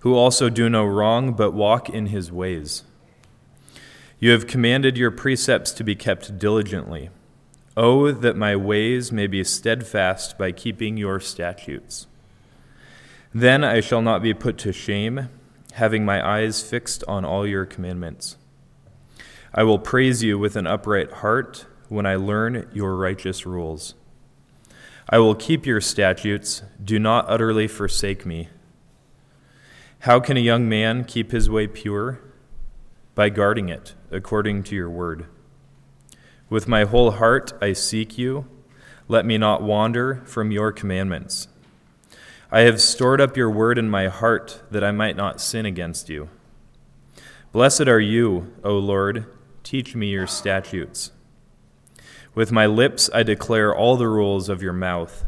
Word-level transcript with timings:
who 0.00 0.14
also 0.14 0.48
do 0.48 0.68
no 0.68 0.84
wrong, 0.84 1.32
but 1.32 1.52
walk 1.52 1.88
in 1.88 2.06
his 2.06 2.32
ways. 2.32 2.84
You 4.18 4.32
have 4.32 4.46
commanded 4.46 4.98
your 4.98 5.10
precepts 5.10 5.72
to 5.72 5.84
be 5.84 5.94
kept 5.94 6.38
diligently. 6.38 7.10
Oh, 7.76 8.10
that 8.10 8.36
my 8.36 8.56
ways 8.56 9.12
may 9.12 9.26
be 9.26 9.44
steadfast 9.44 10.36
by 10.36 10.52
keeping 10.52 10.96
your 10.96 11.20
statutes. 11.20 12.06
Then 13.32 13.62
I 13.62 13.80
shall 13.80 14.02
not 14.02 14.22
be 14.22 14.34
put 14.34 14.58
to 14.58 14.72
shame, 14.72 15.28
having 15.74 16.04
my 16.04 16.26
eyes 16.26 16.62
fixed 16.62 17.04
on 17.06 17.24
all 17.24 17.46
your 17.46 17.64
commandments. 17.64 18.36
I 19.54 19.62
will 19.62 19.78
praise 19.78 20.22
you 20.22 20.38
with 20.38 20.56
an 20.56 20.66
upright 20.66 21.12
heart 21.12 21.66
when 21.88 22.06
I 22.06 22.16
learn 22.16 22.68
your 22.72 22.96
righteous 22.96 23.46
rules. 23.46 23.94
I 25.08 25.18
will 25.18 25.34
keep 25.34 25.66
your 25.66 25.80
statutes. 25.80 26.62
Do 26.82 26.98
not 26.98 27.24
utterly 27.28 27.68
forsake 27.68 28.24
me. 28.26 28.48
How 30.04 30.18
can 30.18 30.38
a 30.38 30.40
young 30.40 30.66
man 30.66 31.04
keep 31.04 31.30
his 31.30 31.50
way 31.50 31.66
pure? 31.66 32.20
By 33.14 33.28
guarding 33.28 33.68
it 33.68 33.92
according 34.10 34.62
to 34.62 34.74
your 34.74 34.88
word. 34.88 35.26
With 36.48 36.66
my 36.66 36.84
whole 36.84 37.10
heart 37.10 37.52
I 37.60 37.74
seek 37.74 38.16
you. 38.16 38.46
Let 39.08 39.26
me 39.26 39.36
not 39.36 39.62
wander 39.62 40.22
from 40.24 40.52
your 40.52 40.72
commandments. 40.72 41.48
I 42.50 42.60
have 42.60 42.80
stored 42.80 43.20
up 43.20 43.36
your 43.36 43.50
word 43.50 43.76
in 43.76 43.90
my 43.90 44.08
heart 44.08 44.62
that 44.70 44.82
I 44.82 44.90
might 44.90 45.16
not 45.16 45.38
sin 45.38 45.66
against 45.66 46.08
you. 46.08 46.30
Blessed 47.52 47.86
are 47.86 48.00
you, 48.00 48.54
O 48.64 48.78
Lord. 48.78 49.26
Teach 49.62 49.94
me 49.94 50.06
your 50.06 50.26
statutes. 50.26 51.10
With 52.34 52.50
my 52.50 52.64
lips 52.64 53.10
I 53.12 53.22
declare 53.22 53.74
all 53.74 53.98
the 53.98 54.08
rules 54.08 54.48
of 54.48 54.62
your 54.62 54.72
mouth. 54.72 55.26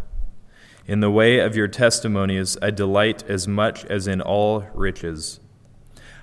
In 0.92 1.00
the 1.00 1.10
way 1.10 1.38
of 1.38 1.56
your 1.56 1.68
testimonies 1.68 2.58
I 2.60 2.68
delight 2.68 3.24
as 3.26 3.48
much 3.48 3.86
as 3.86 4.06
in 4.06 4.20
all 4.20 4.66
riches. 4.74 5.40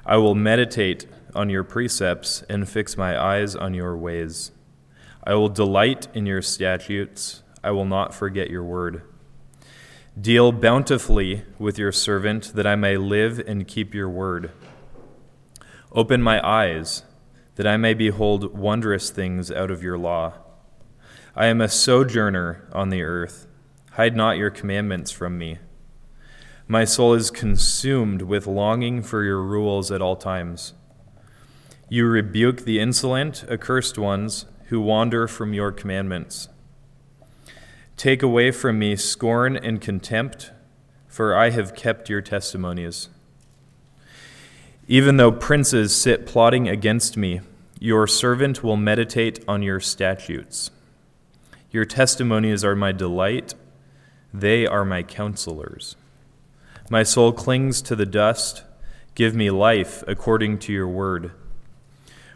I 0.05 0.17
will 0.17 0.35
meditate 0.35 1.07
on 1.33 1.49
your 1.49 1.63
precepts 1.63 2.43
and 2.47 2.69
fix 2.69 2.95
my 2.95 3.19
eyes 3.19 3.55
on 3.55 3.73
your 3.73 3.97
ways. 3.97 4.51
I 5.23 5.33
will 5.33 5.49
delight 5.49 6.07
in 6.13 6.27
your 6.27 6.43
statutes. 6.43 7.41
I 7.63 7.71
will 7.71 7.85
not 7.85 8.13
forget 8.13 8.51
your 8.51 8.63
word. 8.63 9.01
Deal 10.21 10.51
bountifully 10.51 11.45
with 11.57 11.79
your 11.79 11.91
servant 11.91 12.53
that 12.53 12.67
I 12.67 12.75
may 12.75 12.95
live 12.95 13.39
and 13.39 13.67
keep 13.67 13.95
your 13.95 14.07
word. 14.07 14.51
Open 15.93 16.21
my 16.21 16.47
eyes 16.47 17.01
that 17.55 17.65
I 17.65 17.77
may 17.77 17.95
behold 17.95 18.55
wondrous 18.55 19.09
things 19.09 19.49
out 19.49 19.71
of 19.71 19.81
your 19.81 19.97
law. 19.97 20.33
I 21.35 21.47
am 21.47 21.59
a 21.59 21.69
sojourner 21.69 22.69
on 22.71 22.89
the 22.89 23.01
earth. 23.01 23.47
Hide 23.99 24.15
not 24.15 24.37
your 24.37 24.49
commandments 24.49 25.11
from 25.11 25.37
me. 25.37 25.57
My 26.69 26.85
soul 26.85 27.15
is 27.15 27.29
consumed 27.29 28.21
with 28.21 28.47
longing 28.47 29.03
for 29.03 29.25
your 29.25 29.43
rules 29.43 29.91
at 29.91 30.01
all 30.01 30.15
times. 30.15 30.71
You 31.89 32.05
rebuke 32.05 32.61
the 32.63 32.79
insolent, 32.79 33.43
accursed 33.51 33.97
ones 33.97 34.45
who 34.67 34.79
wander 34.79 35.27
from 35.27 35.51
your 35.51 35.73
commandments. 35.73 36.47
Take 37.97 38.23
away 38.23 38.51
from 38.51 38.79
me 38.79 38.95
scorn 38.95 39.57
and 39.57 39.81
contempt, 39.81 40.53
for 41.09 41.35
I 41.35 41.49
have 41.49 41.75
kept 41.75 42.09
your 42.09 42.21
testimonies. 42.21 43.09
Even 44.87 45.17
though 45.17 45.33
princes 45.33 45.93
sit 45.93 46.25
plotting 46.25 46.69
against 46.69 47.17
me, 47.17 47.41
your 47.81 48.07
servant 48.07 48.63
will 48.63 48.77
meditate 48.77 49.43
on 49.45 49.61
your 49.61 49.81
statutes. 49.81 50.71
Your 51.69 51.83
testimonies 51.83 52.63
are 52.63 52.77
my 52.77 52.93
delight 52.93 53.55
they 54.33 54.67
are 54.67 54.85
my 54.85 55.03
counselors. 55.03 55.95
My 56.89 57.03
soul 57.03 57.31
clings 57.31 57.81
to 57.83 57.95
the 57.95 58.05
dust. 58.05 58.63
Give 59.15 59.33
me 59.33 59.49
life 59.49 60.03
according 60.07 60.59
to 60.59 60.73
your 60.73 60.87
word. 60.87 61.31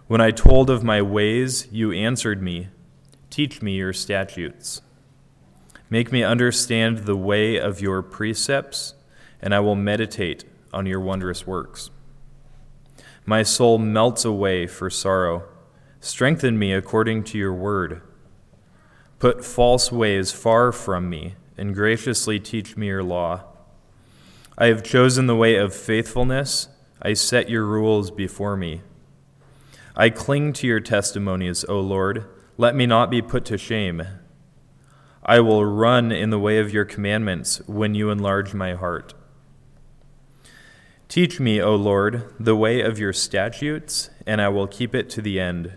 When 0.08 0.20
I 0.20 0.32
told 0.32 0.70
of 0.70 0.84
my 0.84 1.02
ways, 1.02 1.68
you 1.72 1.92
answered 1.92 2.42
me. 2.42 2.70
Teach 3.30 3.62
me 3.62 3.76
your 3.76 3.94
statutes. 3.94 4.82
Make 5.90 6.12
me 6.12 6.24
understand 6.24 7.00
the 7.00 7.16
way 7.16 7.58
of 7.58 7.80
your 7.80 8.02
precepts, 8.02 8.96
and 9.42 9.54
I 9.54 9.60
will 9.60 9.76
meditate 9.76 10.44
on 10.74 10.86
your 10.86 11.00
wondrous 11.00 11.46
works. 11.46 11.92
My 13.26 13.44
soul 13.44 13.78
melts 13.78 14.26
away 14.26 14.68
for 14.68 14.90
sorrow. 14.90 15.44
Strengthen 16.00 16.58
me 16.60 16.74
according 16.74 17.24
to 17.26 17.38
your 17.38 17.54
word. 17.54 18.02
Put 19.20 19.46
false 19.46 19.92
ways 19.92 20.32
far 20.32 20.72
from 20.72 21.10
me 21.10 21.36
and 21.58 21.76
graciously 21.76 22.40
teach 22.40 22.76
me 22.78 22.88
your 22.88 23.04
law. 23.04 23.44
I 24.58 24.68
have 24.68 24.84
chosen 24.84 25.28
the 25.28 25.36
way 25.36 25.56
of 25.56 25.76
faithfulness. 25.76 26.68
I 27.02 27.14
set 27.14 27.50
your 27.50 27.66
rules 27.66 28.12
before 28.12 28.56
me. 28.56 28.82
I 29.96 30.10
cling 30.10 30.54
to 30.54 30.68
your 30.68 30.80
testimonies, 30.80 31.64
O 31.66 31.80
Lord. 31.80 32.26
Let 32.58 32.76
me 32.76 32.86
not 32.86 33.10
be 33.10 33.22
put 33.22 33.46
to 33.46 33.58
shame. 33.58 34.04
I 35.26 35.40
will 35.40 35.66
run 35.66 36.12
in 36.12 36.30
the 36.30 36.40
way 36.40 36.60
of 36.60 36.74
your 36.74 36.86
commandments 36.86 37.62
when 37.68 37.96
you 37.96 38.10
enlarge 38.10 38.54
my 38.54 38.74
heart. 38.74 39.14
Teach 41.08 41.40
me, 41.40 41.62
O 41.62 41.76
Lord, 41.76 42.34
the 42.40 42.56
way 42.56 42.82
of 42.82 43.00
your 43.00 43.14
statutes, 43.14 44.10
and 44.26 44.42
I 44.42 44.50
will 44.50 44.68
keep 44.68 44.96
it 44.96 45.10
to 45.12 45.22
the 45.22 45.40
end. 45.40 45.74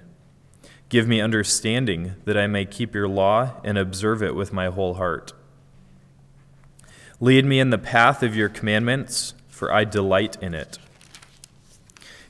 Give 0.88 1.06
me 1.06 1.20
understanding 1.20 2.14
that 2.24 2.38
I 2.38 2.46
may 2.46 2.64
keep 2.64 2.94
your 2.94 3.08
law 3.08 3.60
and 3.62 3.76
observe 3.76 4.22
it 4.22 4.34
with 4.34 4.52
my 4.52 4.66
whole 4.66 4.94
heart. 4.94 5.32
Lead 7.18 7.46
me 7.46 7.58
in 7.58 7.70
the 7.70 7.78
path 7.78 8.22
of 8.22 8.36
your 8.36 8.50
commandments, 8.50 9.32
for 9.48 9.72
I 9.72 9.84
delight 9.84 10.36
in 10.42 10.54
it. 10.54 10.78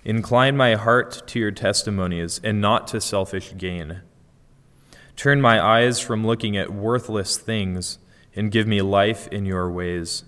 Incline 0.05 0.57
my 0.57 0.77
heart 0.77 1.27
to 1.27 1.41
your 1.41 1.51
testimonies 1.51 2.41
and 2.45 2.61
not 2.61 2.87
to 2.89 3.01
selfish 3.01 3.53
gain. 3.57 4.03
Turn 5.17 5.41
my 5.41 5.61
eyes 5.61 5.99
from 5.99 6.25
looking 6.25 6.57
at 6.57 6.73
worthless 6.73 7.37
things 7.37 7.99
and 8.37 8.53
give 8.53 8.69
me 8.69 8.81
life 8.81 9.27
in 9.29 9.45
your 9.45 9.69
ways. 9.69 10.23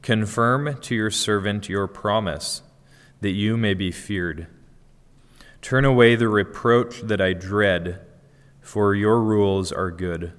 Confirm 0.00 0.80
to 0.80 0.94
your 0.94 1.10
servant 1.10 1.68
your 1.68 1.86
promise, 1.86 2.62
that 3.20 3.32
you 3.32 3.58
may 3.58 3.74
be 3.74 3.90
feared. 3.90 4.46
Turn 5.60 5.84
away 5.84 6.14
the 6.14 6.28
reproach 6.28 7.02
that 7.02 7.20
I 7.20 7.34
dread, 7.34 8.00
for 8.62 8.94
your 8.94 9.20
rules 9.20 9.70
are 9.70 9.90
good. 9.90 10.32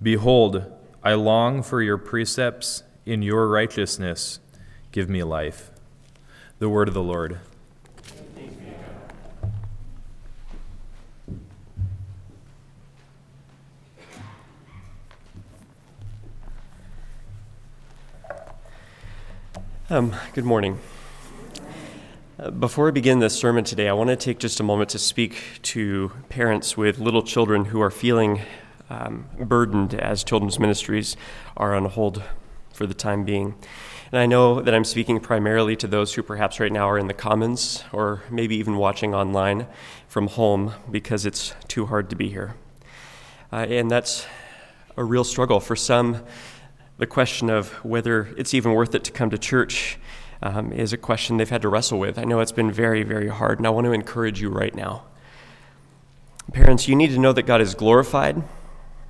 Behold, 0.00 0.72
I 1.04 1.14
long 1.14 1.64
for 1.64 1.82
your 1.82 1.98
precepts. 1.98 2.84
In 3.04 3.22
your 3.22 3.48
righteousness, 3.48 4.38
give 4.92 5.08
me 5.08 5.24
life. 5.24 5.72
The 6.60 6.68
word 6.68 6.86
of 6.86 6.94
the 6.94 7.02
Lord. 7.02 7.40
Um, 19.90 20.14
good 20.34 20.44
morning. 20.44 20.78
Uh, 22.38 22.50
before 22.50 22.86
I 22.86 22.92
begin 22.92 23.18
this 23.18 23.34
sermon 23.34 23.64
today, 23.64 23.88
I 23.88 23.92
want 23.92 24.10
to 24.10 24.16
take 24.16 24.38
just 24.38 24.60
a 24.60 24.62
moment 24.62 24.90
to 24.90 25.00
speak 25.00 25.58
to 25.62 26.12
parents 26.28 26.76
with 26.76 27.00
little 27.00 27.22
children 27.24 27.64
who 27.64 27.80
are 27.80 27.90
feeling 27.90 28.42
um, 28.92 29.26
burdened 29.38 29.94
as 29.94 30.22
children's 30.22 30.58
ministries 30.58 31.16
are 31.56 31.74
on 31.74 31.86
hold 31.86 32.22
for 32.72 32.86
the 32.86 32.94
time 32.94 33.24
being. 33.24 33.54
And 34.10 34.20
I 34.20 34.26
know 34.26 34.60
that 34.60 34.74
I'm 34.74 34.84
speaking 34.84 35.18
primarily 35.18 35.76
to 35.76 35.86
those 35.86 36.12
who 36.12 36.22
perhaps 36.22 36.60
right 36.60 36.70
now 36.70 36.88
are 36.88 36.98
in 36.98 37.06
the 37.06 37.14
Commons 37.14 37.84
or 37.92 38.22
maybe 38.30 38.56
even 38.56 38.76
watching 38.76 39.14
online 39.14 39.66
from 40.08 40.26
home 40.26 40.74
because 40.90 41.24
it's 41.24 41.54
too 41.68 41.86
hard 41.86 42.10
to 42.10 42.16
be 42.16 42.28
here. 42.28 42.54
Uh, 43.50 43.66
and 43.68 43.90
that's 43.90 44.26
a 44.98 45.04
real 45.04 45.24
struggle. 45.24 45.58
For 45.58 45.76
some, 45.76 46.22
the 46.98 47.06
question 47.06 47.48
of 47.48 47.70
whether 47.84 48.28
it's 48.36 48.52
even 48.52 48.72
worth 48.72 48.94
it 48.94 49.04
to 49.04 49.10
come 49.10 49.30
to 49.30 49.38
church 49.38 49.98
um, 50.42 50.70
is 50.72 50.92
a 50.92 50.98
question 50.98 51.38
they've 51.38 51.48
had 51.48 51.62
to 51.62 51.68
wrestle 51.70 51.98
with. 51.98 52.18
I 52.18 52.24
know 52.24 52.40
it's 52.40 52.52
been 52.52 52.70
very, 52.70 53.04
very 53.04 53.28
hard, 53.28 53.58
and 53.58 53.66
I 53.66 53.70
want 53.70 53.86
to 53.86 53.92
encourage 53.92 54.40
you 54.40 54.50
right 54.50 54.74
now. 54.74 55.04
Parents, 56.52 56.88
you 56.88 56.96
need 56.96 57.10
to 57.10 57.18
know 57.18 57.32
that 57.32 57.44
God 57.44 57.62
is 57.62 57.74
glorified 57.74 58.42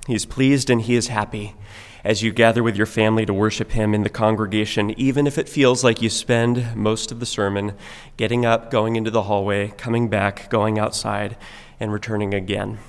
he 0.07 0.15
is 0.15 0.25
pleased 0.25 0.69
and 0.69 0.81
he 0.81 0.95
is 0.95 1.07
happy 1.07 1.55
as 2.03 2.21
you 2.21 2.33
gather 2.33 2.61
with 2.61 2.75
your 2.75 2.85
family 2.85 3.25
to 3.25 3.33
worship 3.33 3.71
him 3.71 3.93
in 3.93 4.03
the 4.03 4.09
congregation, 4.09 4.91
even 4.99 5.25
if 5.25 5.37
it 5.37 5.47
feels 5.47 5.83
like 5.83 6.01
you 6.01 6.09
spend 6.09 6.75
most 6.75 7.11
of 7.11 7.19
the 7.19 7.25
sermon 7.25 7.73
getting 8.17 8.45
up, 8.45 8.69
going 8.69 8.97
into 8.97 9.09
the 9.09 9.23
hallway, 9.23 9.69
coming 9.77 10.09
back, 10.09 10.49
going 10.49 10.77
outside, 10.77 11.37
and 11.79 11.93
returning 11.93 12.33
again. 12.33 12.79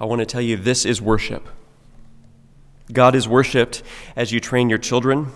I 0.00 0.06
want 0.06 0.20
to 0.20 0.26
tell 0.26 0.40
you 0.40 0.56
this 0.56 0.86
is 0.86 1.02
worship. 1.02 1.46
God 2.92 3.14
is 3.14 3.28
worshiped 3.28 3.82
as 4.14 4.32
you 4.32 4.40
train 4.40 4.70
your 4.70 4.78
children, 4.78 5.32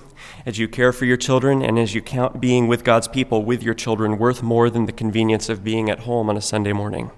as 0.47 0.59
you 0.59 0.69
care 0.69 0.93
for 0.93 1.05
your 1.05 1.17
children, 1.17 1.63
and 1.63 1.79
as 1.79 1.95
you 1.95 2.01
count 2.01 2.41
being 2.41 2.67
with 2.67 2.85
God's 2.85 3.09
people 3.09 3.45
with 3.45 3.63
your 3.63 3.75
children 3.75 4.17
worth 4.17 4.43
more 4.43 4.71
than 4.71 4.87
the 4.87 4.93
convenience 4.93 5.49
of 5.49 5.65
being 5.65 5.91
at 5.91 6.01
home 6.01 6.31
on 6.31 6.37
a 6.37 6.41
Sunday 6.41 6.73
morning. 6.73 7.11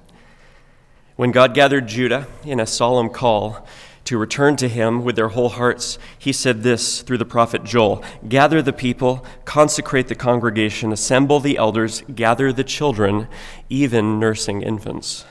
When 1.16 1.30
God 1.30 1.54
gathered 1.54 1.88
Judah 1.88 2.26
in 2.44 2.58
a 2.58 2.66
solemn 2.66 3.10
call 3.10 3.66
to 4.04 4.18
return 4.18 4.56
to 4.56 4.68
him 4.68 5.04
with 5.04 5.14
their 5.14 5.28
whole 5.28 5.50
hearts, 5.50 5.98
he 6.18 6.32
said 6.32 6.62
this 6.62 7.02
through 7.02 7.18
the 7.18 7.24
prophet 7.24 7.64
Joel 7.64 8.02
Gather 8.28 8.62
the 8.62 8.72
people, 8.72 9.24
consecrate 9.44 10.08
the 10.08 10.14
congregation, 10.14 10.92
assemble 10.92 11.38
the 11.38 11.56
elders, 11.56 12.02
gather 12.14 12.52
the 12.52 12.64
children, 12.64 13.28
even 13.68 14.18
nursing 14.18 14.62
infants. 14.62 15.24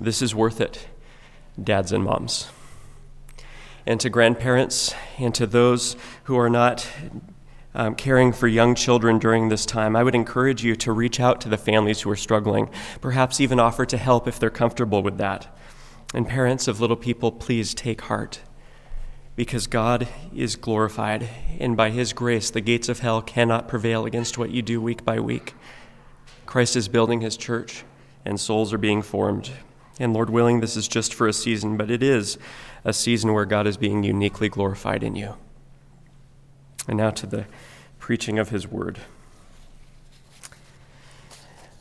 This 0.00 0.22
is 0.22 0.34
worth 0.34 0.60
it, 0.60 0.86
dads 1.62 1.90
and 1.90 2.04
moms. 2.04 2.48
And 3.86 3.98
to 4.00 4.10
grandparents 4.10 4.94
and 5.18 5.34
to 5.34 5.46
those 5.46 5.96
who 6.24 6.38
are 6.38 6.50
not 6.50 6.88
um, 7.74 7.94
caring 7.94 8.32
for 8.32 8.48
young 8.48 8.74
children 8.74 9.18
during 9.18 9.48
this 9.48 9.66
time, 9.66 9.94
I 9.94 10.02
would 10.02 10.14
encourage 10.14 10.64
you 10.64 10.74
to 10.76 10.92
reach 10.92 11.20
out 11.20 11.40
to 11.42 11.48
the 11.48 11.56
families 11.56 12.00
who 12.00 12.10
are 12.10 12.16
struggling, 12.16 12.70
perhaps 13.00 13.40
even 13.40 13.60
offer 13.60 13.84
to 13.86 13.96
help 13.96 14.26
if 14.26 14.38
they're 14.38 14.50
comfortable 14.50 15.02
with 15.02 15.18
that. 15.18 15.54
And 16.14 16.26
parents 16.26 16.66
of 16.68 16.80
little 16.80 16.96
people, 16.96 17.30
please 17.30 17.74
take 17.74 18.02
heart 18.02 18.40
because 19.38 19.68
God 19.68 20.08
is 20.34 20.56
glorified, 20.56 21.28
and 21.60 21.76
by 21.76 21.90
His 21.90 22.12
grace, 22.12 22.50
the 22.50 22.60
gates 22.60 22.88
of 22.88 22.98
hell 22.98 23.22
cannot 23.22 23.68
prevail 23.68 24.04
against 24.04 24.36
what 24.36 24.50
you 24.50 24.62
do 24.62 24.80
week 24.80 25.04
by 25.04 25.20
week. 25.20 25.54
Christ 26.44 26.74
is 26.74 26.88
building 26.88 27.20
His 27.20 27.36
church, 27.36 27.84
and 28.24 28.40
souls 28.40 28.72
are 28.72 28.78
being 28.78 29.00
formed. 29.00 29.52
And 30.00 30.12
Lord 30.12 30.28
willing, 30.28 30.58
this 30.58 30.76
is 30.76 30.88
just 30.88 31.14
for 31.14 31.28
a 31.28 31.32
season, 31.32 31.76
but 31.76 31.88
it 31.88 32.02
is 32.02 32.36
a 32.84 32.92
season 32.92 33.32
where 33.32 33.44
God 33.44 33.68
is 33.68 33.76
being 33.76 34.02
uniquely 34.02 34.48
glorified 34.48 35.04
in 35.04 35.14
you. 35.14 35.36
And 36.88 36.96
now 36.96 37.10
to 37.10 37.26
the 37.26 37.44
preaching 38.00 38.38
of 38.38 38.48
His 38.48 38.66
word. 38.66 38.98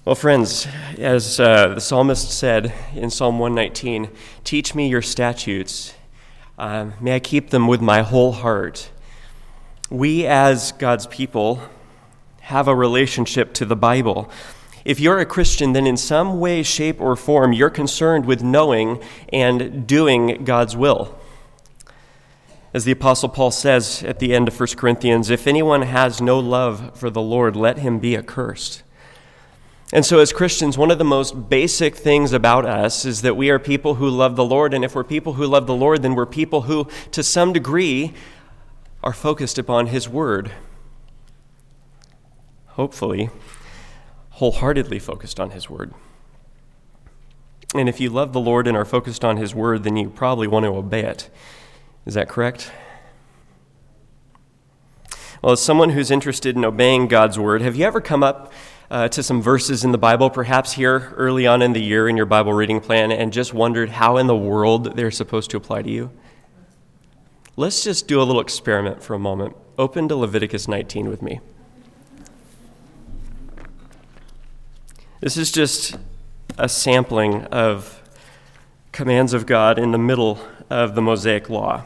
Well, 0.06 0.16
friends, 0.16 0.68
as 0.98 1.40
uh, 1.40 1.70
the 1.70 1.82
psalmist 1.82 2.30
said 2.30 2.74
in 2.94 3.10
Psalm 3.10 3.40
119, 3.40 4.10
teach 4.44 4.76
me 4.76 4.88
your 4.88 5.02
statutes. 5.02 5.94
Um, 6.58 6.94
may 7.02 7.16
I 7.16 7.20
keep 7.20 7.50
them 7.50 7.68
with 7.68 7.82
my 7.82 8.04
whole 8.04 8.32
heart. 8.32 8.90
We, 9.90 10.26
as 10.26 10.72
God's 10.74 11.08
people, 11.08 11.62
have 12.42 12.68
a 12.68 12.76
relationship 12.76 13.54
to 13.56 13.66
the 13.66 13.76
Bible. 13.76 14.30
If 14.86 15.02
you're 15.02 15.20
a 15.20 15.26
Christian, 15.26 15.74
then 15.74 15.86
in 15.86 15.98
some 15.98 16.40
way, 16.40 16.64
shape, 16.64 17.02
or 17.02 17.18
form, 17.18 17.52
you're 17.52 17.70
concerned 17.70 18.26
with 18.26 18.42
knowing 18.42 19.04
and 19.34 19.86
doing 19.86 20.46
God's 20.46 20.78
will. 20.78 21.18
As 22.78 22.86
the 22.86 22.92
Apostle 22.92 23.30
Paul 23.30 23.50
says 23.50 24.04
at 24.04 24.20
the 24.20 24.36
end 24.36 24.48
of 24.48 24.60
1 24.60 24.68
Corinthians, 24.78 25.32
if 25.32 25.48
anyone 25.48 25.82
has 25.82 26.22
no 26.22 26.38
love 26.38 26.96
for 26.96 27.10
the 27.10 27.24
Lord, 27.24 27.56
let 27.56 27.80
him 27.80 27.98
be 27.98 28.16
accursed. 28.16 28.84
And 29.92 30.06
so, 30.06 30.20
as 30.20 30.32
Christians, 30.32 30.78
one 30.78 30.92
of 30.92 31.00
the 31.00 31.04
most 31.04 31.50
basic 31.50 31.96
things 31.96 32.34
about 32.34 32.68
us 32.68 33.04
is 33.04 33.24
that 33.24 33.36
we 33.36 33.50
are 33.50 33.58
people 33.58 33.96
who 33.96 34.08
love 34.08 34.36
the 34.36 34.46
Lord. 34.46 34.76
And 34.76 34.86
if 34.86 34.94
we're 34.94 35.04
people 35.04 35.34
who 35.34 35.48
love 35.48 35.66
the 35.66 35.74
Lord, 35.74 36.04
then 36.04 36.14
we're 36.14 36.28
people 36.28 36.62
who, 36.62 36.88
to 37.14 37.24
some 37.24 37.52
degree, 37.52 38.14
are 39.04 39.12
focused 39.12 39.58
upon 39.58 39.88
His 39.88 40.08
Word. 40.08 40.52
Hopefully, 42.68 43.32
wholeheartedly 44.34 45.00
focused 45.00 45.40
on 45.40 45.50
His 45.50 45.68
Word. 45.68 45.96
And 47.74 47.90
if 47.90 48.00
you 48.00 48.12
love 48.12 48.34
the 48.34 48.40
Lord 48.40 48.68
and 48.68 48.78
are 48.78 48.86
focused 48.86 49.26
on 49.26 49.38
His 49.38 49.56
Word, 49.56 49.84
then 49.84 49.98
you 49.98 50.12
probably 50.12 50.46
want 50.46 50.66
to 50.66 50.70
obey 50.70 51.06
it. 51.06 51.32
Is 52.08 52.14
that 52.14 52.30
correct? 52.30 52.72
Well, 55.42 55.52
as 55.52 55.62
someone 55.62 55.90
who's 55.90 56.10
interested 56.10 56.56
in 56.56 56.64
obeying 56.64 57.10
God's 57.10 57.38
Word, 57.38 57.62
have 57.62 57.76
you 57.76 57.86
ever 57.86 58.00
come 58.00 58.24
up 58.24 58.54
uh, 58.90 59.10
to 59.10 59.22
some 59.22 59.42
verses 59.42 59.84
in 59.84 59.92
the 59.92 59.98
Bible, 59.98 60.30
perhaps 60.30 60.72
here 60.72 61.14
early 61.18 61.46
on 61.46 61.62
in 61.62 61.74
the 61.74 61.82
year 61.82 62.08
in 62.08 62.16
your 62.16 62.26
Bible 62.26 62.54
reading 62.54 62.80
plan, 62.80 63.12
and 63.12 63.34
just 63.34 63.54
wondered 63.54 63.90
how 63.90 64.16
in 64.16 64.26
the 64.26 64.36
world 64.38 64.96
they're 64.96 65.12
supposed 65.12 65.52
to 65.52 65.58
apply 65.58 65.82
to 65.82 65.90
you? 65.90 66.10
Let's 67.58 67.84
just 67.84 68.08
do 68.08 68.22
a 68.22 68.24
little 68.24 68.42
experiment 68.42 69.04
for 69.04 69.14
a 69.14 69.20
moment. 69.20 69.58
Open 69.78 70.08
to 70.08 70.16
Leviticus 70.16 70.66
19 70.66 71.10
with 71.10 71.22
me. 71.22 71.42
This 75.20 75.36
is 75.36 75.52
just 75.52 75.98
a 76.58 76.70
sampling 76.70 77.44
of 77.48 78.02
commands 78.94 79.34
of 79.34 79.46
God 79.46 79.78
in 79.78 79.92
the 79.92 79.98
middle 79.98 80.40
of 80.70 80.96
the 80.96 81.02
Mosaic 81.02 81.50
Law. 81.50 81.84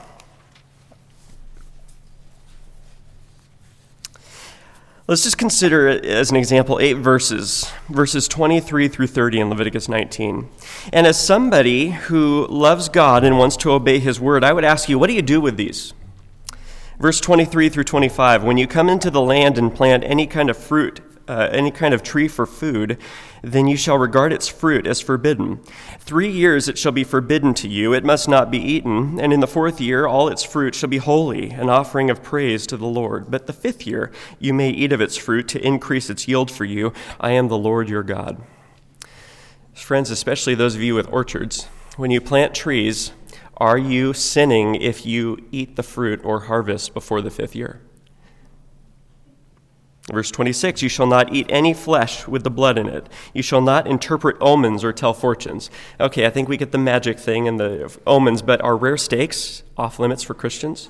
Let's 5.12 5.24
just 5.24 5.38
consider, 5.38 5.90
as 5.90 6.32
an 6.32 6.38
example, 6.38 6.80
eight 6.80 6.94
verses, 6.94 7.70
verses 7.90 8.30
23 8.30 8.88
through 8.88 9.08
30 9.08 9.42
in 9.42 9.50
Leviticus 9.50 9.90
19. 9.90 10.48
And 10.94 11.06
as 11.06 11.20
somebody 11.20 11.90
who 11.90 12.48
loves 12.48 12.88
God 12.88 13.26
and 13.26 13.38
wants 13.38 13.58
to 13.58 13.74
obey 13.74 14.00
his 14.00 14.22
word, 14.22 14.46
I 14.46 14.54
would 14.54 14.64
ask 14.64 14.88
you, 14.88 14.98
what 14.98 15.08
do 15.08 15.14
you 15.14 15.22
do 15.22 15.42
with 15.42 15.58
these? 15.58 15.92
Verse 16.98 17.20
23 17.20 17.68
through 17.68 17.84
25 17.84 18.46
When 18.46 18.56
you 18.56 18.68
come 18.68 18.88
into 18.88 19.12
the 19.12 19.20
land 19.20 19.58
and 19.58 19.76
plant 19.76 20.06
any 20.06 20.26
kind 20.28 20.50
of 20.50 20.56
fruit, 20.56 21.02
uh, 21.32 21.48
any 21.54 21.72
kind 21.72 21.94
of 21.94 22.04
tree 22.04 22.28
for 22.28 22.46
food, 22.46 22.98
then 23.42 23.66
you 23.66 23.78
shall 23.78 23.98
regard 23.98 24.34
its 24.34 24.50
fruit 24.50 24.86
as 24.86 25.00
forbidden. 25.00 25.62
Three 25.98 26.30
years 26.30 26.68
it 26.68 26.78
shall 26.78 26.92
be 26.92 27.06
forbidden 27.06 27.54
to 27.54 27.70
you, 27.70 27.94
it 27.94 28.04
must 28.04 28.28
not 28.28 28.52
be 28.52 28.58
eaten, 28.58 29.18
and 29.18 29.32
in 29.32 29.40
the 29.40 29.48
fourth 29.48 29.80
year 29.80 30.06
all 30.06 30.28
its 30.28 30.44
fruit 30.44 30.76
shall 30.76 30.90
be 30.90 30.98
holy, 30.98 31.52
an 31.52 31.70
offering 31.70 32.10
of 32.10 32.22
praise 32.22 32.68
to 32.68 32.76
the 32.76 32.86
Lord. 32.86 33.32
But 33.32 33.48
the 33.48 33.54
fifth 33.54 33.88
year 33.88 34.12
you 34.40 34.54
may 34.54 34.72
eat 34.72 34.92
of 34.92 35.00
its 35.00 35.16
fruit 35.16 35.48
to 35.50 35.66
increase 35.66 36.10
its 36.10 36.28
yield 36.28 36.52
for 36.52 36.66
you. 36.66 36.92
I 37.18 37.32
am 37.32 37.48
the 37.48 37.58
Lord 37.58 37.88
your 37.88 38.04
God. 38.04 38.44
Friends, 39.74 40.12
especially 40.12 40.54
those 40.54 40.76
of 40.76 40.82
you 40.82 40.96
with 40.96 41.08
orchards, 41.14 41.64
when 41.96 42.12
you 42.12 42.20
plant 42.20 42.54
trees, 42.54 43.14
are 43.56 43.78
you 43.78 44.12
sinning 44.12 44.76
if 44.76 45.06
you 45.06 45.38
eat 45.50 45.78
the 45.78 45.84
fruit 45.84 46.20
or 46.26 46.42
harvest 46.42 46.94
before 46.94 47.22
the 47.22 47.32
fifth 47.32 47.56
year? 47.56 47.80
Verse 50.12 50.30
26 50.32 50.82
You 50.82 50.90
shall 50.90 51.08
not 51.08 51.34
eat 51.34 51.46
any 51.50 51.74
flesh 51.74 52.28
with 52.28 52.44
the 52.44 52.50
blood 52.50 52.78
in 52.78 52.88
it. 52.88 53.08
You 53.34 53.42
shall 53.42 53.62
not 53.62 53.88
interpret 53.88 54.36
omens 54.42 54.84
or 54.84 54.92
tell 54.92 55.14
fortunes. 55.14 55.70
Okay, 56.00 56.26
I 56.26 56.30
think 56.30 56.50
we 56.50 56.58
get 56.58 56.72
the 56.72 56.78
magic 56.78 57.18
thing 57.18 57.48
and 57.48 57.60
the 57.60 57.98
omens, 58.06 58.42
but 58.42 58.62
are 58.62 58.76
rare 58.76 58.98
steaks 58.98 59.64
off 59.78 60.00
limits 60.00 60.24
for 60.24 60.34
Christians? 60.34 60.90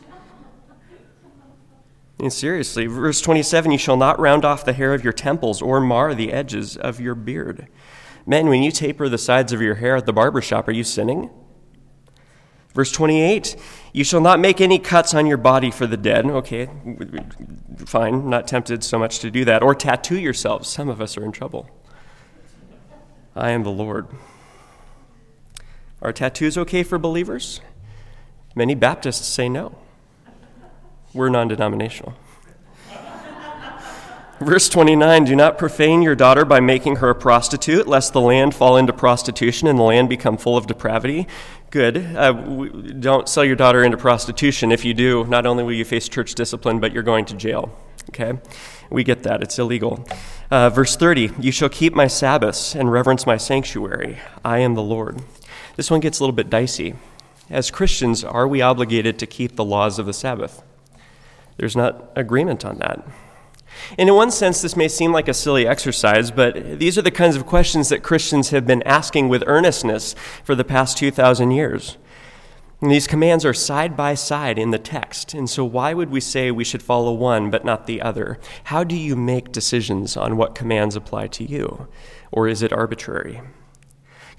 And 2.19 2.31
seriously, 2.31 2.85
verse 2.85 3.21
27 3.21 3.71
You 3.71 3.77
shall 3.77 3.97
not 3.97 4.19
round 4.19 4.45
off 4.45 4.65
the 4.65 4.73
hair 4.73 4.93
of 4.93 5.03
your 5.03 5.13
temples 5.13 5.61
or 5.61 5.79
mar 5.79 6.13
the 6.13 6.31
edges 6.31 6.77
of 6.77 6.99
your 6.99 7.15
beard. 7.15 7.67
Men, 8.25 8.47
when 8.47 8.61
you 8.61 8.71
taper 8.71 9.09
the 9.09 9.17
sides 9.17 9.51
of 9.51 9.61
your 9.61 9.75
hair 9.75 9.95
at 9.95 10.05
the 10.05 10.13
barber 10.13 10.41
shop, 10.41 10.67
are 10.67 10.71
you 10.71 10.83
sinning? 10.83 11.29
Verse 12.73 12.91
28 12.91 13.55
You 13.93 14.03
shall 14.03 14.21
not 14.21 14.39
make 14.39 14.61
any 14.61 14.79
cuts 14.79 15.13
on 15.13 15.25
your 15.25 15.37
body 15.37 15.71
for 15.71 15.87
the 15.87 15.97
dead. 15.97 16.25
Okay, 16.25 16.69
fine, 17.85 18.29
not 18.29 18.47
tempted 18.47 18.83
so 18.83 18.97
much 18.97 19.19
to 19.19 19.31
do 19.31 19.45
that. 19.45 19.61
Or 19.61 19.75
tattoo 19.75 20.19
yourselves. 20.19 20.69
Some 20.69 20.89
of 20.89 21.01
us 21.01 21.17
are 21.17 21.25
in 21.25 21.31
trouble. 21.31 21.69
I 23.35 23.51
am 23.51 23.63
the 23.63 23.71
Lord. 23.71 24.07
Are 26.01 26.11
tattoos 26.11 26.57
okay 26.57 26.83
for 26.83 26.97
believers? 26.97 27.61
Many 28.55 28.75
Baptists 28.75 29.27
say 29.27 29.47
no. 29.47 29.77
We're 31.13 31.29
non 31.29 31.47
denominational. 31.47 32.15
Verse 34.41 34.69
29 34.69 35.25
Do 35.25 35.35
not 35.35 35.59
profane 35.59 36.01
your 36.01 36.15
daughter 36.15 36.45
by 36.45 36.59
making 36.59 36.95
her 36.95 37.11
a 37.11 37.15
prostitute, 37.15 37.87
lest 37.87 38.11
the 38.11 38.19
land 38.19 38.55
fall 38.55 38.75
into 38.75 38.91
prostitution 38.91 39.67
and 39.67 39.77
the 39.77 39.83
land 39.83 40.09
become 40.09 40.35
full 40.35 40.57
of 40.57 40.65
depravity. 40.65 41.27
Good. 41.69 42.15
Uh, 42.15 42.31
don't 42.31 43.29
sell 43.29 43.45
your 43.45 43.55
daughter 43.55 43.83
into 43.83 43.97
prostitution. 43.97 44.71
If 44.71 44.83
you 44.83 44.95
do, 44.95 45.25
not 45.25 45.45
only 45.45 45.63
will 45.63 45.73
you 45.73 45.85
face 45.85 46.09
church 46.09 46.33
discipline, 46.33 46.79
but 46.79 46.91
you're 46.91 47.03
going 47.03 47.25
to 47.25 47.35
jail. 47.35 47.77
Okay? 48.09 48.39
We 48.89 49.03
get 49.03 49.21
that. 49.23 49.43
It's 49.43 49.59
illegal. 49.59 50.07
Uh, 50.49 50.71
verse 50.71 50.95
30 50.95 51.33
You 51.39 51.51
shall 51.51 51.69
keep 51.69 51.93
my 51.93 52.07
Sabbaths 52.07 52.75
and 52.75 52.91
reverence 52.91 53.27
my 53.27 53.37
sanctuary. 53.37 54.17
I 54.43 54.57
am 54.57 54.73
the 54.73 54.81
Lord. 54.81 55.21
This 55.75 55.91
one 55.91 55.99
gets 55.99 56.19
a 56.19 56.23
little 56.23 56.35
bit 56.35 56.49
dicey. 56.49 56.95
As 57.47 57.69
Christians, 57.69 58.23
are 58.23 58.47
we 58.47 58.59
obligated 58.59 59.19
to 59.19 59.27
keep 59.27 59.55
the 59.55 59.63
laws 59.63 59.99
of 59.99 60.07
the 60.07 60.13
Sabbath? 60.13 60.63
There's 61.57 61.75
not 61.75 62.11
agreement 62.15 62.65
on 62.65 62.79
that. 62.79 63.05
And 63.97 64.09
in 64.09 64.15
one 64.15 64.31
sense, 64.31 64.61
this 64.61 64.75
may 64.75 64.87
seem 64.87 65.11
like 65.11 65.27
a 65.27 65.33
silly 65.33 65.67
exercise, 65.67 66.31
but 66.31 66.79
these 66.79 66.97
are 66.97 67.01
the 67.01 67.11
kinds 67.11 67.35
of 67.35 67.45
questions 67.45 67.89
that 67.89 68.03
Christians 68.03 68.49
have 68.49 68.65
been 68.65 68.83
asking 68.83 69.29
with 69.29 69.43
earnestness 69.47 70.15
for 70.43 70.55
the 70.55 70.63
past 70.63 70.97
2,000 70.97 71.51
years. 71.51 71.97
And 72.81 72.89
these 72.89 73.05
commands 73.05 73.45
are 73.45 73.53
side 73.53 73.95
by 73.95 74.15
side 74.15 74.57
in 74.57 74.71
the 74.71 74.79
text. 74.79 75.35
And 75.35 75.47
so, 75.47 75.63
why 75.63 75.93
would 75.93 76.09
we 76.09 76.19
say 76.19 76.49
we 76.49 76.63
should 76.63 76.81
follow 76.81 77.13
one 77.13 77.51
but 77.51 77.63
not 77.63 77.85
the 77.85 78.01
other? 78.01 78.39
How 78.65 78.83
do 78.83 78.95
you 78.95 79.15
make 79.15 79.51
decisions 79.51 80.17
on 80.17 80.35
what 80.35 80.55
commands 80.55 80.95
apply 80.95 81.27
to 81.27 81.43
you? 81.43 81.87
Or 82.31 82.47
is 82.47 82.63
it 82.63 82.73
arbitrary? 82.73 83.41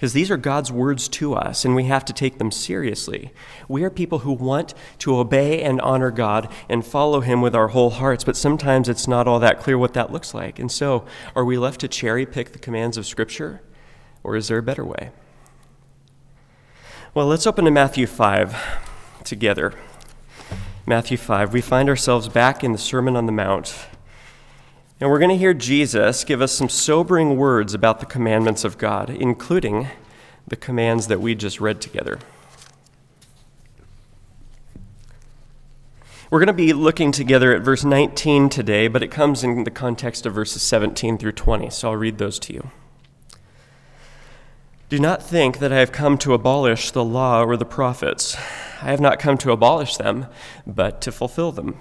Because 0.03 0.15
these 0.15 0.33
are 0.33 0.37
God's 0.37 0.73
words 0.73 1.07
to 1.07 1.35
us, 1.35 1.65
and 1.65 1.77
we 1.77 1.85
have 1.85 2.05
to 2.07 2.13
take 2.13 2.39
them 2.39 2.51
seriously. 2.51 3.33
We 3.69 3.85
are 3.85 3.89
people 3.89 4.19
who 4.19 4.33
want 4.33 4.75
to 4.99 5.17
obey 5.17 5.63
and 5.63 5.81
honor 5.81 6.11
God 6.11 6.53
and 6.69 6.85
follow 6.85 7.21
Him 7.21 7.41
with 7.41 7.55
our 7.55 7.69
whole 7.69 7.91
hearts, 7.91 8.25
but 8.25 8.37
sometimes 8.37 8.89
it's 8.89 9.07
not 9.07 9.29
all 9.29 9.39
that 9.39 9.61
clear 9.61 9.79
what 9.79 9.95
that 9.95 10.11
looks 10.11 10.35
like. 10.35 10.59
And 10.59 10.73
so, 10.73 11.07
are 11.37 11.45
we 11.45 11.57
left 11.57 11.79
to 11.83 11.87
cherry 11.87 12.27
pick 12.27 12.51
the 12.51 12.59
commands 12.59 12.97
of 12.97 13.07
Scripture, 13.07 13.63
or 14.25 14.35
is 14.35 14.49
there 14.49 14.59
a 14.59 14.63
better 14.63 14.85
way? 14.85 15.11
Well, 17.15 17.29
let's 17.29 17.47
open 17.47 17.65
to 17.67 17.71
Matthew 17.71 18.09
5 18.09 18.57
together. 19.23 19.73
Matthew 20.85 21.17
5. 21.17 21.53
We 21.53 21.61
find 21.61 21.89
ourselves 21.89 22.29
back 22.29 22.65
in 22.65 22.73
the 22.73 22.77
Sermon 22.79 23.15
on 23.15 23.27
the 23.27 23.33
Mount. 23.33 23.87
And 25.03 25.11
we're 25.11 25.19
going 25.19 25.31
to 25.31 25.37
hear 25.37 25.53
Jesus 25.53 26.23
give 26.23 26.41
us 26.41 26.53
some 26.53 26.69
sobering 26.69 27.37
words 27.37 27.75
about 27.75 27.99
the 27.99 28.07
commandments 28.07 28.63
of 28.63 28.79
God, 28.79 29.11
including 29.11 29.89
the 30.47 30.55
commands 30.55 31.09
that 31.09 31.21
we 31.21 31.35
just 31.35 31.61
read 31.61 31.81
together. 31.81 32.21
We're 36.31 36.39
going 36.39 36.47
to 36.47 36.53
be 36.53 36.73
looking 36.73 37.11
together 37.11 37.53
at 37.53 37.63
verse 37.63 37.83
19 37.83 38.49
today, 38.49 38.87
but 38.87 39.03
it 39.03 39.09
comes 39.09 39.43
in 39.43 39.65
the 39.65 39.73
context 39.73 40.25
of 40.25 40.35
verses 40.35 40.63
17 40.63 41.19
through 41.19 41.33
20, 41.33 41.69
so 41.71 41.91
I'll 41.91 41.97
read 41.97 42.19
those 42.19 42.39
to 42.39 42.53
you. 42.53 42.71
Do 44.89 45.01
not 45.01 45.21
think 45.21 45.59
that 45.59 45.73
I 45.73 45.81
have 45.81 45.91
come 45.91 46.17
to 46.19 46.33
abolish 46.33 46.93
the 46.93 47.05
law 47.05 47.43
or 47.43 47.57
the 47.57 47.65
prophets. 47.65 48.37
I 48.81 48.93
have 48.93 49.01
not 49.01 49.19
come 49.19 49.37
to 49.39 49.51
abolish 49.51 49.97
them, 49.97 50.27
but 50.65 51.01
to 51.01 51.11
fulfill 51.11 51.51
them. 51.51 51.81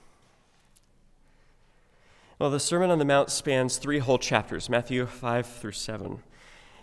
Well, 2.41 2.49
the 2.49 2.59
Sermon 2.59 2.89
on 2.89 2.97
the 2.97 3.05
Mount 3.05 3.29
spans 3.29 3.77
three 3.77 3.99
whole 3.99 4.17
chapters 4.17 4.67
Matthew 4.67 5.05
5 5.05 5.45
through 5.45 5.73
7. 5.73 6.23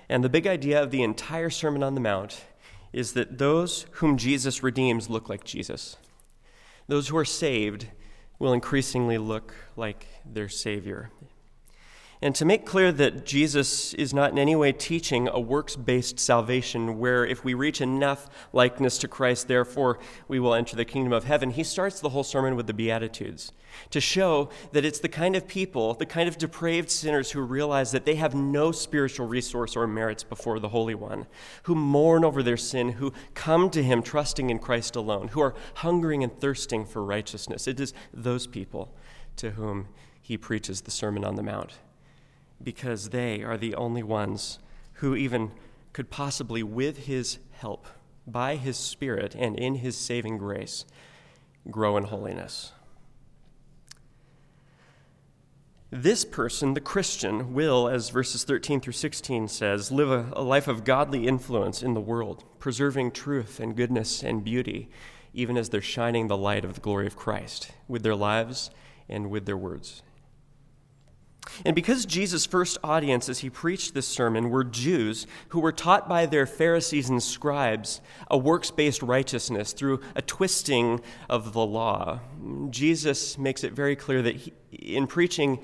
And 0.09 0.23
the 0.23 0.29
big 0.29 0.47
idea 0.47 0.81
of 0.81 0.93
the 0.93 1.03
entire 1.03 1.51
Sermon 1.51 1.83
on 1.83 1.97
the 1.97 2.01
Mount 2.01 2.45
is 2.93 3.15
that 3.15 3.39
those 3.39 3.87
whom 3.95 4.17
Jesus 4.17 4.63
redeems 4.63 5.11
look 5.11 5.29
like 5.29 5.43
Jesus. 5.43 5.97
Those 6.87 7.09
who 7.09 7.17
are 7.17 7.25
saved 7.25 7.89
will 8.39 8.53
increasingly 8.53 9.19
look 9.19 9.53
like 9.75 10.07
their 10.25 10.49
Savior. 10.49 11.11
And 12.21 12.35
to 12.35 12.45
make 12.45 12.67
clear 12.67 12.91
that 12.91 13.25
Jesus 13.25 13.95
is 13.95 14.13
not 14.13 14.33
in 14.33 14.39
any 14.39 14.57
way 14.57 14.73
teaching 14.73 15.29
a 15.29 15.39
works 15.39 15.77
based 15.77 16.19
salvation 16.19 16.99
where 16.99 17.25
if 17.25 17.45
we 17.45 17.55
reach 17.55 17.81
enough 17.81 18.29
likeness 18.53 18.99
to 18.99 19.09
Christ, 19.09 19.47
therefore 19.47 20.01
we 20.27 20.41
will 20.41 20.53
enter 20.53 20.75
the 20.75 20.85
kingdom 20.85 21.13
of 21.13 21.25
heaven, 21.25 21.51
he 21.51 21.63
starts 21.63 22.01
the 22.01 22.09
whole 22.09 22.25
sermon 22.25 22.57
with 22.57 22.67
the 22.67 22.75
Beatitudes 22.75 23.53
to 23.91 24.01
show 24.01 24.49
that 24.73 24.85
it's 24.85 24.99
the 24.99 25.09
kind 25.09 25.37
of 25.37 25.47
people, 25.47 25.95
the 25.95 26.07
kind 26.07 26.29
of 26.29 26.39
depraved 26.39 26.91
sinners 26.91 27.31
who 27.31 27.41
realize 27.41 27.93
that 27.93 28.05
they 28.05 28.17
have 28.17 28.35
no 28.35 28.73
spiritual 28.73 29.29
resource 29.29 29.77
or 29.77 29.87
merits 29.87 30.25
before 30.25 30.59
the 30.59 30.71
Holy 30.71 30.97
One, 30.97 31.27
who 31.65 31.77
mourn 31.77 32.25
over 32.25 32.43
their 32.43 32.57
sin, 32.57 32.93
who 32.93 33.13
come 33.35 33.71
to 33.71 33.83
him 33.83 34.03
trusting 34.03 34.51
in 34.51 34.59
Christ 34.59 34.97
alone, 34.97 35.29
who 35.29 35.41
are 35.41 35.55
hungering 35.75 36.25
and 36.25 36.41
thirsting 36.41 36.85
for 36.85 37.05
righteousness. 37.05 37.69
It 37.69 37.79
is 37.79 37.95
those 38.13 38.49
people 38.49 38.93
to 39.37 39.53
whom 39.53 39.89
he 40.21 40.37
preaches 40.37 40.81
the 40.81 40.91
Sermon 40.91 41.25
on 41.25 41.37
the 41.37 41.45
Mount 41.45 41.79
because 42.63 43.11
they 43.11 43.43
are 43.43 43.57
the 43.57 43.75
only 43.75 44.03
ones 44.03 44.59
who 44.95 45.15
even 45.15 45.53
could 45.93 46.11
possibly, 46.11 46.63
with 46.63 47.07
his 47.07 47.39
help, 47.53 47.87
by 48.27 48.57
his 48.57 48.77
Spirit 48.77 49.35
and 49.35 49.59
in 49.59 49.77
his 49.77 49.97
saving 49.97 50.39
grace, 50.39 50.85
grow 51.71 51.97
in 51.97 52.05
holiness. 52.05 52.73
This 55.91 56.25
person, 56.25 56.75
the 56.75 56.83
Christian, 56.83 57.55
will, 57.55 57.89
as 57.89 58.11
verses 58.11 58.45
13 58.45 58.81
through 58.81 58.93
16 58.93 59.49
says, 59.49 59.91
live 59.91 60.11
a, 60.11 60.29
a, 60.35 60.43
life 60.43 60.69
of 60.69 60.85
godly 60.85 61.27
influence 61.27 61.83
in 61.83 61.95
the 61.95 62.01
world, 62.01 62.45
preserving 62.59 63.13
truth 63.13 63.59
and 63.59 63.75
goodness 63.75 64.23
and 64.23 64.45
beauty, 64.45 64.91
even 65.33 65.57
as 65.57 65.71
they're 65.71 65.81
shining 65.81 66.29
the 66.29 66.37
light 66.37 66.63
of 66.63 66.75
the 66.75 66.81
glory 66.83 67.07
of 67.07 67.17
Christ 67.17 67.73
with 67.89 68.03
their 68.03 68.15
lives 68.15 68.71
and 69.09 69.31
with 69.31 69.47
their 69.47 69.57
words. 69.57 70.03
And 71.65 71.75
because 71.75 72.07
Jesus' 72.07 72.47
first 72.47 72.79
audience 72.83 73.29
as 73.29 73.41
he 73.41 73.51
preached 73.51 73.95
this 73.95 74.07
sermon 74.07 74.51
were 74.51 74.65
Jews 74.65 75.27
who 75.49 75.61
were 75.61 75.73
taught 75.73 76.09
by 76.09 76.27
their 76.27 76.47
Pharisees 76.47 77.09
and 77.09 77.23
scribes 77.23 78.01
a 78.31 78.39
works 78.39 78.71
based 78.71 79.03
righteousness 79.03 79.73
through 79.73 80.01
a 80.15 80.23
twisting 80.23 81.01
of 81.29 81.53
the 81.53 81.65
law, 81.65 82.21
Jesus 82.71 83.39
makes 83.39 83.65
it 83.65 83.73
very 83.73 83.97
clear 83.97 84.23
that 84.23 84.37
he, 84.37 84.53
in 84.73 85.07
preaching 85.07 85.59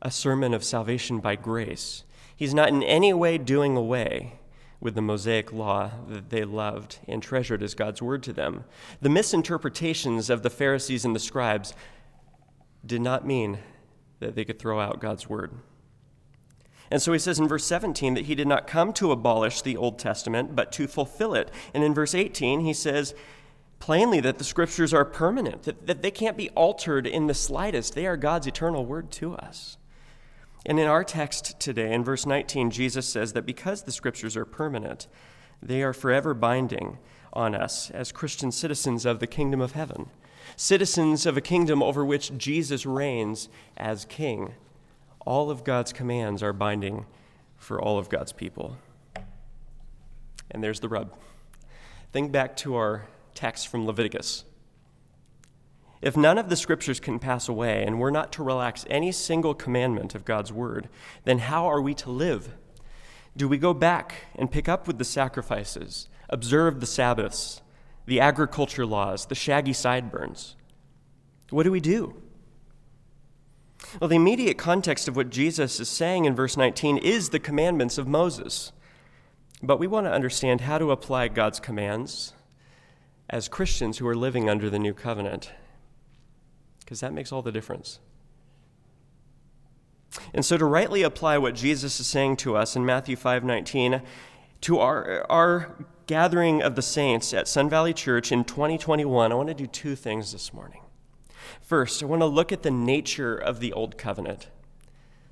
a 0.00 0.10
sermon 0.10 0.54
of 0.54 0.64
salvation 0.64 1.20
by 1.20 1.36
grace, 1.36 2.04
he's 2.34 2.54
not 2.54 2.68
in 2.68 2.82
any 2.82 3.12
way 3.12 3.38
doing 3.38 3.76
away 3.76 4.38
with 4.80 4.96
the 4.96 5.02
Mosaic 5.02 5.52
law 5.52 5.92
that 6.08 6.30
they 6.30 6.44
loved 6.44 6.98
and 7.06 7.22
treasured 7.22 7.62
as 7.62 7.74
God's 7.74 8.02
word 8.02 8.22
to 8.24 8.32
them. 8.32 8.64
The 9.00 9.08
misinterpretations 9.08 10.28
of 10.28 10.42
the 10.42 10.50
Pharisees 10.50 11.04
and 11.04 11.14
the 11.14 11.20
scribes 11.20 11.72
did 12.84 13.00
not 13.00 13.24
mean 13.24 13.60
that 14.22 14.34
they 14.34 14.44
could 14.44 14.58
throw 14.58 14.80
out 14.80 15.00
God's 15.00 15.28
word. 15.28 15.52
And 16.90 17.00
so 17.00 17.12
he 17.12 17.18
says 17.18 17.38
in 17.38 17.48
verse 17.48 17.64
17 17.64 18.14
that 18.14 18.26
he 18.26 18.34
did 18.34 18.46
not 18.46 18.66
come 18.66 18.92
to 18.94 19.12
abolish 19.12 19.62
the 19.62 19.76
Old 19.76 19.98
Testament, 19.98 20.54
but 20.54 20.72
to 20.72 20.86
fulfill 20.86 21.34
it. 21.34 21.50
And 21.72 21.82
in 21.82 21.94
verse 21.94 22.14
18, 22.14 22.60
he 22.60 22.74
says 22.74 23.14
plainly 23.78 24.20
that 24.20 24.38
the 24.38 24.44
scriptures 24.44 24.92
are 24.92 25.04
permanent, 25.04 25.62
that, 25.62 25.86
that 25.86 26.02
they 26.02 26.10
can't 26.10 26.36
be 26.36 26.50
altered 26.50 27.06
in 27.06 27.26
the 27.26 27.34
slightest. 27.34 27.94
They 27.94 28.06
are 28.06 28.16
God's 28.16 28.46
eternal 28.46 28.84
word 28.84 29.10
to 29.12 29.34
us. 29.34 29.78
And 30.64 30.78
in 30.78 30.86
our 30.86 31.02
text 31.02 31.58
today, 31.58 31.92
in 31.92 32.04
verse 32.04 32.26
19, 32.26 32.70
Jesus 32.70 33.08
says 33.08 33.32
that 33.32 33.46
because 33.46 33.82
the 33.82 33.90
scriptures 33.90 34.36
are 34.36 34.44
permanent, 34.44 35.08
they 35.60 35.82
are 35.82 35.92
forever 35.92 36.34
binding 36.34 36.98
on 37.32 37.54
us 37.54 37.90
as 37.90 38.12
Christian 38.12 38.52
citizens 38.52 39.06
of 39.06 39.18
the 39.18 39.26
kingdom 39.26 39.60
of 39.60 39.72
heaven 39.72 40.10
citizens 40.62 41.26
of 41.26 41.36
a 41.36 41.40
kingdom 41.40 41.82
over 41.82 42.04
which 42.04 42.38
Jesus 42.38 42.86
reigns 42.86 43.48
as 43.76 44.04
king. 44.04 44.54
All 45.26 45.50
of 45.50 45.64
God's 45.64 45.92
commands 45.92 46.40
are 46.40 46.52
binding 46.52 47.04
for 47.56 47.80
all 47.80 47.98
of 47.98 48.08
God's 48.08 48.30
people. 48.32 48.76
And 50.52 50.62
there's 50.62 50.78
the 50.78 50.88
rub. 50.88 51.18
Think 52.12 52.30
back 52.30 52.56
to 52.58 52.76
our 52.76 53.06
text 53.34 53.66
from 53.66 53.86
Leviticus. 53.86 54.44
If 56.00 56.16
none 56.16 56.38
of 56.38 56.48
the 56.48 56.56
scriptures 56.56 57.00
can 57.00 57.18
pass 57.18 57.48
away 57.48 57.82
and 57.84 57.98
we're 57.98 58.10
not 58.10 58.30
to 58.34 58.44
relax 58.44 58.86
any 58.88 59.10
single 59.10 59.54
commandment 59.54 60.14
of 60.14 60.24
God's 60.24 60.52
word, 60.52 60.88
then 61.24 61.40
how 61.40 61.66
are 61.66 61.82
we 61.82 61.92
to 61.94 62.10
live? 62.10 62.54
Do 63.36 63.48
we 63.48 63.58
go 63.58 63.74
back 63.74 64.14
and 64.36 64.48
pick 64.48 64.68
up 64.68 64.86
with 64.86 64.98
the 64.98 65.04
sacrifices, 65.04 66.08
observe 66.28 66.78
the 66.78 66.86
Sabbaths, 66.86 67.62
the 68.06 68.20
agriculture 68.20 68.86
laws, 68.86 69.26
the 69.26 69.34
shaggy 69.34 69.72
sideburns. 69.72 70.56
What 71.50 71.64
do 71.64 71.70
we 71.70 71.80
do? 71.80 72.14
Well, 74.00 74.08
the 74.08 74.16
immediate 74.16 74.58
context 74.58 75.08
of 75.08 75.16
what 75.16 75.30
Jesus 75.30 75.78
is 75.80 75.88
saying 75.88 76.24
in 76.24 76.34
verse 76.34 76.56
19 76.56 76.98
is 76.98 77.28
the 77.28 77.38
commandments 77.38 77.98
of 77.98 78.06
Moses. 78.06 78.72
But 79.62 79.78
we 79.78 79.86
want 79.86 80.06
to 80.06 80.12
understand 80.12 80.62
how 80.62 80.78
to 80.78 80.90
apply 80.90 81.28
God's 81.28 81.60
commands 81.60 82.32
as 83.30 83.48
Christians 83.48 83.98
who 83.98 84.06
are 84.06 84.14
living 84.14 84.48
under 84.50 84.68
the 84.68 84.78
new 84.78 84.92
covenant, 84.92 85.52
because 86.80 87.00
that 87.00 87.12
makes 87.12 87.32
all 87.32 87.42
the 87.42 87.52
difference. 87.52 87.98
And 90.34 90.44
so 90.44 90.58
to 90.58 90.64
rightly 90.64 91.02
apply 91.02 91.38
what 91.38 91.54
Jesus 91.54 91.98
is 92.00 92.06
saying 92.06 92.36
to 92.38 92.56
us 92.56 92.76
in 92.76 92.84
Matthew 92.84 93.16
5:19 93.16 94.02
to 94.62 94.78
our, 94.78 95.24
our 95.30 95.86
gathering 96.06 96.62
of 96.62 96.74
the 96.74 96.82
saints 96.82 97.32
at 97.32 97.48
Sun 97.48 97.70
Valley 97.70 97.92
Church 97.92 98.32
in 98.32 98.44
2021, 98.44 99.32
I 99.32 99.34
want 99.34 99.48
to 99.48 99.54
do 99.54 99.66
two 99.66 99.94
things 99.94 100.32
this 100.32 100.52
morning. 100.52 100.82
First, 101.60 102.02
I 102.02 102.06
want 102.06 102.22
to 102.22 102.26
look 102.26 102.52
at 102.52 102.62
the 102.62 102.70
nature 102.70 103.36
of 103.36 103.60
the 103.60 103.72
Old 103.72 103.96
Covenant, 103.96 104.48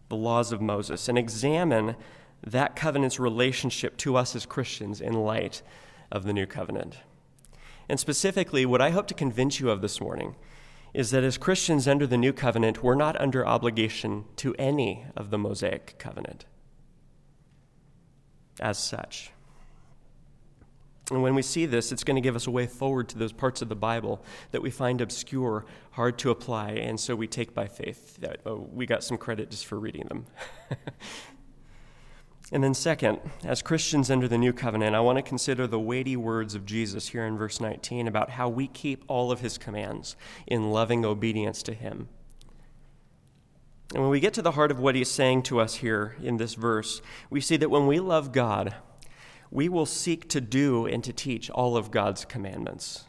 the 0.08 0.16
laws 0.16 0.52
of 0.52 0.60
Moses, 0.60 1.08
and 1.08 1.18
examine 1.18 1.96
that 2.46 2.76
covenant's 2.76 3.20
relationship 3.20 3.96
to 3.98 4.16
us 4.16 4.34
as 4.34 4.46
Christians 4.46 5.00
in 5.00 5.14
light 5.14 5.62
of 6.10 6.24
the 6.24 6.32
New 6.32 6.46
Covenant. 6.46 6.98
And 7.88 7.98
specifically, 7.98 8.64
what 8.64 8.80
I 8.80 8.90
hope 8.90 9.06
to 9.08 9.14
convince 9.14 9.60
you 9.60 9.70
of 9.70 9.82
this 9.82 10.00
morning 10.00 10.36
is 10.94 11.10
that 11.10 11.24
as 11.24 11.38
Christians 11.38 11.86
under 11.86 12.06
the 12.06 12.16
New 12.16 12.32
Covenant, 12.32 12.82
we're 12.82 12.94
not 12.94 13.20
under 13.20 13.46
obligation 13.46 14.24
to 14.36 14.54
any 14.58 15.06
of 15.16 15.30
the 15.30 15.38
Mosaic 15.38 15.96
covenant 15.98 16.46
as 18.60 18.78
such. 18.78 19.32
And 21.10 21.22
when 21.22 21.34
we 21.34 21.42
see 21.42 21.66
this, 21.66 21.90
it's 21.90 22.04
going 22.04 22.14
to 22.14 22.20
give 22.20 22.36
us 22.36 22.46
a 22.46 22.50
way 22.50 22.66
forward 22.66 23.08
to 23.08 23.18
those 23.18 23.32
parts 23.32 23.62
of 23.62 23.68
the 23.68 23.74
Bible 23.74 24.22
that 24.52 24.62
we 24.62 24.70
find 24.70 25.00
obscure, 25.00 25.64
hard 25.92 26.18
to 26.18 26.30
apply, 26.30 26.70
and 26.70 27.00
so 27.00 27.16
we 27.16 27.26
take 27.26 27.52
by 27.52 27.66
faith. 27.66 28.16
That, 28.18 28.40
oh, 28.46 28.68
we 28.72 28.86
got 28.86 29.02
some 29.02 29.18
credit 29.18 29.50
just 29.50 29.66
for 29.66 29.78
reading 29.78 30.06
them. 30.08 30.26
And 32.52 32.64
then, 32.64 32.74
second, 32.74 33.20
as 33.44 33.62
Christians 33.62 34.10
under 34.10 34.26
the 34.26 34.38
new 34.38 34.52
covenant, 34.52 34.96
I 34.96 35.00
want 35.00 35.18
to 35.18 35.22
consider 35.22 35.68
the 35.68 35.78
weighty 35.78 36.16
words 36.16 36.56
of 36.56 36.66
Jesus 36.66 37.08
here 37.08 37.24
in 37.24 37.38
verse 37.38 37.60
19 37.60 38.08
about 38.08 38.30
how 38.30 38.48
we 38.48 38.66
keep 38.66 39.04
all 39.06 39.30
of 39.30 39.40
his 39.40 39.56
commands 39.56 40.16
in 40.48 40.72
loving 40.72 41.04
obedience 41.04 41.62
to 41.64 41.74
him. 41.74 42.08
And 43.94 44.02
when 44.02 44.10
we 44.10 44.20
get 44.20 44.34
to 44.34 44.42
the 44.42 44.52
heart 44.52 44.72
of 44.72 44.80
what 44.80 44.96
he's 44.96 45.10
saying 45.10 45.42
to 45.44 45.60
us 45.60 45.76
here 45.76 46.16
in 46.22 46.38
this 46.38 46.54
verse, 46.54 47.02
we 47.28 47.40
see 47.40 47.56
that 47.56 47.70
when 47.70 47.86
we 47.86 48.00
love 48.00 48.32
God, 48.32 48.74
we 49.50 49.68
will 49.68 49.86
seek 49.86 50.28
to 50.28 50.40
do 50.40 50.86
and 50.86 51.02
to 51.04 51.12
teach 51.12 51.50
all 51.50 51.76
of 51.76 51.90
God's 51.90 52.24
commandments. 52.24 53.04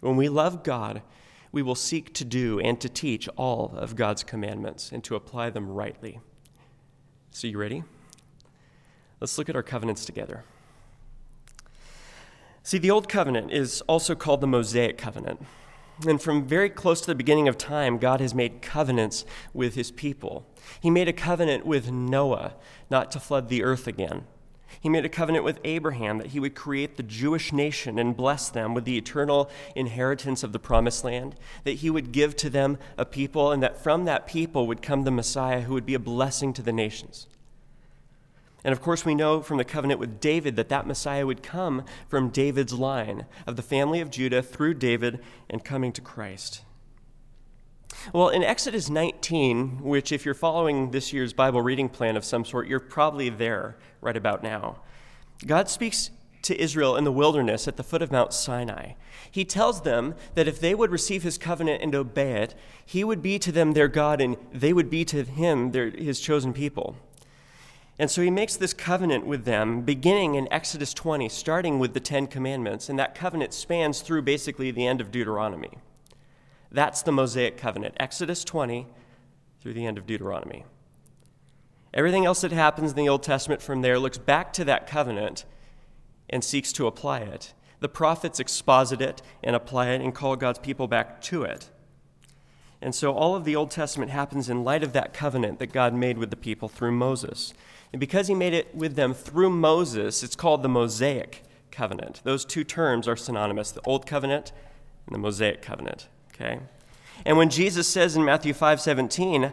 When 0.00 0.16
we 0.16 0.28
love 0.28 0.62
God, 0.62 1.02
we 1.50 1.62
will 1.62 1.74
seek 1.74 2.12
to 2.14 2.24
do 2.24 2.58
and 2.60 2.80
to 2.80 2.88
teach 2.88 3.28
all 3.36 3.72
of 3.76 3.96
God's 3.96 4.24
commandments 4.24 4.90
and 4.90 5.02
to 5.04 5.14
apply 5.14 5.50
them 5.50 5.68
rightly. 5.68 6.20
So, 7.30 7.46
you 7.46 7.58
ready? 7.58 7.84
Let's 9.20 9.38
look 9.38 9.48
at 9.48 9.56
our 9.56 9.62
covenants 9.62 10.04
together. 10.04 10.44
See, 12.64 12.78
the 12.78 12.90
Old 12.90 13.08
Covenant 13.08 13.52
is 13.52 13.80
also 13.82 14.14
called 14.14 14.40
the 14.40 14.46
Mosaic 14.46 14.98
Covenant. 14.98 15.44
And 16.06 16.20
from 16.20 16.46
very 16.46 16.70
close 16.70 17.00
to 17.02 17.06
the 17.06 17.14
beginning 17.14 17.48
of 17.48 17.58
time, 17.58 17.98
God 17.98 18.20
has 18.20 18.34
made 18.34 18.62
covenants 18.62 19.24
with 19.52 19.74
his 19.74 19.90
people. 19.90 20.46
He 20.80 20.90
made 20.90 21.08
a 21.08 21.12
covenant 21.12 21.66
with 21.66 21.90
Noah 21.90 22.54
not 22.90 23.10
to 23.12 23.20
flood 23.20 23.48
the 23.48 23.62
earth 23.62 23.86
again. 23.86 24.26
He 24.80 24.88
made 24.88 25.04
a 25.04 25.08
covenant 25.08 25.44
with 25.44 25.60
Abraham 25.64 26.18
that 26.18 26.28
he 26.28 26.40
would 26.40 26.54
create 26.54 26.96
the 26.96 27.02
Jewish 27.02 27.52
nation 27.52 27.98
and 27.98 28.16
bless 28.16 28.48
them 28.48 28.74
with 28.74 28.84
the 28.84 28.98
eternal 28.98 29.50
inheritance 29.74 30.42
of 30.42 30.52
the 30.52 30.58
promised 30.58 31.04
land, 31.04 31.36
that 31.64 31.76
he 31.76 31.90
would 31.90 32.12
give 32.12 32.36
to 32.36 32.50
them 32.50 32.78
a 32.98 33.04
people, 33.04 33.52
and 33.52 33.62
that 33.62 33.82
from 33.82 34.04
that 34.06 34.26
people 34.26 34.66
would 34.66 34.82
come 34.82 35.04
the 35.04 35.10
Messiah 35.10 35.62
who 35.62 35.74
would 35.74 35.86
be 35.86 35.94
a 35.94 35.98
blessing 35.98 36.52
to 36.54 36.62
the 36.62 36.72
nations. 36.72 37.26
And 38.64 38.72
of 38.72 38.80
course, 38.80 39.04
we 39.04 39.14
know 39.14 39.42
from 39.42 39.58
the 39.58 39.64
covenant 39.64 39.98
with 39.98 40.20
David 40.20 40.56
that 40.56 40.68
that 40.68 40.86
Messiah 40.86 41.26
would 41.26 41.42
come 41.42 41.84
from 42.08 42.28
David's 42.28 42.72
line 42.72 43.26
of 43.46 43.56
the 43.56 43.62
family 43.62 44.00
of 44.00 44.10
Judah 44.10 44.42
through 44.42 44.74
David 44.74 45.20
and 45.50 45.64
coming 45.64 45.92
to 45.92 46.00
Christ. 46.00 46.62
Well, 48.12 48.28
in 48.28 48.42
Exodus 48.42 48.90
19, 48.90 49.82
which, 49.82 50.12
if 50.12 50.24
you're 50.24 50.34
following 50.34 50.90
this 50.90 51.12
year's 51.12 51.32
Bible 51.32 51.62
reading 51.62 51.88
plan 51.88 52.16
of 52.16 52.24
some 52.24 52.44
sort, 52.44 52.66
you're 52.66 52.80
probably 52.80 53.28
there 53.28 53.76
right 54.00 54.16
about 54.16 54.42
now, 54.42 54.80
God 55.46 55.68
speaks 55.68 56.10
to 56.42 56.60
Israel 56.60 56.96
in 56.96 57.04
the 57.04 57.12
wilderness 57.12 57.68
at 57.68 57.76
the 57.76 57.82
foot 57.82 58.02
of 58.02 58.10
Mount 58.10 58.32
Sinai. 58.32 58.92
He 59.30 59.44
tells 59.44 59.82
them 59.82 60.14
that 60.34 60.48
if 60.48 60.60
they 60.60 60.74
would 60.74 60.90
receive 60.90 61.22
his 61.22 61.38
covenant 61.38 61.82
and 61.82 61.94
obey 61.94 62.42
it, 62.42 62.54
he 62.84 63.04
would 63.04 63.22
be 63.22 63.38
to 63.38 63.52
them 63.52 63.72
their 63.72 63.88
God 63.88 64.20
and 64.20 64.36
they 64.52 64.72
would 64.72 64.90
be 64.90 65.04
to 65.06 65.22
him 65.22 65.70
their, 65.70 65.90
his 65.90 66.20
chosen 66.20 66.52
people. 66.52 66.96
And 67.98 68.10
so 68.10 68.22
he 68.22 68.30
makes 68.30 68.56
this 68.56 68.72
covenant 68.72 69.26
with 69.26 69.44
them, 69.44 69.82
beginning 69.82 70.34
in 70.34 70.52
Exodus 70.52 70.92
20, 70.94 71.28
starting 71.28 71.78
with 71.78 71.94
the 71.94 72.00
Ten 72.00 72.26
Commandments, 72.26 72.88
and 72.88 72.98
that 72.98 73.14
covenant 73.14 73.54
spans 73.54 74.00
through 74.00 74.22
basically 74.22 74.70
the 74.70 74.86
end 74.86 75.00
of 75.00 75.12
Deuteronomy. 75.12 75.78
That's 76.72 77.02
the 77.02 77.12
Mosaic 77.12 77.58
covenant, 77.58 77.94
Exodus 78.00 78.44
20 78.44 78.86
through 79.60 79.74
the 79.74 79.86
end 79.86 79.98
of 79.98 80.06
Deuteronomy. 80.06 80.64
Everything 81.94 82.24
else 82.24 82.40
that 82.40 82.52
happens 82.52 82.90
in 82.92 82.96
the 82.96 83.08
Old 83.08 83.22
Testament 83.22 83.60
from 83.60 83.82
there 83.82 83.98
looks 83.98 84.16
back 84.16 84.52
to 84.54 84.64
that 84.64 84.86
covenant 84.86 85.44
and 86.30 86.42
seeks 86.42 86.72
to 86.72 86.86
apply 86.86 87.18
it. 87.18 87.52
The 87.80 87.88
prophets 87.88 88.40
exposit 88.40 89.02
it 89.02 89.20
and 89.42 89.54
apply 89.54 89.90
it 89.90 90.00
and 90.00 90.14
call 90.14 90.34
God's 90.36 90.58
people 90.58 90.88
back 90.88 91.20
to 91.22 91.42
it. 91.42 91.68
And 92.80 92.94
so 92.94 93.12
all 93.12 93.36
of 93.36 93.44
the 93.44 93.54
Old 93.54 93.70
Testament 93.70 94.10
happens 94.10 94.48
in 94.48 94.64
light 94.64 94.82
of 94.82 94.94
that 94.94 95.12
covenant 95.12 95.58
that 95.58 95.72
God 95.72 95.92
made 95.92 96.16
with 96.16 96.30
the 96.30 96.36
people 96.36 96.68
through 96.68 96.92
Moses. 96.92 97.52
And 97.92 98.00
because 98.00 98.28
he 98.28 98.34
made 98.34 98.54
it 98.54 98.74
with 98.74 98.96
them 98.96 99.12
through 99.12 99.50
Moses, 99.50 100.22
it's 100.22 100.34
called 100.34 100.62
the 100.62 100.68
Mosaic 100.68 101.44
covenant. 101.70 102.22
Those 102.24 102.44
two 102.44 102.64
terms 102.64 103.06
are 103.06 103.16
synonymous 103.16 103.70
the 103.70 103.82
Old 103.84 104.06
Covenant 104.06 104.52
and 105.06 105.14
the 105.14 105.20
Mosaic 105.20 105.60
covenant. 105.60 106.08
Okay? 106.42 106.60
And 107.24 107.36
when 107.36 107.50
Jesus 107.50 107.86
says 107.86 108.16
in 108.16 108.24
Matthew 108.24 108.52
5 108.52 108.80
17, 108.80 109.52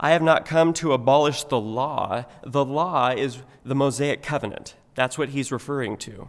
I 0.00 0.10
have 0.10 0.22
not 0.22 0.46
come 0.46 0.72
to 0.74 0.92
abolish 0.92 1.44
the 1.44 1.60
law, 1.60 2.24
the 2.42 2.64
law 2.64 3.10
is 3.10 3.42
the 3.64 3.74
Mosaic 3.74 4.22
covenant. 4.22 4.74
That's 4.94 5.16
what 5.18 5.30
he's 5.30 5.52
referring 5.52 5.96
to. 5.98 6.28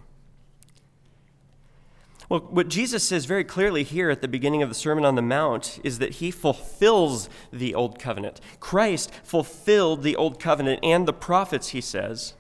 Well, 2.30 2.42
what 2.42 2.68
Jesus 2.68 3.04
says 3.08 3.26
very 3.26 3.44
clearly 3.44 3.84
here 3.84 4.10
at 4.10 4.22
the 4.22 4.28
beginning 4.28 4.62
of 4.62 4.70
the 4.70 4.76
Sermon 4.76 5.06
on 5.06 5.16
the 5.16 5.22
Mount 5.22 5.80
is 5.84 6.00
that 6.00 6.16
he 6.16 6.32
fulfills 6.32 7.30
the 7.52 7.76
Old 7.76 8.00
Covenant. 8.00 8.40
Christ 8.60 9.12
fulfilled 9.24 10.04
the 10.04 10.16
Old 10.16 10.40
Covenant 10.40 10.80
and 10.84 11.08
the 11.08 11.14
prophets, 11.14 11.70
he 11.70 11.82
says. 11.82 12.34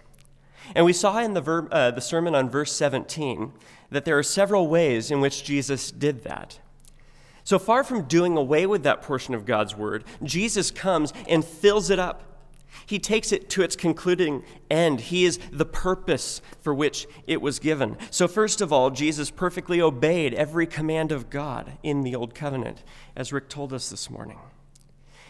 And 0.73 0.85
we 0.85 0.93
saw 0.93 1.19
in 1.19 1.33
the, 1.33 1.67
uh, 1.71 1.91
the 1.91 2.01
sermon 2.01 2.33
on 2.33 2.49
verse 2.49 2.71
17 2.71 3.51
that 3.91 4.05
there 4.05 4.17
are 4.17 4.23
several 4.23 4.67
ways 4.67 5.11
in 5.11 5.19
which 5.19 5.43
Jesus 5.43 5.91
did 5.91 6.23
that. 6.23 6.59
So 7.43 7.59
far 7.59 7.83
from 7.83 8.03
doing 8.03 8.37
away 8.37 8.65
with 8.65 8.83
that 8.83 9.01
portion 9.01 9.33
of 9.33 9.45
God's 9.45 9.75
word, 9.75 10.03
Jesus 10.23 10.71
comes 10.71 11.11
and 11.27 11.43
fills 11.43 11.89
it 11.89 11.99
up 11.99 12.33
he 12.85 12.99
takes 12.99 13.31
it 13.31 13.49
to 13.51 13.61
its 13.61 13.75
concluding 13.75 14.43
end. 14.69 15.01
He 15.01 15.25
is 15.25 15.39
the 15.51 15.65
purpose 15.65 16.41
for 16.61 16.73
which 16.73 17.07
it 17.27 17.41
was 17.41 17.59
given. 17.59 17.97
So, 18.09 18.27
first 18.27 18.61
of 18.61 18.73
all, 18.73 18.89
Jesus 18.89 19.31
perfectly 19.31 19.81
obeyed 19.81 20.33
every 20.33 20.67
command 20.67 21.11
of 21.11 21.29
God 21.29 21.77
in 21.83 22.01
the 22.01 22.15
Old 22.15 22.35
Covenant, 22.35 22.83
as 23.15 23.33
Rick 23.33 23.49
told 23.49 23.73
us 23.73 23.89
this 23.89 24.09
morning. 24.09 24.39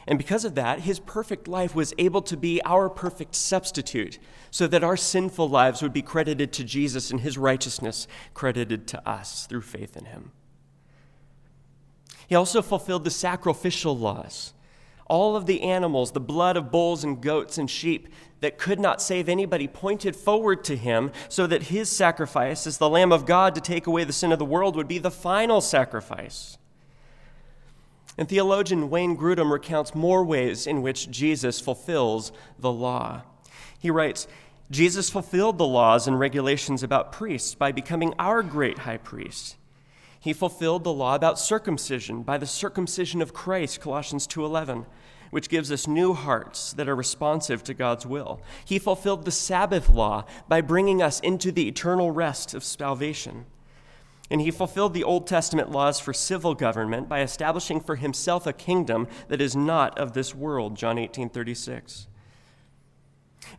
And 0.05 0.17
because 0.17 0.43
of 0.43 0.55
that, 0.55 0.81
his 0.81 0.99
perfect 0.99 1.47
life 1.47 1.73
was 1.73 1.93
able 1.97 2.21
to 2.23 2.35
be 2.35 2.61
our 2.63 2.89
perfect 2.89 3.35
substitute, 3.35 4.19
so 4.51 4.67
that 4.67 4.83
our 4.83 4.97
sinful 4.97 5.47
lives 5.47 5.81
would 5.81 5.93
be 5.93 6.01
credited 6.01 6.51
to 6.53 6.63
Jesus 6.63 7.09
and 7.09 7.21
his 7.21 7.37
righteousness 7.37 8.07
credited 8.33 8.85
to 8.87 9.09
us 9.09 9.45
through 9.45 9.61
faith 9.61 9.95
in 9.95 10.05
him. 10.05 10.31
He 12.33 12.35
also 12.35 12.63
fulfilled 12.63 13.03
the 13.03 13.11
sacrificial 13.11 13.95
laws 13.95 14.53
all 15.05 15.35
of 15.35 15.45
the 15.45 15.61
animals, 15.61 16.13
the 16.13 16.19
blood 16.19 16.57
of 16.57 16.71
bulls 16.71 17.03
and 17.03 17.21
goats 17.21 17.59
and 17.59 17.69
sheep 17.69 18.09
that 18.39 18.57
could 18.57 18.79
not 18.79 19.03
save 19.03 19.29
anybody, 19.29 19.67
pointed 19.67 20.15
forward 20.15 20.63
to 20.63 20.75
him 20.75 21.11
so 21.29 21.45
that 21.45 21.61
his 21.61 21.91
sacrifice 21.91 22.65
as 22.65 22.79
the 22.79 22.89
Lamb 22.89 23.11
of 23.11 23.27
God 23.27 23.53
to 23.53 23.61
take 23.61 23.85
away 23.85 24.03
the 24.03 24.11
sin 24.11 24.31
of 24.31 24.39
the 24.39 24.45
world 24.45 24.75
would 24.75 24.87
be 24.87 24.97
the 24.97 25.11
final 25.11 25.61
sacrifice. 25.61 26.57
And 28.17 28.27
theologian 28.27 28.89
Wayne 28.89 29.15
Grudem 29.15 29.51
recounts 29.51 29.93
more 29.93 30.23
ways 30.23 30.65
in 30.65 30.81
which 30.81 31.11
Jesus 31.11 31.61
fulfills 31.61 32.31
the 32.57 32.71
law. 32.71 33.21
He 33.77 33.91
writes, 33.91 34.27
Jesus 34.71 35.07
fulfilled 35.07 35.59
the 35.59 35.67
laws 35.67 36.07
and 36.07 36.19
regulations 36.19 36.81
about 36.81 37.11
priests 37.11 37.53
by 37.53 37.71
becoming 37.71 38.15
our 38.17 38.41
great 38.41 38.79
high 38.79 38.97
priest. 38.97 39.55
He 40.23 40.31
fulfilled 40.31 40.85
the 40.85 40.93
law 40.93 41.15
about 41.15 41.37
circumcision 41.37 42.23
by 42.23 42.37
the 42.37 42.45
circumcision 42.45 43.21
of 43.21 43.33
Christ, 43.33 43.81
Colossians 43.81 44.25
2:11, 44.25 44.85
which 45.31 45.49
gives 45.49 45.69
us 45.69 45.85
new 45.85 46.13
hearts 46.13 46.71
that 46.71 46.87
are 46.87 46.95
responsive 46.95 47.61
to 47.65 47.73
God's 47.73 48.05
will. 48.05 48.39
He 48.63 48.79
fulfilled 48.79 49.25
the 49.25 49.31
Sabbath 49.31 49.89
law 49.89 50.23
by 50.47 50.61
bringing 50.61 51.01
us 51.01 51.19
into 51.19 51.51
the 51.51 51.67
eternal 51.67 52.11
rest 52.11 52.53
of 52.53 52.63
salvation. 52.63 53.47
And 54.31 54.39
he 54.39 54.49
fulfilled 54.49 54.93
the 54.93 55.03
Old 55.03 55.27
Testament 55.27 55.71
laws 55.71 55.99
for 55.99 56.13
civil 56.13 56.55
government 56.55 57.09
by 57.09 57.19
establishing 57.19 57.81
for 57.81 57.97
himself 57.97 58.47
a 58.47 58.53
kingdom 58.53 59.09
that 59.27 59.41
is 59.41 59.57
not 59.57 59.99
of 59.99 60.13
this 60.13 60.33
world, 60.33 60.75
John 60.75 60.97
18:36. 60.97 62.07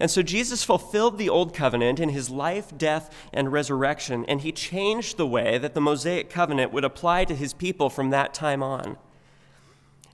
And 0.01 0.11
so 0.11 0.23
Jesus 0.23 0.65
fulfilled 0.65 1.19
the 1.19 1.29
old 1.29 1.55
covenant 1.55 2.01
in 2.01 2.09
his 2.09 2.31
life, 2.31 2.77
death, 2.77 3.15
and 3.33 3.53
resurrection, 3.53 4.25
and 4.27 4.41
he 4.41 4.53
changed 4.53 5.17
the 5.17 5.27
way 5.27 5.59
that 5.59 5.75
the 5.75 5.81
Mosaic 5.81 6.31
covenant 6.31 6.73
would 6.73 6.85
apply 6.85 7.25
to 7.27 7.35
his 7.35 7.53
people 7.53 7.91
from 7.91 8.11
that 8.11 8.35
time 8.35 8.63
on. 8.63 8.97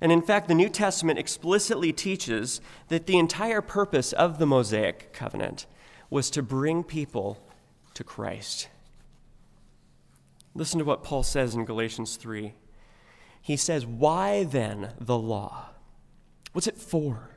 And 0.00 0.10
in 0.10 0.22
fact, 0.22 0.48
the 0.48 0.54
New 0.54 0.68
Testament 0.68 1.18
explicitly 1.18 1.92
teaches 1.92 2.60
that 2.88 3.06
the 3.06 3.18
entire 3.18 3.60
purpose 3.60 4.12
of 4.12 4.38
the 4.38 4.46
Mosaic 4.46 5.12
covenant 5.12 5.66
was 6.08 6.30
to 6.30 6.42
bring 6.42 6.82
people 6.82 7.38
to 7.94 8.02
Christ. 8.02 8.68
Listen 10.54 10.78
to 10.78 10.84
what 10.84 11.04
Paul 11.04 11.22
says 11.22 11.54
in 11.54 11.64
Galatians 11.64 12.16
3. 12.16 12.54
He 13.42 13.56
says, 13.56 13.86
Why 13.86 14.44
then 14.44 14.92
the 14.98 15.18
law? 15.18 15.70
What's 16.52 16.66
it 16.66 16.78
for? 16.78 17.29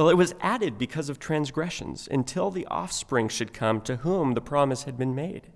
Well, 0.00 0.08
it 0.08 0.16
was 0.16 0.34
added 0.40 0.78
because 0.78 1.10
of 1.10 1.18
transgressions 1.18 2.08
until 2.10 2.50
the 2.50 2.64
offspring 2.68 3.28
should 3.28 3.52
come 3.52 3.82
to 3.82 3.96
whom 3.96 4.32
the 4.32 4.40
promise 4.40 4.84
had 4.84 4.96
been 4.96 5.14
made. 5.14 5.48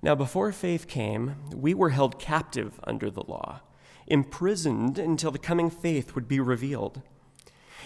Now, 0.00 0.14
before 0.14 0.50
faith 0.50 0.88
came, 0.88 1.36
we 1.54 1.74
were 1.74 1.90
held 1.90 2.18
captive 2.18 2.80
under 2.84 3.10
the 3.10 3.22
law, 3.22 3.60
imprisoned 4.06 4.98
until 4.98 5.30
the 5.30 5.38
coming 5.38 5.68
faith 5.68 6.14
would 6.14 6.26
be 6.26 6.40
revealed. 6.40 7.02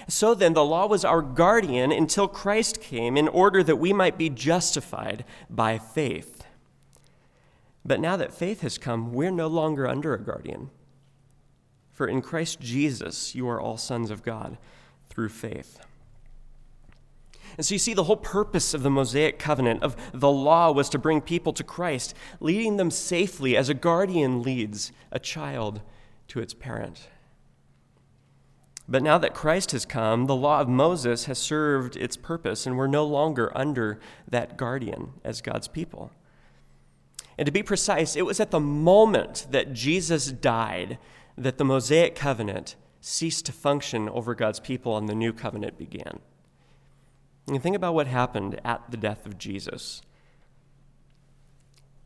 So 0.06 0.32
then, 0.32 0.52
the 0.52 0.64
law 0.64 0.86
was 0.86 1.04
our 1.04 1.22
guardian 1.22 1.90
until 1.90 2.28
Christ 2.28 2.80
came 2.80 3.16
in 3.16 3.26
order 3.26 3.64
that 3.64 3.80
we 3.80 3.92
might 3.92 4.16
be 4.16 4.30
justified 4.30 5.24
by 5.50 5.76
faith. 5.76 6.44
But 7.84 7.98
now 7.98 8.16
that 8.16 8.32
faith 8.32 8.60
has 8.60 8.78
come, 8.78 9.12
we're 9.12 9.32
no 9.32 9.48
longer 9.48 9.88
under 9.88 10.14
a 10.14 10.22
guardian. 10.22 10.70
For 11.90 12.06
in 12.06 12.22
Christ 12.22 12.60
Jesus, 12.60 13.34
you 13.34 13.48
are 13.48 13.60
all 13.60 13.76
sons 13.76 14.12
of 14.12 14.22
God 14.22 14.56
through 15.12 15.28
faith. 15.28 15.78
And 17.58 17.66
so 17.66 17.74
you 17.74 17.78
see, 17.78 17.92
the 17.92 18.04
whole 18.04 18.16
purpose 18.16 18.72
of 18.72 18.82
the 18.82 18.88
Mosaic 18.88 19.38
covenant, 19.38 19.82
of 19.82 19.94
the 20.14 20.30
law, 20.30 20.72
was 20.72 20.88
to 20.88 20.98
bring 20.98 21.20
people 21.20 21.52
to 21.52 21.62
Christ, 21.62 22.14
leading 22.40 22.78
them 22.78 22.90
safely 22.90 23.54
as 23.58 23.68
a 23.68 23.74
guardian 23.74 24.42
leads 24.42 24.90
a 25.10 25.18
child 25.18 25.82
to 26.28 26.40
its 26.40 26.54
parent. 26.54 27.08
But 28.88 29.02
now 29.02 29.18
that 29.18 29.34
Christ 29.34 29.72
has 29.72 29.84
come, 29.84 30.24
the 30.26 30.34
law 30.34 30.60
of 30.60 30.68
Moses 30.68 31.26
has 31.26 31.38
served 31.38 31.94
its 31.94 32.16
purpose, 32.16 32.66
and 32.66 32.78
we're 32.78 32.86
no 32.86 33.04
longer 33.04 33.52
under 33.54 34.00
that 34.26 34.56
guardian 34.56 35.12
as 35.22 35.42
God's 35.42 35.68
people. 35.68 36.10
And 37.36 37.44
to 37.44 37.52
be 37.52 37.62
precise, 37.62 38.16
it 38.16 38.24
was 38.24 38.40
at 38.40 38.50
the 38.50 38.60
moment 38.60 39.46
that 39.50 39.74
Jesus 39.74 40.32
died 40.32 40.98
that 41.36 41.58
the 41.58 41.64
Mosaic 41.66 42.14
covenant 42.14 42.76
ceased 43.02 43.44
to 43.46 43.52
function 43.52 44.08
over 44.08 44.34
God's 44.34 44.60
people 44.60 44.96
and 44.96 45.08
the 45.08 45.14
new 45.14 45.32
covenant 45.32 45.76
began. 45.76 46.20
And 47.48 47.60
think 47.60 47.76
about 47.76 47.94
what 47.94 48.06
happened 48.06 48.60
at 48.64 48.90
the 48.90 48.96
death 48.96 49.26
of 49.26 49.36
Jesus. 49.36 50.00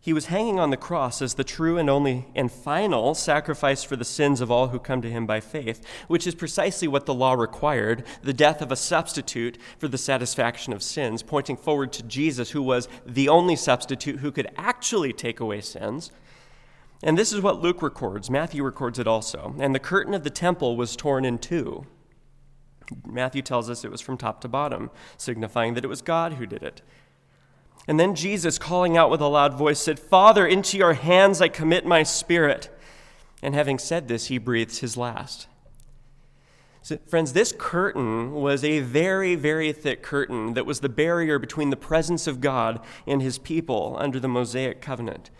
He 0.00 0.12
was 0.12 0.26
hanging 0.26 0.58
on 0.58 0.70
the 0.70 0.76
cross 0.76 1.20
as 1.20 1.34
the 1.34 1.44
true 1.44 1.78
and 1.78 1.90
only 1.90 2.28
and 2.34 2.50
final 2.50 3.14
sacrifice 3.14 3.82
for 3.82 3.96
the 3.96 4.04
sins 4.04 4.40
of 4.40 4.50
all 4.52 4.68
who 4.68 4.78
come 4.78 5.02
to 5.02 5.10
him 5.10 5.26
by 5.26 5.40
faith, 5.40 5.84
which 6.06 6.26
is 6.26 6.34
precisely 6.34 6.88
what 6.88 7.06
the 7.06 7.14
law 7.14 7.34
required 7.34 8.04
the 8.22 8.32
death 8.32 8.62
of 8.62 8.70
a 8.70 8.76
substitute 8.76 9.58
for 9.78 9.88
the 9.88 9.98
satisfaction 9.98 10.72
of 10.72 10.82
sins, 10.82 11.24
pointing 11.24 11.56
forward 11.56 11.92
to 11.92 12.04
Jesus, 12.04 12.52
who 12.52 12.62
was 12.62 12.88
the 13.04 13.28
only 13.28 13.56
substitute 13.56 14.20
who 14.20 14.30
could 14.30 14.48
actually 14.56 15.12
take 15.12 15.40
away 15.40 15.60
sins. 15.60 16.12
And 17.02 17.18
this 17.18 17.32
is 17.32 17.40
what 17.40 17.60
Luke 17.60 17.82
records. 17.82 18.30
Matthew 18.30 18.62
records 18.62 18.98
it 18.98 19.06
also. 19.06 19.54
And 19.58 19.74
the 19.74 19.80
curtain 19.80 20.14
of 20.14 20.24
the 20.24 20.30
temple 20.30 20.76
was 20.76 20.96
torn 20.96 21.24
in 21.24 21.38
two. 21.38 21.86
Matthew 23.04 23.42
tells 23.42 23.68
us 23.68 23.84
it 23.84 23.90
was 23.90 24.00
from 24.00 24.16
top 24.16 24.40
to 24.42 24.48
bottom, 24.48 24.90
signifying 25.16 25.74
that 25.74 25.84
it 25.84 25.88
was 25.88 26.02
God 26.02 26.34
who 26.34 26.46
did 26.46 26.62
it. 26.62 26.82
And 27.88 28.00
then 28.00 28.14
Jesus, 28.14 28.58
calling 28.58 28.96
out 28.96 29.10
with 29.10 29.20
a 29.20 29.28
loud 29.28 29.54
voice, 29.54 29.78
said, 29.78 29.98
Father, 29.98 30.46
into 30.46 30.76
your 30.76 30.94
hands 30.94 31.40
I 31.40 31.48
commit 31.48 31.86
my 31.86 32.02
spirit. 32.02 32.70
And 33.42 33.54
having 33.54 33.78
said 33.78 34.08
this, 34.08 34.26
he 34.26 34.38
breathes 34.38 34.78
his 34.78 34.96
last. 34.96 35.46
So, 36.82 36.98
friends, 37.08 37.32
this 37.32 37.52
curtain 37.56 38.32
was 38.32 38.62
a 38.62 38.80
very, 38.80 39.34
very 39.34 39.72
thick 39.72 40.02
curtain 40.02 40.54
that 40.54 40.66
was 40.66 40.80
the 40.80 40.88
barrier 40.88 41.38
between 41.38 41.70
the 41.70 41.76
presence 41.76 42.26
of 42.26 42.40
God 42.40 42.80
and 43.06 43.20
his 43.20 43.38
people 43.38 43.96
under 43.98 44.20
the 44.20 44.28
Mosaic 44.28 44.80
covenant. 44.80 45.30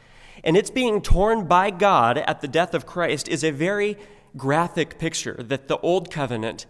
And 0.46 0.56
it's 0.56 0.70
being 0.70 1.02
torn 1.02 1.46
by 1.46 1.72
God 1.72 2.18
at 2.18 2.40
the 2.40 2.46
death 2.46 2.72
of 2.72 2.86
Christ 2.86 3.26
is 3.26 3.42
a 3.42 3.50
very 3.50 3.98
graphic 4.36 4.96
picture 4.96 5.34
that 5.40 5.66
the 5.66 5.78
old 5.78 6.08
covenant 6.08 6.66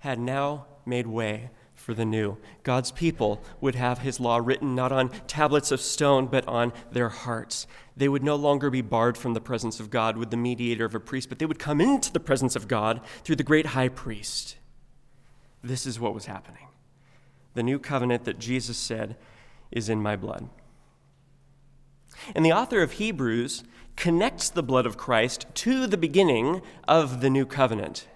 had 0.00 0.18
now 0.18 0.66
made 0.84 1.06
way 1.06 1.48
for 1.74 1.94
the 1.94 2.04
new. 2.04 2.36
God's 2.64 2.90
people 2.90 3.42
would 3.62 3.76
have 3.76 4.00
his 4.00 4.20
law 4.20 4.36
written 4.36 4.74
not 4.74 4.92
on 4.92 5.08
tablets 5.26 5.72
of 5.72 5.80
stone, 5.80 6.26
but 6.26 6.46
on 6.46 6.74
their 6.92 7.08
hearts. 7.08 7.66
They 7.96 8.10
would 8.10 8.22
no 8.22 8.36
longer 8.36 8.68
be 8.68 8.82
barred 8.82 9.16
from 9.16 9.32
the 9.32 9.40
presence 9.40 9.80
of 9.80 9.88
God 9.88 10.18
with 10.18 10.30
the 10.30 10.36
mediator 10.36 10.84
of 10.84 10.94
a 10.94 11.00
priest, 11.00 11.30
but 11.30 11.38
they 11.38 11.46
would 11.46 11.58
come 11.58 11.80
into 11.80 12.12
the 12.12 12.20
presence 12.20 12.54
of 12.54 12.68
God 12.68 13.00
through 13.22 13.36
the 13.36 13.42
great 13.42 13.66
high 13.66 13.88
priest. 13.88 14.56
This 15.62 15.86
is 15.86 15.98
what 15.98 16.12
was 16.12 16.26
happening. 16.26 16.68
The 17.54 17.62
new 17.62 17.78
covenant 17.78 18.24
that 18.24 18.38
Jesus 18.38 18.76
said 18.76 19.16
is 19.70 19.88
in 19.88 20.02
my 20.02 20.14
blood. 20.14 20.50
And 22.34 22.44
the 22.44 22.52
author 22.52 22.82
of 22.82 22.92
Hebrews 22.92 23.64
connects 23.96 24.50
the 24.50 24.62
blood 24.62 24.86
of 24.86 24.96
Christ 24.96 25.46
to 25.54 25.86
the 25.86 25.96
beginning 25.96 26.62
of 26.88 27.20
the 27.20 27.30
new 27.30 27.46
covenant 27.46 28.06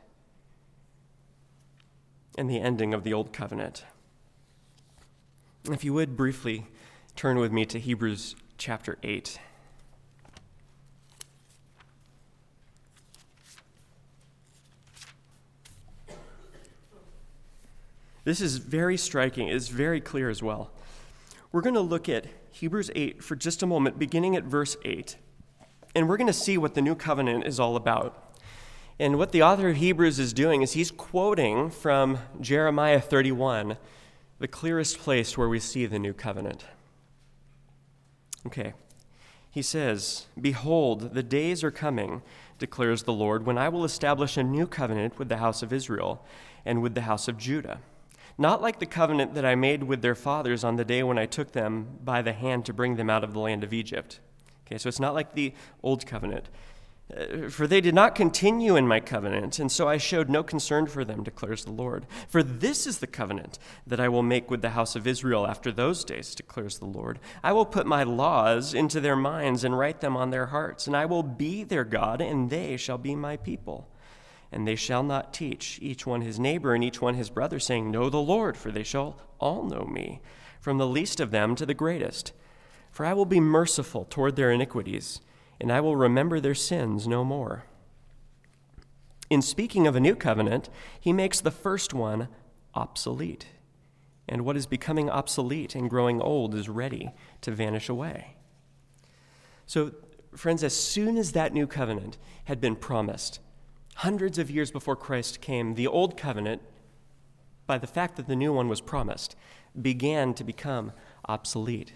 and 2.36 2.48
the 2.48 2.60
ending 2.60 2.94
of 2.94 3.02
the 3.02 3.12
Old 3.12 3.32
Covenant. 3.32 3.84
If 5.68 5.82
you 5.84 5.92
would 5.92 6.16
briefly 6.16 6.66
turn 7.16 7.38
with 7.38 7.50
me 7.50 7.66
to 7.66 7.80
Hebrews 7.80 8.36
chapter 8.58 8.96
8. 9.02 9.40
This 18.22 18.40
is 18.40 18.58
very 18.58 18.96
striking, 18.96 19.48
it's 19.48 19.68
very 19.68 20.00
clear 20.00 20.30
as 20.30 20.42
well. 20.42 20.70
We're 21.50 21.62
going 21.62 21.74
to 21.74 21.80
look 21.80 22.08
at 22.08 22.26
Hebrews 22.58 22.90
8 22.96 23.22
for 23.22 23.36
just 23.36 23.62
a 23.62 23.66
moment, 23.66 24.00
beginning 24.00 24.34
at 24.34 24.42
verse 24.42 24.76
8. 24.84 25.16
And 25.94 26.08
we're 26.08 26.16
going 26.16 26.26
to 26.26 26.32
see 26.32 26.58
what 26.58 26.74
the 26.74 26.82
new 26.82 26.96
covenant 26.96 27.46
is 27.46 27.60
all 27.60 27.76
about. 27.76 28.36
And 28.98 29.16
what 29.16 29.30
the 29.30 29.44
author 29.44 29.68
of 29.68 29.76
Hebrews 29.76 30.18
is 30.18 30.32
doing 30.32 30.62
is 30.62 30.72
he's 30.72 30.90
quoting 30.90 31.70
from 31.70 32.18
Jeremiah 32.40 33.00
31, 33.00 33.76
the 34.40 34.48
clearest 34.48 34.98
place 34.98 35.38
where 35.38 35.48
we 35.48 35.60
see 35.60 35.86
the 35.86 36.00
new 36.00 36.12
covenant. 36.12 36.64
Okay. 38.44 38.72
He 39.52 39.62
says, 39.62 40.26
Behold, 40.40 41.14
the 41.14 41.22
days 41.22 41.62
are 41.62 41.70
coming, 41.70 42.22
declares 42.58 43.04
the 43.04 43.12
Lord, 43.12 43.46
when 43.46 43.56
I 43.56 43.68
will 43.68 43.84
establish 43.84 44.36
a 44.36 44.42
new 44.42 44.66
covenant 44.66 45.16
with 45.16 45.28
the 45.28 45.36
house 45.36 45.62
of 45.62 45.72
Israel 45.72 46.24
and 46.64 46.82
with 46.82 46.96
the 46.96 47.02
house 47.02 47.28
of 47.28 47.38
Judah. 47.38 47.78
Not 48.38 48.62
like 48.62 48.78
the 48.78 48.86
covenant 48.86 49.34
that 49.34 49.44
I 49.44 49.56
made 49.56 49.82
with 49.82 50.00
their 50.00 50.14
fathers 50.14 50.62
on 50.62 50.76
the 50.76 50.84
day 50.84 51.02
when 51.02 51.18
I 51.18 51.26
took 51.26 51.52
them 51.52 51.98
by 52.04 52.22
the 52.22 52.32
hand 52.32 52.64
to 52.66 52.72
bring 52.72 52.94
them 52.94 53.10
out 53.10 53.24
of 53.24 53.32
the 53.32 53.40
land 53.40 53.64
of 53.64 53.72
Egypt. 53.72 54.20
Okay, 54.66 54.78
so 54.78 54.88
it's 54.88 55.00
not 55.00 55.14
like 55.14 55.34
the 55.34 55.52
old 55.82 56.06
covenant. 56.06 56.48
Uh, 57.16 57.48
for 57.48 57.66
they 57.66 57.80
did 57.80 57.94
not 57.94 58.14
continue 58.14 58.76
in 58.76 58.86
my 58.86 59.00
covenant, 59.00 59.58
and 59.58 59.72
so 59.72 59.88
I 59.88 59.96
showed 59.96 60.28
no 60.28 60.42
concern 60.42 60.86
for 60.86 61.06
them, 61.06 61.24
declares 61.24 61.64
the 61.64 61.72
Lord. 61.72 62.06
For 62.28 62.42
this 62.42 62.86
is 62.86 62.98
the 62.98 63.06
covenant 63.06 63.58
that 63.86 63.98
I 63.98 64.10
will 64.10 64.22
make 64.22 64.50
with 64.50 64.60
the 64.60 64.70
house 64.70 64.94
of 64.94 65.06
Israel 65.06 65.46
after 65.46 65.72
those 65.72 66.04
days, 66.04 66.34
declares 66.34 66.78
the 66.78 66.84
Lord. 66.84 67.18
I 67.42 67.52
will 67.52 67.64
put 67.64 67.86
my 67.86 68.02
laws 68.02 68.74
into 68.74 69.00
their 69.00 69.16
minds 69.16 69.64
and 69.64 69.78
write 69.78 70.00
them 70.00 70.18
on 70.18 70.30
their 70.30 70.46
hearts, 70.46 70.86
and 70.86 70.94
I 70.94 71.06
will 71.06 71.22
be 71.22 71.64
their 71.64 71.84
God, 71.84 72.20
and 72.20 72.50
they 72.50 72.76
shall 72.76 72.98
be 72.98 73.14
my 73.14 73.38
people. 73.38 73.88
And 74.50 74.66
they 74.66 74.76
shall 74.76 75.02
not 75.02 75.34
teach 75.34 75.78
each 75.82 76.06
one 76.06 76.22
his 76.22 76.38
neighbor 76.38 76.74
and 76.74 76.82
each 76.82 77.02
one 77.02 77.14
his 77.14 77.30
brother, 77.30 77.58
saying, 77.58 77.90
Know 77.90 78.08
the 78.08 78.18
Lord, 78.18 78.56
for 78.56 78.70
they 78.70 78.82
shall 78.82 79.20
all 79.38 79.62
know 79.64 79.84
me, 79.84 80.20
from 80.60 80.78
the 80.78 80.86
least 80.86 81.20
of 81.20 81.30
them 81.30 81.54
to 81.56 81.66
the 81.66 81.74
greatest. 81.74 82.32
For 82.90 83.04
I 83.04 83.12
will 83.12 83.26
be 83.26 83.40
merciful 83.40 84.06
toward 84.06 84.36
their 84.36 84.50
iniquities 84.50 85.20
and 85.60 85.72
I 85.72 85.80
will 85.80 85.96
remember 85.96 86.40
their 86.40 86.54
sins 86.54 87.08
no 87.08 87.24
more. 87.24 87.64
In 89.30 89.42
speaking 89.42 89.86
of 89.86 89.96
a 89.96 90.00
new 90.00 90.14
covenant, 90.14 90.70
he 90.98 91.12
makes 91.12 91.40
the 91.40 91.50
first 91.50 91.92
one 91.92 92.28
obsolete. 92.74 93.46
And 94.28 94.44
what 94.44 94.56
is 94.56 94.66
becoming 94.66 95.10
obsolete 95.10 95.74
and 95.74 95.90
growing 95.90 96.20
old 96.20 96.54
is 96.54 96.68
ready 96.68 97.12
to 97.40 97.50
vanish 97.50 97.88
away. 97.88 98.36
So, 99.66 99.92
friends, 100.34 100.62
as 100.62 100.74
soon 100.74 101.16
as 101.16 101.32
that 101.32 101.52
new 101.52 101.66
covenant 101.66 102.18
had 102.44 102.60
been 102.60 102.76
promised, 102.76 103.40
hundreds 103.98 104.38
of 104.38 104.48
years 104.48 104.70
before 104.70 104.94
Christ 104.94 105.40
came, 105.40 105.74
the 105.74 105.88
old 105.88 106.16
covenant, 106.16 106.62
by 107.66 107.78
the 107.78 107.86
fact 107.86 108.14
that 108.16 108.28
the 108.28 108.36
new 108.36 108.52
one 108.52 108.68
was 108.68 108.80
promised, 108.80 109.34
began 109.80 110.34
to 110.34 110.44
become 110.44 110.92
obsolete. 111.28 111.92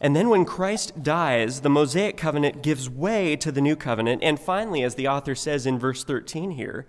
And 0.00 0.14
then 0.14 0.28
when 0.28 0.44
Christ 0.44 1.02
dies, 1.02 1.62
the 1.62 1.70
Mosaic 1.70 2.16
covenant 2.16 2.62
gives 2.62 2.88
way 2.88 3.34
to 3.36 3.50
the 3.50 3.60
new 3.60 3.74
covenant. 3.74 4.22
And 4.22 4.38
finally, 4.38 4.84
as 4.84 4.94
the 4.94 5.08
author 5.08 5.34
says 5.34 5.66
in 5.66 5.76
verse 5.76 6.04
13 6.04 6.52
here, 6.52 6.86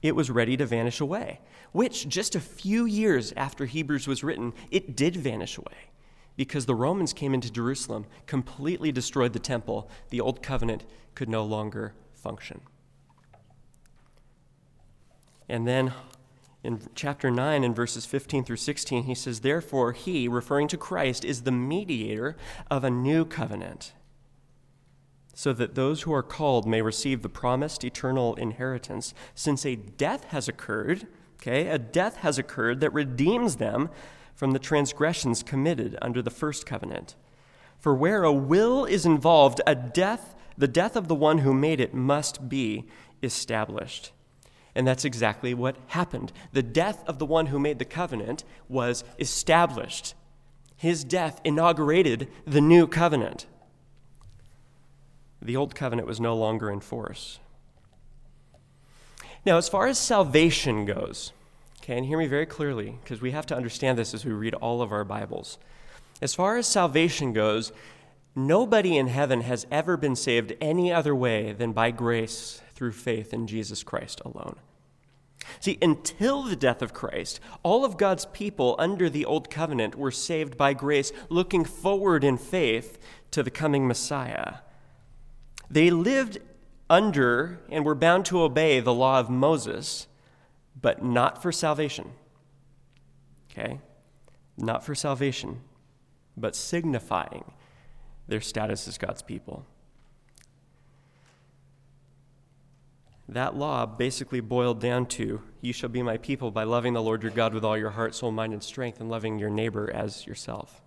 it 0.00 0.16
was 0.16 0.30
ready 0.30 0.56
to 0.56 0.64
vanish 0.64 0.98
away, 0.98 1.40
which 1.72 2.08
just 2.08 2.34
a 2.34 2.40
few 2.40 2.86
years 2.86 3.34
after 3.36 3.66
Hebrews 3.66 4.06
was 4.06 4.24
written, 4.24 4.54
it 4.70 4.96
did 4.96 5.16
vanish 5.16 5.58
away 5.58 5.90
because 6.34 6.64
the 6.64 6.74
Romans 6.74 7.12
came 7.12 7.34
into 7.34 7.52
Jerusalem, 7.52 8.06
completely 8.26 8.90
destroyed 8.90 9.34
the 9.34 9.38
temple. 9.38 9.90
The 10.08 10.22
old 10.22 10.42
covenant 10.42 10.84
could 11.14 11.28
no 11.28 11.44
longer 11.44 11.92
function. 12.14 12.62
And 15.48 15.66
then 15.66 15.92
in 16.62 16.80
chapter 16.94 17.30
9, 17.30 17.62
in 17.62 17.74
verses 17.74 18.06
15 18.06 18.44
through 18.44 18.56
16, 18.56 19.04
he 19.04 19.14
says, 19.14 19.40
Therefore, 19.40 19.92
he, 19.92 20.26
referring 20.26 20.68
to 20.68 20.76
Christ, 20.76 21.24
is 21.24 21.42
the 21.42 21.52
mediator 21.52 22.36
of 22.70 22.82
a 22.82 22.90
new 22.90 23.24
covenant, 23.24 23.92
so 25.32 25.52
that 25.52 25.76
those 25.76 26.02
who 26.02 26.12
are 26.12 26.24
called 26.24 26.66
may 26.66 26.82
receive 26.82 27.22
the 27.22 27.28
promised 27.28 27.84
eternal 27.84 28.34
inheritance, 28.34 29.14
since 29.34 29.64
a 29.64 29.76
death 29.76 30.24
has 30.24 30.48
occurred, 30.48 31.06
okay, 31.40 31.68
a 31.68 31.78
death 31.78 32.16
has 32.16 32.36
occurred 32.36 32.80
that 32.80 32.92
redeems 32.92 33.56
them 33.56 33.88
from 34.34 34.50
the 34.50 34.58
transgressions 34.58 35.42
committed 35.42 35.96
under 36.02 36.20
the 36.20 36.30
first 36.30 36.66
covenant. 36.66 37.14
For 37.78 37.94
where 37.94 38.24
a 38.24 38.32
will 38.32 38.84
is 38.84 39.06
involved, 39.06 39.60
a 39.66 39.76
death, 39.76 40.34
the 40.58 40.66
death 40.66 40.96
of 40.96 41.06
the 41.06 41.14
one 41.14 41.38
who 41.38 41.54
made 41.54 41.80
it 41.80 41.94
must 41.94 42.48
be 42.48 42.86
established. 43.22 44.10
And 44.76 44.86
that's 44.86 45.06
exactly 45.06 45.54
what 45.54 45.78
happened. 45.88 46.32
The 46.52 46.62
death 46.62 47.02
of 47.08 47.18
the 47.18 47.24
one 47.24 47.46
who 47.46 47.58
made 47.58 47.78
the 47.78 47.86
covenant 47.86 48.44
was 48.68 49.04
established. 49.18 50.14
His 50.76 51.02
death 51.02 51.40
inaugurated 51.44 52.28
the 52.46 52.60
new 52.60 52.86
covenant. 52.86 53.46
The 55.40 55.56
old 55.56 55.74
covenant 55.74 56.06
was 56.06 56.20
no 56.20 56.36
longer 56.36 56.70
in 56.70 56.80
force. 56.80 57.38
Now, 59.46 59.56
as 59.56 59.68
far 59.68 59.86
as 59.86 59.98
salvation 59.98 60.84
goes, 60.84 61.32
Okay, 61.82 61.96
and 61.96 62.04
hear 62.04 62.18
me 62.18 62.26
very 62.26 62.46
clearly, 62.46 62.98
because 63.02 63.22
we 63.22 63.30
have 63.30 63.46
to 63.46 63.56
understand 63.56 63.96
this 63.96 64.12
as 64.12 64.24
we 64.24 64.32
read 64.32 64.54
all 64.54 64.82
of 64.82 64.92
our 64.92 65.04
Bibles. 65.04 65.56
As 66.20 66.34
far 66.34 66.56
as 66.56 66.66
salvation 66.66 67.32
goes, 67.32 67.70
nobody 68.34 68.98
in 68.98 69.06
heaven 69.06 69.42
has 69.42 69.66
ever 69.70 69.96
been 69.96 70.16
saved 70.16 70.54
any 70.60 70.92
other 70.92 71.14
way 71.14 71.52
than 71.52 71.72
by 71.72 71.92
grace 71.92 72.60
through 72.74 72.92
faith 72.92 73.32
in 73.32 73.46
Jesus 73.46 73.84
Christ 73.84 74.20
alone. 74.24 74.56
See, 75.60 75.78
until 75.82 76.42
the 76.42 76.56
death 76.56 76.82
of 76.82 76.92
Christ, 76.92 77.40
all 77.62 77.84
of 77.84 77.96
God's 77.96 78.26
people 78.26 78.76
under 78.78 79.08
the 79.08 79.24
Old 79.24 79.50
Covenant 79.50 79.94
were 79.94 80.10
saved 80.10 80.56
by 80.56 80.74
grace, 80.74 81.12
looking 81.28 81.64
forward 81.64 82.24
in 82.24 82.36
faith 82.36 82.98
to 83.30 83.42
the 83.42 83.50
coming 83.50 83.86
Messiah. 83.86 84.56
They 85.70 85.90
lived 85.90 86.38
under 86.88 87.60
and 87.70 87.84
were 87.84 87.94
bound 87.94 88.24
to 88.26 88.42
obey 88.42 88.80
the 88.80 88.94
law 88.94 89.18
of 89.18 89.28
Moses, 89.30 90.06
but 90.80 91.02
not 91.02 91.42
for 91.42 91.50
salvation. 91.50 92.12
Okay? 93.50 93.80
Not 94.56 94.84
for 94.84 94.94
salvation, 94.94 95.60
but 96.36 96.54
signifying 96.54 97.44
their 98.28 98.40
status 98.40 98.86
as 98.88 98.98
God's 98.98 99.22
people. 99.22 99.66
That 103.28 103.56
law 103.56 103.86
basically 103.86 104.40
boiled 104.40 104.80
down 104.80 105.06
to 105.06 105.42
you 105.60 105.72
shall 105.72 105.88
be 105.88 106.02
my 106.02 106.16
people 106.16 106.50
by 106.52 106.62
loving 106.62 106.92
the 106.92 107.02
Lord 107.02 107.22
your 107.22 107.32
God 107.32 107.52
with 107.52 107.64
all 107.64 107.76
your 107.76 107.90
heart, 107.90 108.14
soul, 108.14 108.30
mind, 108.30 108.52
and 108.52 108.62
strength, 108.62 109.00
and 109.00 109.10
loving 109.10 109.38
your 109.38 109.50
neighbor 109.50 109.90
as 109.92 110.26
yourself. 110.26 110.80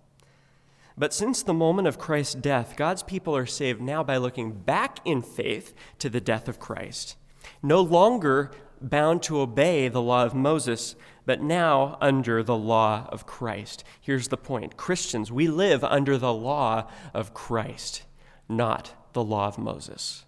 But 0.96 1.12
since 1.12 1.42
the 1.42 1.54
moment 1.54 1.86
of 1.86 1.98
Christ's 1.98 2.34
death, 2.34 2.76
God's 2.76 3.02
people 3.02 3.36
are 3.36 3.46
saved 3.46 3.80
now 3.80 4.02
by 4.02 4.16
looking 4.16 4.52
back 4.52 4.98
in 5.04 5.22
faith 5.22 5.74
to 5.98 6.08
the 6.08 6.20
death 6.20 6.48
of 6.48 6.58
Christ. 6.58 7.16
No 7.62 7.80
longer 7.80 8.50
bound 8.80 9.22
to 9.24 9.40
obey 9.40 9.88
the 9.88 10.00
law 10.00 10.24
of 10.24 10.34
Moses, 10.34 10.96
but 11.26 11.42
now 11.42 11.98
under 12.00 12.42
the 12.42 12.56
law 12.56 13.06
of 13.10 13.26
Christ. 13.26 13.84
Here's 14.00 14.28
the 14.28 14.36
point 14.36 14.76
Christians, 14.76 15.30
we 15.30 15.48
live 15.48 15.84
under 15.84 16.16
the 16.16 16.32
law 16.32 16.88
of 17.12 17.34
Christ, 17.34 18.02
not 18.48 18.94
the 19.12 19.24
law 19.24 19.46
of 19.48 19.58
Moses. 19.58 20.24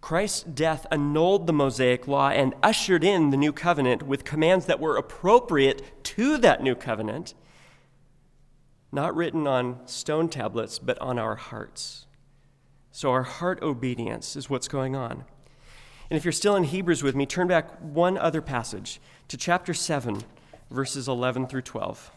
Christ's 0.00 0.42
death 0.42 0.86
annulled 0.90 1.46
the 1.46 1.52
Mosaic 1.52 2.08
law 2.08 2.30
and 2.30 2.54
ushered 2.62 3.04
in 3.04 3.30
the 3.30 3.36
new 3.36 3.52
covenant 3.52 4.02
with 4.02 4.24
commands 4.24 4.66
that 4.66 4.80
were 4.80 4.96
appropriate 4.96 6.04
to 6.04 6.38
that 6.38 6.62
new 6.62 6.74
covenant, 6.74 7.34
not 8.90 9.14
written 9.14 9.46
on 9.46 9.86
stone 9.86 10.28
tablets, 10.28 10.78
but 10.78 10.98
on 10.98 11.18
our 11.18 11.36
hearts. 11.36 12.06
So, 12.92 13.10
our 13.10 13.22
heart 13.22 13.62
obedience 13.62 14.34
is 14.34 14.50
what's 14.50 14.68
going 14.68 14.96
on. 14.96 15.24
And 16.10 16.16
if 16.16 16.24
you're 16.24 16.32
still 16.32 16.56
in 16.56 16.64
Hebrews 16.64 17.04
with 17.04 17.14
me, 17.14 17.24
turn 17.24 17.46
back 17.46 17.78
one 17.80 18.18
other 18.18 18.42
passage 18.42 19.00
to 19.28 19.36
chapter 19.36 19.72
7, 19.72 20.24
verses 20.70 21.06
11 21.06 21.46
through 21.46 21.62
12. 21.62 22.10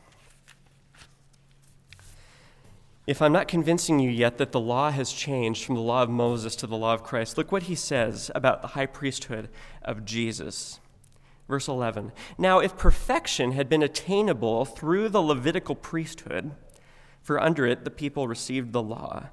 If 3.05 3.21
I'm 3.21 3.33
not 3.33 3.49
convincing 3.49 3.99
you 3.99 4.09
yet 4.09 4.37
that 4.37 4.53
the 4.53 4.61
law 4.61 4.89
has 4.89 5.11
changed 5.11 5.65
from 5.65 5.75
the 5.75 5.81
law 5.81 6.03
of 6.03 6.09
Moses 6.09 6.55
to 6.57 6.67
the 6.67 6.77
law 6.77 6.93
of 6.93 7.03
Christ, 7.03 7.37
look 7.37 7.51
what 7.51 7.63
he 7.63 7.75
says 7.75 8.31
about 8.33 8.61
the 8.61 8.69
high 8.69 8.85
priesthood 8.85 9.49
of 9.81 10.05
Jesus. 10.05 10.79
Verse 11.49 11.67
11 11.67 12.13
Now, 12.37 12.59
if 12.59 12.77
perfection 12.77 13.51
had 13.51 13.67
been 13.67 13.83
attainable 13.83 14.63
through 14.63 15.09
the 15.09 15.21
Levitical 15.21 15.75
priesthood, 15.75 16.51
for 17.21 17.41
under 17.41 17.65
it 17.65 17.83
the 17.83 17.91
people 17.91 18.29
received 18.29 18.71
the 18.71 18.81
law, 18.81 19.31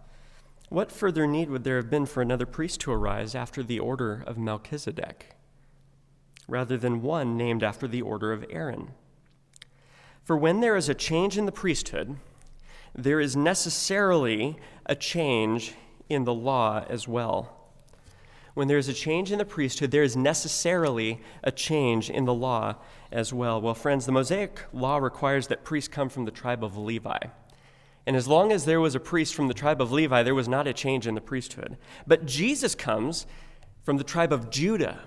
what 0.68 0.90
further 0.90 1.28
need 1.28 1.48
would 1.48 1.62
there 1.62 1.76
have 1.76 1.90
been 1.90 2.06
for 2.06 2.22
another 2.22 2.46
priest 2.46 2.80
to 2.80 2.92
arise 2.92 3.36
after 3.36 3.62
the 3.62 3.78
order 3.78 4.24
of 4.26 4.36
Melchizedek, 4.36 5.36
rather 6.48 6.76
than 6.76 7.02
one 7.02 7.36
named 7.36 7.62
after 7.62 7.86
the 7.86 8.02
order 8.02 8.32
of 8.32 8.44
Aaron? 8.50 8.90
For 10.24 10.36
when 10.36 10.58
there 10.58 10.76
is 10.76 10.88
a 10.88 10.94
change 10.94 11.38
in 11.38 11.46
the 11.46 11.52
priesthood, 11.52 12.16
there 12.94 13.20
is 13.20 13.36
necessarily 13.36 14.56
a 14.86 14.94
change 14.94 15.74
in 16.08 16.24
the 16.24 16.34
law 16.34 16.84
as 16.88 17.06
well. 17.06 17.56
When 18.54 18.68
there 18.68 18.78
is 18.78 18.88
a 18.88 18.92
change 18.92 19.30
in 19.30 19.38
the 19.38 19.44
priesthood, 19.44 19.90
there 19.90 20.02
is 20.02 20.16
necessarily 20.16 21.20
a 21.42 21.52
change 21.52 22.10
in 22.10 22.24
the 22.24 22.34
law 22.34 22.74
as 23.12 23.32
well. 23.32 23.60
Well, 23.60 23.74
friends, 23.74 24.06
the 24.06 24.12
Mosaic 24.12 24.64
law 24.72 24.98
requires 24.98 25.46
that 25.46 25.64
priests 25.64 25.88
come 25.88 26.08
from 26.08 26.24
the 26.24 26.30
tribe 26.30 26.64
of 26.64 26.76
Levi. 26.76 27.18
And 28.06 28.16
as 28.16 28.26
long 28.26 28.50
as 28.50 28.64
there 28.64 28.80
was 28.80 28.94
a 28.94 29.00
priest 29.00 29.34
from 29.34 29.48
the 29.48 29.54
tribe 29.54 29.80
of 29.80 29.92
Levi, 29.92 30.22
there 30.22 30.34
was 30.34 30.48
not 30.48 30.66
a 30.66 30.72
change 30.72 31.06
in 31.06 31.14
the 31.14 31.20
priesthood. 31.20 31.76
But 32.06 32.26
Jesus 32.26 32.74
comes 32.74 33.26
from 33.84 33.98
the 33.98 34.04
tribe 34.04 34.32
of 34.32 34.50
Judah, 34.50 35.00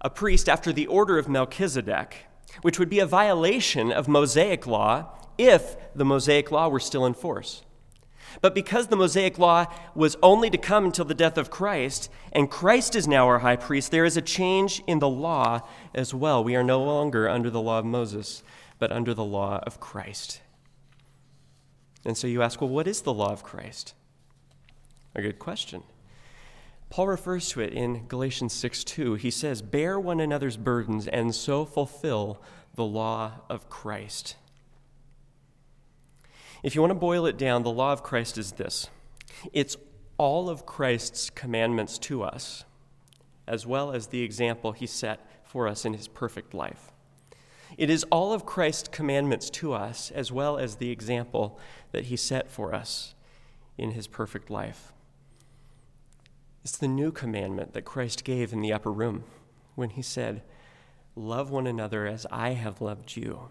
a 0.00 0.10
priest 0.10 0.48
after 0.48 0.72
the 0.72 0.86
order 0.86 1.18
of 1.18 1.28
Melchizedek, 1.28 2.26
which 2.62 2.78
would 2.78 2.88
be 2.88 2.98
a 2.98 3.06
violation 3.06 3.92
of 3.92 4.08
Mosaic 4.08 4.66
law 4.66 5.10
if 5.38 5.76
the 5.94 6.04
Mosaic 6.04 6.50
law 6.50 6.68
were 6.68 6.80
still 6.80 7.04
in 7.04 7.14
force. 7.14 7.62
But 8.40 8.54
because 8.54 8.88
the 8.88 8.96
Mosaic 8.96 9.38
law 9.38 9.66
was 9.94 10.16
only 10.22 10.50
to 10.50 10.58
come 10.58 10.84
until 10.84 11.04
the 11.04 11.14
death 11.14 11.38
of 11.38 11.50
Christ, 11.50 12.10
and 12.32 12.50
Christ 12.50 12.94
is 12.94 13.08
now 13.08 13.26
our 13.26 13.38
high 13.38 13.56
priest, 13.56 13.90
there 13.90 14.04
is 14.04 14.16
a 14.16 14.22
change 14.22 14.82
in 14.86 14.98
the 14.98 15.08
law 15.08 15.60
as 15.94 16.12
well. 16.12 16.44
We 16.44 16.56
are 16.56 16.62
no 16.62 16.82
longer 16.82 17.28
under 17.28 17.50
the 17.50 17.62
law 17.62 17.78
of 17.78 17.84
Moses, 17.84 18.42
but 18.78 18.92
under 18.92 19.14
the 19.14 19.24
law 19.24 19.60
of 19.66 19.80
Christ. 19.80 20.42
And 22.04 22.16
so 22.16 22.26
you 22.26 22.42
ask, 22.42 22.60
well, 22.60 22.70
what 22.70 22.86
is 22.86 23.02
the 23.02 23.14
law 23.14 23.32
of 23.32 23.42
Christ? 23.42 23.94
A 25.14 25.22
good 25.22 25.38
question. 25.38 25.82
Paul 26.88 27.08
refers 27.08 27.48
to 27.50 27.60
it 27.60 27.72
in 27.72 28.06
Galatians 28.06 28.52
6 28.52 28.84
2. 28.84 29.14
He 29.14 29.30
says, 29.30 29.62
Bear 29.62 29.98
one 29.98 30.20
another's 30.20 30.56
burdens 30.56 31.08
and 31.08 31.34
so 31.34 31.64
fulfill 31.64 32.40
the 32.74 32.84
law 32.84 33.40
of 33.50 33.68
Christ. 33.68 34.36
If 36.62 36.74
you 36.74 36.80
want 36.80 36.92
to 36.92 36.96
boil 36.98 37.26
it 37.26 37.36
down, 37.36 37.62
the 37.62 37.70
law 37.70 37.92
of 37.92 38.02
Christ 38.02 38.38
is 38.38 38.52
this 38.52 38.88
it's 39.52 39.76
all 40.18 40.48
of 40.48 40.64
Christ's 40.64 41.30
commandments 41.30 41.98
to 41.98 42.22
us, 42.22 42.64
as 43.46 43.66
well 43.66 43.92
as 43.92 44.08
the 44.08 44.22
example 44.22 44.72
he 44.72 44.86
set 44.86 45.20
for 45.44 45.68
us 45.68 45.84
in 45.84 45.94
his 45.94 46.08
perfect 46.08 46.54
life. 46.54 46.92
It 47.76 47.90
is 47.90 48.04
all 48.04 48.32
of 48.32 48.46
Christ's 48.46 48.88
commandments 48.88 49.50
to 49.50 49.74
us, 49.74 50.10
as 50.10 50.32
well 50.32 50.56
as 50.56 50.76
the 50.76 50.90
example 50.90 51.58
that 51.92 52.06
he 52.06 52.16
set 52.16 52.50
for 52.50 52.74
us 52.74 53.14
in 53.76 53.90
his 53.90 54.06
perfect 54.06 54.48
life. 54.50 54.92
It's 56.66 56.76
the 56.76 56.88
new 56.88 57.12
commandment 57.12 57.74
that 57.74 57.84
Christ 57.84 58.24
gave 58.24 58.52
in 58.52 58.60
the 58.60 58.72
upper 58.72 58.90
room 58.90 59.22
when 59.76 59.90
he 59.90 60.02
said, 60.02 60.42
Love 61.14 61.48
one 61.48 61.64
another 61.64 62.08
as 62.08 62.26
I 62.28 62.54
have 62.54 62.80
loved 62.80 63.16
you. 63.16 63.50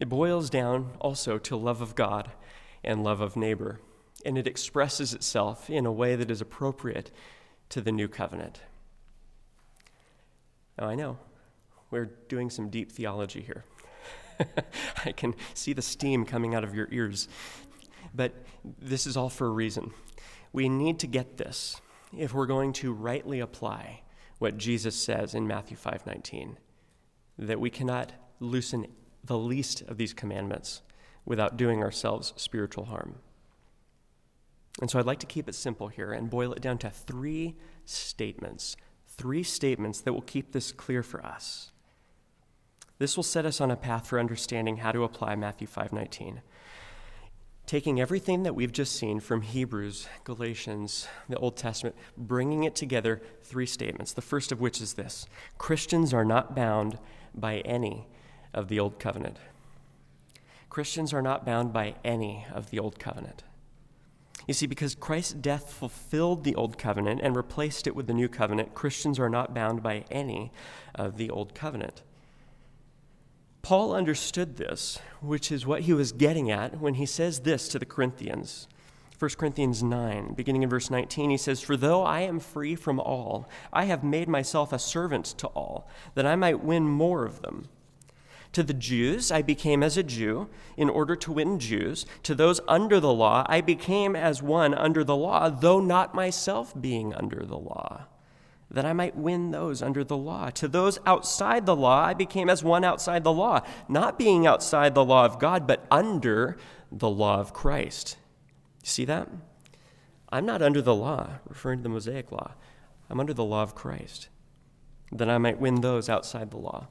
It 0.00 0.08
boils 0.08 0.48
down 0.48 0.92
also 1.00 1.38
to 1.38 1.56
love 1.56 1.80
of 1.80 1.96
God 1.96 2.30
and 2.84 3.02
love 3.02 3.20
of 3.20 3.34
neighbor, 3.34 3.80
and 4.24 4.38
it 4.38 4.46
expresses 4.46 5.12
itself 5.12 5.68
in 5.68 5.84
a 5.84 5.90
way 5.90 6.14
that 6.14 6.30
is 6.30 6.40
appropriate 6.40 7.10
to 7.70 7.80
the 7.80 7.90
new 7.90 8.06
covenant. 8.06 8.60
Now, 10.78 10.86
I 10.86 10.94
know 10.94 11.18
we're 11.90 12.12
doing 12.28 12.48
some 12.48 12.70
deep 12.70 12.92
theology 12.92 13.40
here. 13.40 13.64
I 15.04 15.10
can 15.10 15.34
see 15.52 15.72
the 15.72 15.82
steam 15.82 16.24
coming 16.24 16.54
out 16.54 16.62
of 16.62 16.76
your 16.76 16.86
ears. 16.92 17.26
But 18.14 18.34
this 18.64 19.06
is 19.06 19.16
all 19.16 19.28
for 19.28 19.46
a 19.46 19.50
reason. 19.50 19.92
We 20.52 20.68
need 20.68 20.98
to 21.00 21.06
get 21.06 21.36
this 21.36 21.80
if 22.16 22.32
we're 22.32 22.46
going 22.46 22.72
to 22.74 22.92
rightly 22.92 23.40
apply 23.40 24.02
what 24.38 24.56
Jesus 24.56 24.96
says 24.96 25.34
in 25.34 25.46
Matthew 25.46 25.76
5:19 25.76 26.56
that 27.38 27.60
we 27.60 27.70
cannot 27.70 28.12
loosen 28.40 28.86
the 29.22 29.38
least 29.38 29.82
of 29.82 29.96
these 29.98 30.14
commandments 30.14 30.82
without 31.24 31.56
doing 31.56 31.82
ourselves 31.82 32.32
spiritual 32.36 32.86
harm. 32.86 33.16
And 34.80 34.90
so 34.90 34.98
I'd 34.98 35.06
like 35.06 35.18
to 35.20 35.26
keep 35.26 35.48
it 35.48 35.54
simple 35.54 35.88
here 35.88 36.12
and 36.12 36.30
boil 36.30 36.52
it 36.52 36.62
down 36.62 36.78
to 36.78 36.90
three 36.90 37.56
statements. 37.84 38.76
Three 39.06 39.42
statements 39.42 40.00
that 40.00 40.12
will 40.12 40.22
keep 40.22 40.52
this 40.52 40.70
clear 40.70 41.02
for 41.02 41.24
us. 41.24 41.72
This 42.98 43.16
will 43.16 43.24
set 43.24 43.46
us 43.46 43.60
on 43.60 43.70
a 43.70 43.76
path 43.76 44.06
for 44.06 44.18
understanding 44.18 44.78
how 44.78 44.92
to 44.92 45.04
apply 45.04 45.34
Matthew 45.36 45.66
5:19. 45.66 46.42
Taking 47.68 48.00
everything 48.00 48.44
that 48.44 48.54
we've 48.54 48.72
just 48.72 48.96
seen 48.96 49.20
from 49.20 49.42
Hebrews, 49.42 50.08
Galatians, 50.24 51.06
the 51.28 51.36
Old 51.36 51.58
Testament, 51.58 51.96
bringing 52.16 52.64
it 52.64 52.74
together, 52.74 53.20
three 53.42 53.66
statements. 53.66 54.14
The 54.14 54.22
first 54.22 54.50
of 54.50 54.58
which 54.58 54.80
is 54.80 54.94
this 54.94 55.26
Christians 55.58 56.14
are 56.14 56.24
not 56.24 56.56
bound 56.56 56.98
by 57.34 57.58
any 57.58 58.08
of 58.54 58.68
the 58.68 58.80
Old 58.80 58.98
Covenant. 58.98 59.36
Christians 60.70 61.12
are 61.12 61.20
not 61.20 61.44
bound 61.44 61.74
by 61.74 61.96
any 62.02 62.46
of 62.54 62.70
the 62.70 62.78
Old 62.78 62.98
Covenant. 62.98 63.44
You 64.46 64.54
see, 64.54 64.64
because 64.64 64.94
Christ's 64.94 65.34
death 65.34 65.70
fulfilled 65.70 66.44
the 66.44 66.54
Old 66.54 66.78
Covenant 66.78 67.20
and 67.22 67.36
replaced 67.36 67.86
it 67.86 67.94
with 67.94 68.06
the 68.06 68.14
New 68.14 68.30
Covenant, 68.30 68.74
Christians 68.74 69.18
are 69.18 69.28
not 69.28 69.52
bound 69.52 69.82
by 69.82 70.06
any 70.10 70.52
of 70.94 71.18
the 71.18 71.28
Old 71.28 71.54
Covenant. 71.54 72.02
Paul 73.68 73.94
understood 73.94 74.56
this, 74.56 74.98
which 75.20 75.52
is 75.52 75.66
what 75.66 75.82
he 75.82 75.92
was 75.92 76.12
getting 76.12 76.50
at 76.50 76.80
when 76.80 76.94
he 76.94 77.04
says 77.04 77.40
this 77.40 77.68
to 77.68 77.78
the 77.78 77.84
Corinthians 77.84 78.66
1 79.18 79.32
Corinthians 79.32 79.82
9, 79.82 80.32
beginning 80.32 80.62
in 80.62 80.70
verse 80.70 80.88
19, 80.88 81.28
he 81.28 81.36
says, 81.36 81.60
For 81.60 81.76
though 81.76 82.02
I 82.02 82.20
am 82.20 82.40
free 82.40 82.74
from 82.74 82.98
all, 82.98 83.46
I 83.70 83.84
have 83.84 84.02
made 84.02 84.26
myself 84.26 84.72
a 84.72 84.78
servant 84.78 85.26
to 85.36 85.48
all, 85.48 85.86
that 86.14 86.24
I 86.24 86.34
might 86.34 86.64
win 86.64 86.88
more 86.88 87.26
of 87.26 87.42
them. 87.42 87.68
To 88.54 88.62
the 88.62 88.72
Jews, 88.72 89.30
I 89.30 89.42
became 89.42 89.82
as 89.82 89.98
a 89.98 90.02
Jew 90.02 90.48
in 90.78 90.88
order 90.88 91.14
to 91.16 91.32
win 91.32 91.58
Jews. 91.58 92.06
To 92.22 92.34
those 92.34 92.62
under 92.68 92.98
the 92.98 93.12
law, 93.12 93.44
I 93.50 93.60
became 93.60 94.16
as 94.16 94.42
one 94.42 94.72
under 94.72 95.04
the 95.04 95.16
law, 95.16 95.50
though 95.50 95.80
not 95.80 96.14
myself 96.14 96.72
being 96.80 97.12
under 97.12 97.44
the 97.44 97.58
law, 97.58 98.06
that 98.70 98.84
I 98.84 98.92
might 98.92 99.16
win 99.16 99.50
those 99.50 99.82
under 99.82 100.04
the 100.04 100.16
law. 100.16 100.50
To 100.50 100.68
those 100.68 100.98
outside 101.06 101.66
the 101.66 101.76
law, 101.76 102.04
I 102.04 102.14
became 102.14 102.50
as 102.50 102.62
one 102.62 102.84
outside 102.84 103.24
the 103.24 103.32
law, 103.32 103.60
not 103.88 104.18
being 104.18 104.46
outside 104.46 104.94
the 104.94 105.04
law 105.04 105.24
of 105.24 105.38
God, 105.38 105.66
but 105.66 105.86
under 105.90 106.58
the 106.92 107.08
law 107.08 107.40
of 107.40 107.52
Christ 107.52 108.16
See 108.88 109.04
that? 109.04 109.28
I'm 110.30 110.46
not 110.46 110.62
under 110.62 110.80
the 110.80 110.94
law, 110.94 111.28
referring 111.46 111.80
to 111.80 111.82
the 111.82 111.88
Mosaic 111.90 112.32
law. 112.32 112.52
I'm 113.10 113.20
under 113.20 113.34
the 113.34 113.44
law 113.44 113.62
of 113.62 113.74
Christ, 113.74 114.28
that 115.12 115.28
I 115.28 115.36
might 115.36 115.60
win 115.60 115.82
those 115.82 116.08
outside 116.08 116.50
the 116.50 116.56
law. 116.58 116.86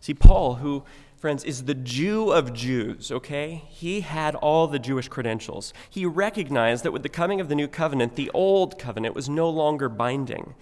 See, 0.00 0.14
Paul, 0.14 0.56
who, 0.56 0.84
friends, 1.18 1.42
is 1.42 1.64
the 1.64 1.74
Jew 1.74 2.30
of 2.30 2.52
Jews, 2.52 3.10
okay? 3.10 3.64
He 3.68 4.02
had 4.02 4.36
all 4.36 4.68
the 4.68 4.78
Jewish 4.78 5.08
credentials. 5.08 5.72
He 5.90 6.06
recognized 6.06 6.84
that 6.84 6.92
with 6.92 7.02
the 7.02 7.08
coming 7.08 7.40
of 7.40 7.48
the 7.48 7.56
new 7.56 7.66
covenant, 7.66 8.14
the 8.14 8.30
old 8.32 8.78
covenant 8.78 9.14
was 9.14 9.28
no 9.28 9.50
longer 9.50 9.88
binding. 9.88 10.54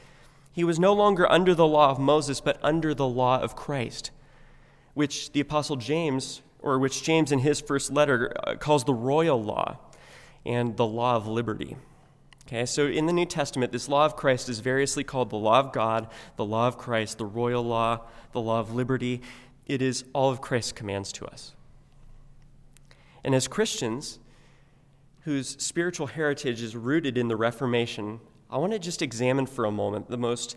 He 0.53 0.65
was 0.65 0.79
no 0.79 0.95
longer 0.95 1.31
under 1.31 1.55
the 1.55 1.67
law 1.67 1.91
of 1.91 1.99
Moses, 1.99 2.41
but 2.41 2.59
under 2.63 2.95
the 2.95 3.07
law 3.07 3.39
of 3.39 3.55
Christ, 3.55 4.11
which 4.95 5.33
the 5.33 5.41
Apostle 5.41 5.77
James, 5.77 6.41
or 6.61 6.79
which 6.79 7.03
James 7.03 7.31
in 7.31 7.41
his 7.41 7.61
first 7.61 7.93
letter 7.93 8.33
uh, 8.43 8.55
calls 8.55 8.85
the 8.85 8.95
royal 8.95 9.43
law 9.43 9.77
and 10.47 10.77
the 10.79 10.87
law 10.87 11.17
of 11.17 11.27
liberty. 11.27 11.77
Okay, 12.47 12.65
so 12.65 12.87
in 12.87 13.07
the 13.07 13.13
New 13.13 13.27
Testament, 13.27 13.73
this 13.73 13.89
law 13.89 14.07
of 14.07 14.15
Christ 14.15 14.49
is 14.49 14.61
variously 14.61 15.03
called 15.03 15.31
the 15.31 15.37
law 15.37 15.59
of 15.59 15.73
God, 15.73 16.09
the 16.37 16.45
law 16.45 16.69
of 16.69 16.79
Christ, 16.79 17.19
the 17.19 17.27
royal 17.27 17.65
law, 17.65 18.03
the 18.31 18.41
law 18.41 18.61
of 18.61 18.73
liberty. 18.73 19.21
It 19.67 19.83
is 19.83 20.05
all 20.13 20.31
of 20.31 20.41
Christ's 20.41 20.73
commands 20.73 21.13
to 21.13 21.27
us. 21.27 21.55
And 23.25 23.35
as 23.35 23.49
Christians, 23.49 24.21
whose 25.23 25.57
spiritual 25.63 26.07
heritage 26.07 26.63
is 26.63 26.77
rooted 26.77 27.19
in 27.19 27.29
the 27.29 27.37
Reformation, 27.37 28.21
I 28.49 28.59
want 28.59 28.73
to 28.73 28.79
just 28.79 29.03
examine 29.03 29.47
for 29.47 29.65
a 29.65 29.73
moment 29.73 30.09
the 30.09 30.17
most 30.17 30.57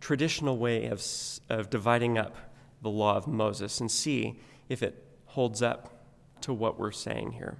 traditional 0.00 0.58
way 0.58 0.86
of, 0.86 1.04
of 1.48 1.70
dividing 1.70 2.18
up 2.18 2.36
the 2.82 2.90
law 2.90 3.16
of 3.16 3.26
Moses 3.26 3.80
and 3.80 3.90
see 3.90 4.40
if 4.68 4.82
it 4.82 5.04
holds 5.26 5.62
up 5.62 6.04
to 6.40 6.52
what 6.52 6.78
we're 6.78 6.92
saying 6.92 7.32
here. 7.32 7.58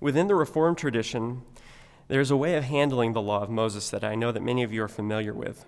Within 0.00 0.28
the 0.28 0.34
Reformed 0.34 0.78
tradition, 0.78 1.42
there's 2.08 2.30
a 2.30 2.36
way 2.36 2.56
of 2.56 2.64
handling 2.64 3.12
the 3.12 3.20
law 3.20 3.42
of 3.42 3.50
Moses 3.50 3.90
that 3.90 4.02
I 4.02 4.14
know 4.14 4.32
that 4.32 4.42
many 4.42 4.62
of 4.62 4.72
you 4.72 4.82
are 4.82 4.88
familiar 4.88 5.34
with. 5.34 5.66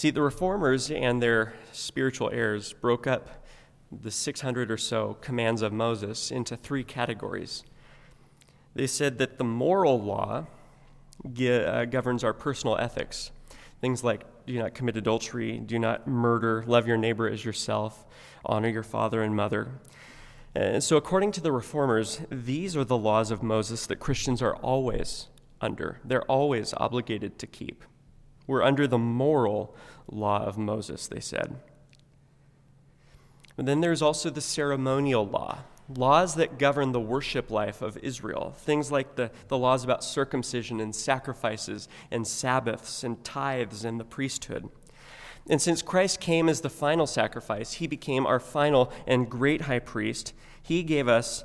See, 0.00 0.08
the 0.08 0.22
reformers 0.22 0.90
and 0.90 1.22
their 1.22 1.52
spiritual 1.72 2.30
heirs 2.30 2.72
broke 2.72 3.06
up 3.06 3.44
the 3.92 4.10
600 4.10 4.70
or 4.70 4.78
so 4.78 5.18
commands 5.20 5.60
of 5.60 5.74
Moses 5.74 6.30
into 6.30 6.56
three 6.56 6.84
categories. 6.84 7.64
They 8.74 8.86
said 8.86 9.18
that 9.18 9.36
the 9.36 9.44
moral 9.44 10.00
law 10.00 10.46
uh, 11.22 11.84
governs 11.84 12.24
our 12.24 12.32
personal 12.32 12.78
ethics. 12.78 13.30
Things 13.82 14.02
like 14.02 14.24
do 14.46 14.58
not 14.58 14.72
commit 14.72 14.96
adultery, 14.96 15.58
do 15.58 15.78
not 15.78 16.08
murder, 16.08 16.64
love 16.66 16.88
your 16.88 16.96
neighbor 16.96 17.28
as 17.28 17.44
yourself, 17.44 18.06
honor 18.42 18.70
your 18.70 18.82
father 18.82 19.20
and 19.20 19.36
mother. 19.36 19.68
And 20.54 20.82
so, 20.82 20.96
according 20.96 21.32
to 21.32 21.42
the 21.42 21.52
reformers, 21.52 22.22
these 22.30 22.74
are 22.74 22.84
the 22.84 22.96
laws 22.96 23.30
of 23.30 23.42
Moses 23.42 23.84
that 23.84 23.96
Christians 23.96 24.40
are 24.40 24.56
always 24.56 25.26
under. 25.60 26.00
They're 26.06 26.24
always 26.24 26.72
obligated 26.78 27.38
to 27.40 27.46
keep. 27.46 27.84
We're 28.50 28.64
under 28.64 28.88
the 28.88 28.98
moral 28.98 29.76
law 30.10 30.44
of 30.44 30.58
Moses, 30.58 31.06
they 31.06 31.20
said. 31.20 31.54
But 33.54 33.64
then 33.64 33.80
there's 33.80 34.02
also 34.02 34.28
the 34.28 34.40
ceremonial 34.40 35.24
law, 35.24 35.58
laws 35.88 36.34
that 36.34 36.58
govern 36.58 36.90
the 36.90 36.98
worship 36.98 37.48
life 37.52 37.80
of 37.80 37.96
Israel. 37.98 38.52
Things 38.58 38.90
like 38.90 39.14
the, 39.14 39.30
the 39.46 39.56
laws 39.56 39.84
about 39.84 40.02
circumcision 40.02 40.80
and 40.80 40.96
sacrifices 40.96 41.88
and 42.10 42.26
Sabbaths 42.26 43.04
and 43.04 43.22
tithes 43.22 43.84
and 43.84 44.00
the 44.00 44.04
priesthood. 44.04 44.68
And 45.48 45.62
since 45.62 45.80
Christ 45.80 46.18
came 46.18 46.48
as 46.48 46.62
the 46.62 46.68
final 46.68 47.06
sacrifice, 47.06 47.74
he 47.74 47.86
became 47.86 48.26
our 48.26 48.40
final 48.40 48.92
and 49.06 49.30
great 49.30 49.60
high 49.62 49.78
priest. 49.78 50.34
He 50.60 50.82
gave 50.82 51.06
us, 51.06 51.44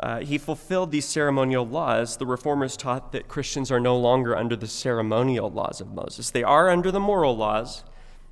uh, 0.00 0.20
he 0.20 0.38
fulfilled 0.38 0.90
these 0.90 1.04
ceremonial 1.04 1.66
laws. 1.66 2.16
The 2.16 2.26
reformers 2.26 2.76
taught 2.76 3.12
that 3.12 3.28
Christians 3.28 3.70
are 3.70 3.80
no 3.80 3.96
longer 3.96 4.36
under 4.36 4.56
the 4.56 4.66
ceremonial 4.66 5.50
laws 5.50 5.80
of 5.80 5.92
Moses. 5.92 6.30
They 6.30 6.42
are 6.42 6.70
under 6.70 6.90
the 6.90 7.00
moral 7.00 7.36
laws, 7.36 7.84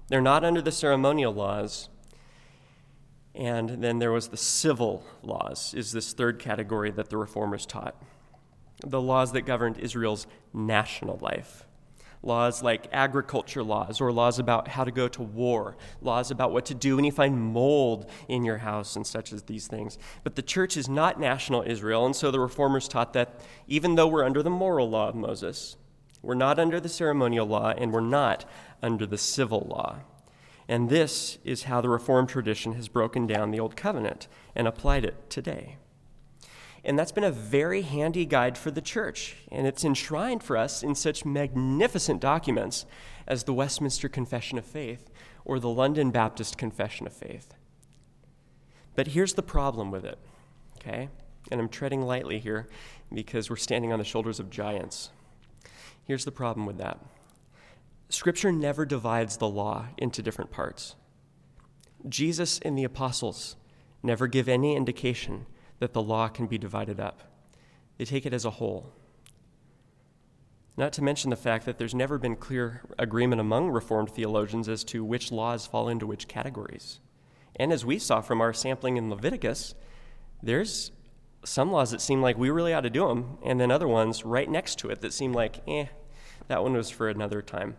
they're 0.08 0.20
not 0.20 0.44
under 0.44 0.60
the 0.60 0.72
ceremonial 0.72 1.32
laws. 1.32 1.88
And 3.32 3.82
then 3.82 4.00
there 4.00 4.10
was 4.10 4.28
the 4.28 4.36
civil 4.36 5.04
laws, 5.22 5.72
is 5.72 5.92
this 5.92 6.12
third 6.12 6.40
category 6.40 6.90
that 6.90 7.10
the 7.10 7.16
reformers 7.16 7.64
taught. 7.64 7.94
The 8.84 9.00
laws 9.00 9.32
that 9.32 9.42
governed 9.42 9.78
Israel's 9.78 10.26
national 10.52 11.18
life 11.18 11.64
laws 12.22 12.62
like 12.62 12.86
agriculture 12.92 13.62
laws 13.62 14.00
or 14.00 14.12
laws 14.12 14.38
about 14.38 14.68
how 14.68 14.84
to 14.84 14.90
go 14.90 15.08
to 15.08 15.22
war, 15.22 15.76
laws 16.00 16.30
about 16.30 16.52
what 16.52 16.66
to 16.66 16.74
do 16.74 16.96
when 16.96 17.04
you 17.04 17.12
find 17.12 17.40
mold 17.40 18.10
in 18.28 18.44
your 18.44 18.58
house 18.58 18.96
and 18.96 19.06
such 19.06 19.32
as 19.32 19.44
these 19.44 19.66
things. 19.66 19.98
But 20.22 20.36
the 20.36 20.42
church 20.42 20.76
is 20.76 20.88
not 20.88 21.18
national 21.18 21.62
Israel, 21.62 22.04
and 22.04 22.14
so 22.14 22.30
the 22.30 22.40
reformers 22.40 22.88
taught 22.88 23.12
that 23.14 23.40
even 23.66 23.94
though 23.94 24.08
we're 24.08 24.24
under 24.24 24.42
the 24.42 24.50
moral 24.50 24.90
law 24.90 25.08
of 25.08 25.14
Moses, 25.14 25.76
we're 26.22 26.34
not 26.34 26.58
under 26.58 26.78
the 26.80 26.88
ceremonial 26.88 27.46
law 27.46 27.70
and 27.70 27.92
we're 27.92 28.00
not 28.00 28.44
under 28.82 29.06
the 29.06 29.18
civil 29.18 29.66
law. 29.70 30.00
And 30.68 30.88
this 30.88 31.38
is 31.44 31.64
how 31.64 31.80
the 31.80 31.88
Reformed 31.88 32.28
tradition 32.28 32.74
has 32.74 32.86
broken 32.86 33.26
down 33.26 33.50
the 33.50 33.58
Old 33.58 33.74
Covenant 33.74 34.28
and 34.54 34.68
applied 34.68 35.04
it 35.04 35.28
today. 35.28 35.78
And 36.84 36.98
that's 36.98 37.12
been 37.12 37.24
a 37.24 37.30
very 37.30 37.82
handy 37.82 38.24
guide 38.24 38.56
for 38.56 38.70
the 38.70 38.80
church. 38.80 39.36
And 39.50 39.66
it's 39.66 39.84
enshrined 39.84 40.42
for 40.42 40.56
us 40.56 40.82
in 40.82 40.94
such 40.94 41.24
magnificent 41.24 42.20
documents 42.20 42.86
as 43.26 43.44
the 43.44 43.52
Westminster 43.52 44.08
Confession 44.08 44.58
of 44.58 44.64
Faith 44.64 45.10
or 45.44 45.58
the 45.58 45.68
London 45.68 46.10
Baptist 46.10 46.56
Confession 46.56 47.06
of 47.06 47.12
Faith. 47.12 47.54
But 48.94 49.08
here's 49.08 49.34
the 49.34 49.42
problem 49.42 49.90
with 49.90 50.04
it, 50.04 50.18
okay? 50.78 51.08
And 51.50 51.60
I'm 51.60 51.68
treading 51.68 52.02
lightly 52.02 52.38
here 52.38 52.68
because 53.12 53.50
we're 53.50 53.56
standing 53.56 53.92
on 53.92 53.98
the 53.98 54.04
shoulders 54.04 54.40
of 54.40 54.50
giants. 54.50 55.10
Here's 56.04 56.24
the 56.24 56.32
problem 56.32 56.66
with 56.66 56.78
that 56.78 56.98
Scripture 58.08 58.50
never 58.50 58.84
divides 58.84 59.36
the 59.36 59.48
law 59.48 59.86
into 59.96 60.22
different 60.22 60.50
parts. 60.50 60.96
Jesus 62.08 62.58
and 62.60 62.76
the 62.76 62.84
apostles 62.84 63.56
never 64.02 64.26
give 64.26 64.48
any 64.48 64.74
indication 64.74 65.46
that 65.80 65.92
the 65.92 66.02
law 66.02 66.28
can 66.28 66.46
be 66.46 66.58
divided 66.58 67.00
up. 67.00 67.22
They 67.98 68.04
take 68.04 68.24
it 68.24 68.32
as 68.32 68.44
a 68.44 68.50
whole. 68.50 68.92
Not 70.76 70.92
to 70.94 71.02
mention 71.02 71.30
the 71.30 71.36
fact 71.36 71.66
that 71.66 71.78
there's 71.78 71.94
never 71.94 72.16
been 72.16 72.36
clear 72.36 72.82
agreement 72.98 73.40
among 73.40 73.70
Reformed 73.70 74.10
theologians 74.10 74.68
as 74.68 74.84
to 74.84 75.04
which 75.04 75.32
laws 75.32 75.66
fall 75.66 75.88
into 75.88 76.06
which 76.06 76.28
categories. 76.28 77.00
And 77.56 77.72
as 77.72 77.84
we 77.84 77.98
saw 77.98 78.20
from 78.20 78.40
our 78.40 78.52
sampling 78.52 78.96
in 78.96 79.10
Leviticus, 79.10 79.74
there's 80.42 80.92
some 81.44 81.70
laws 81.70 81.90
that 81.90 82.00
seem 82.00 82.22
like 82.22 82.38
we 82.38 82.50
really 82.50 82.72
ought 82.72 82.82
to 82.82 82.90
do 82.90 83.08
them, 83.08 83.38
and 83.44 83.60
then 83.60 83.70
other 83.70 83.88
ones 83.88 84.24
right 84.24 84.48
next 84.48 84.78
to 84.78 84.88
it 84.88 85.00
that 85.00 85.12
seem 85.12 85.32
like, 85.32 85.60
eh, 85.66 85.86
that 86.48 86.62
one 86.62 86.74
was 86.74 86.90
for 86.90 87.08
another 87.08 87.42
time. 87.42 87.76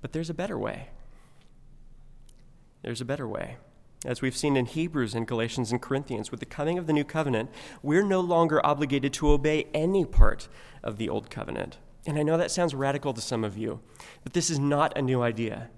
But 0.00 0.12
there's 0.12 0.30
a 0.30 0.34
better 0.34 0.58
way. 0.58 0.88
There's 2.82 3.00
a 3.00 3.04
better 3.04 3.26
way. 3.26 3.56
As 4.04 4.22
we've 4.22 4.36
seen 4.36 4.56
in 4.56 4.66
Hebrews 4.66 5.16
and 5.16 5.26
Galatians 5.26 5.72
and 5.72 5.82
Corinthians, 5.82 6.30
with 6.30 6.38
the 6.38 6.46
coming 6.46 6.78
of 6.78 6.86
the 6.86 6.92
new 6.92 7.02
covenant, 7.02 7.50
we're 7.82 8.04
no 8.04 8.20
longer 8.20 8.64
obligated 8.64 9.12
to 9.14 9.30
obey 9.30 9.66
any 9.74 10.04
part 10.04 10.48
of 10.84 10.98
the 10.98 11.08
old 11.08 11.30
covenant. 11.30 11.78
And 12.06 12.16
I 12.16 12.22
know 12.22 12.36
that 12.36 12.52
sounds 12.52 12.76
radical 12.76 13.12
to 13.12 13.20
some 13.20 13.42
of 13.42 13.58
you, 13.58 13.80
but 14.22 14.34
this 14.34 14.50
is 14.50 14.58
not 14.60 14.96
a 14.96 15.02
new 15.02 15.20
idea. 15.20 15.68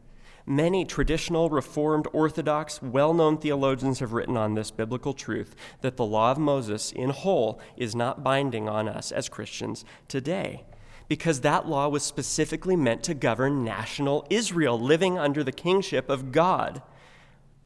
Many 0.44 0.84
traditional, 0.84 1.48
Reformed, 1.48 2.08
Orthodox, 2.12 2.82
well 2.82 3.14
known 3.14 3.38
theologians 3.38 4.00
have 4.00 4.12
written 4.12 4.36
on 4.36 4.54
this 4.54 4.70
biblical 4.70 5.14
truth 5.14 5.54
that 5.80 5.96
the 5.96 6.04
law 6.04 6.30
of 6.30 6.38
Moses 6.38 6.92
in 6.92 7.10
whole 7.10 7.58
is 7.76 7.94
not 7.94 8.22
binding 8.22 8.68
on 8.68 8.86
us 8.86 9.12
as 9.12 9.30
Christians 9.30 9.82
today, 10.08 10.64
because 11.08 11.40
that 11.40 11.66
law 11.66 11.88
was 11.88 12.02
specifically 12.02 12.76
meant 12.76 13.02
to 13.04 13.14
govern 13.14 13.64
national 13.64 14.26
Israel 14.28 14.78
living 14.78 15.18
under 15.18 15.42
the 15.42 15.52
kingship 15.52 16.10
of 16.10 16.32
God 16.32 16.82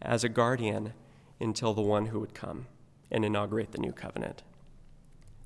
as 0.05 0.24
a 0.24 0.28
guardian 0.28 0.92
until 1.40 1.74
the 1.74 1.82
one 1.82 2.07
who 2.07 2.20
would 2.20 2.34
come 2.34 2.66
and 3.11 3.24
inaugurate 3.24 3.72
the 3.72 3.78
new 3.78 3.92
covenant. 3.92 4.42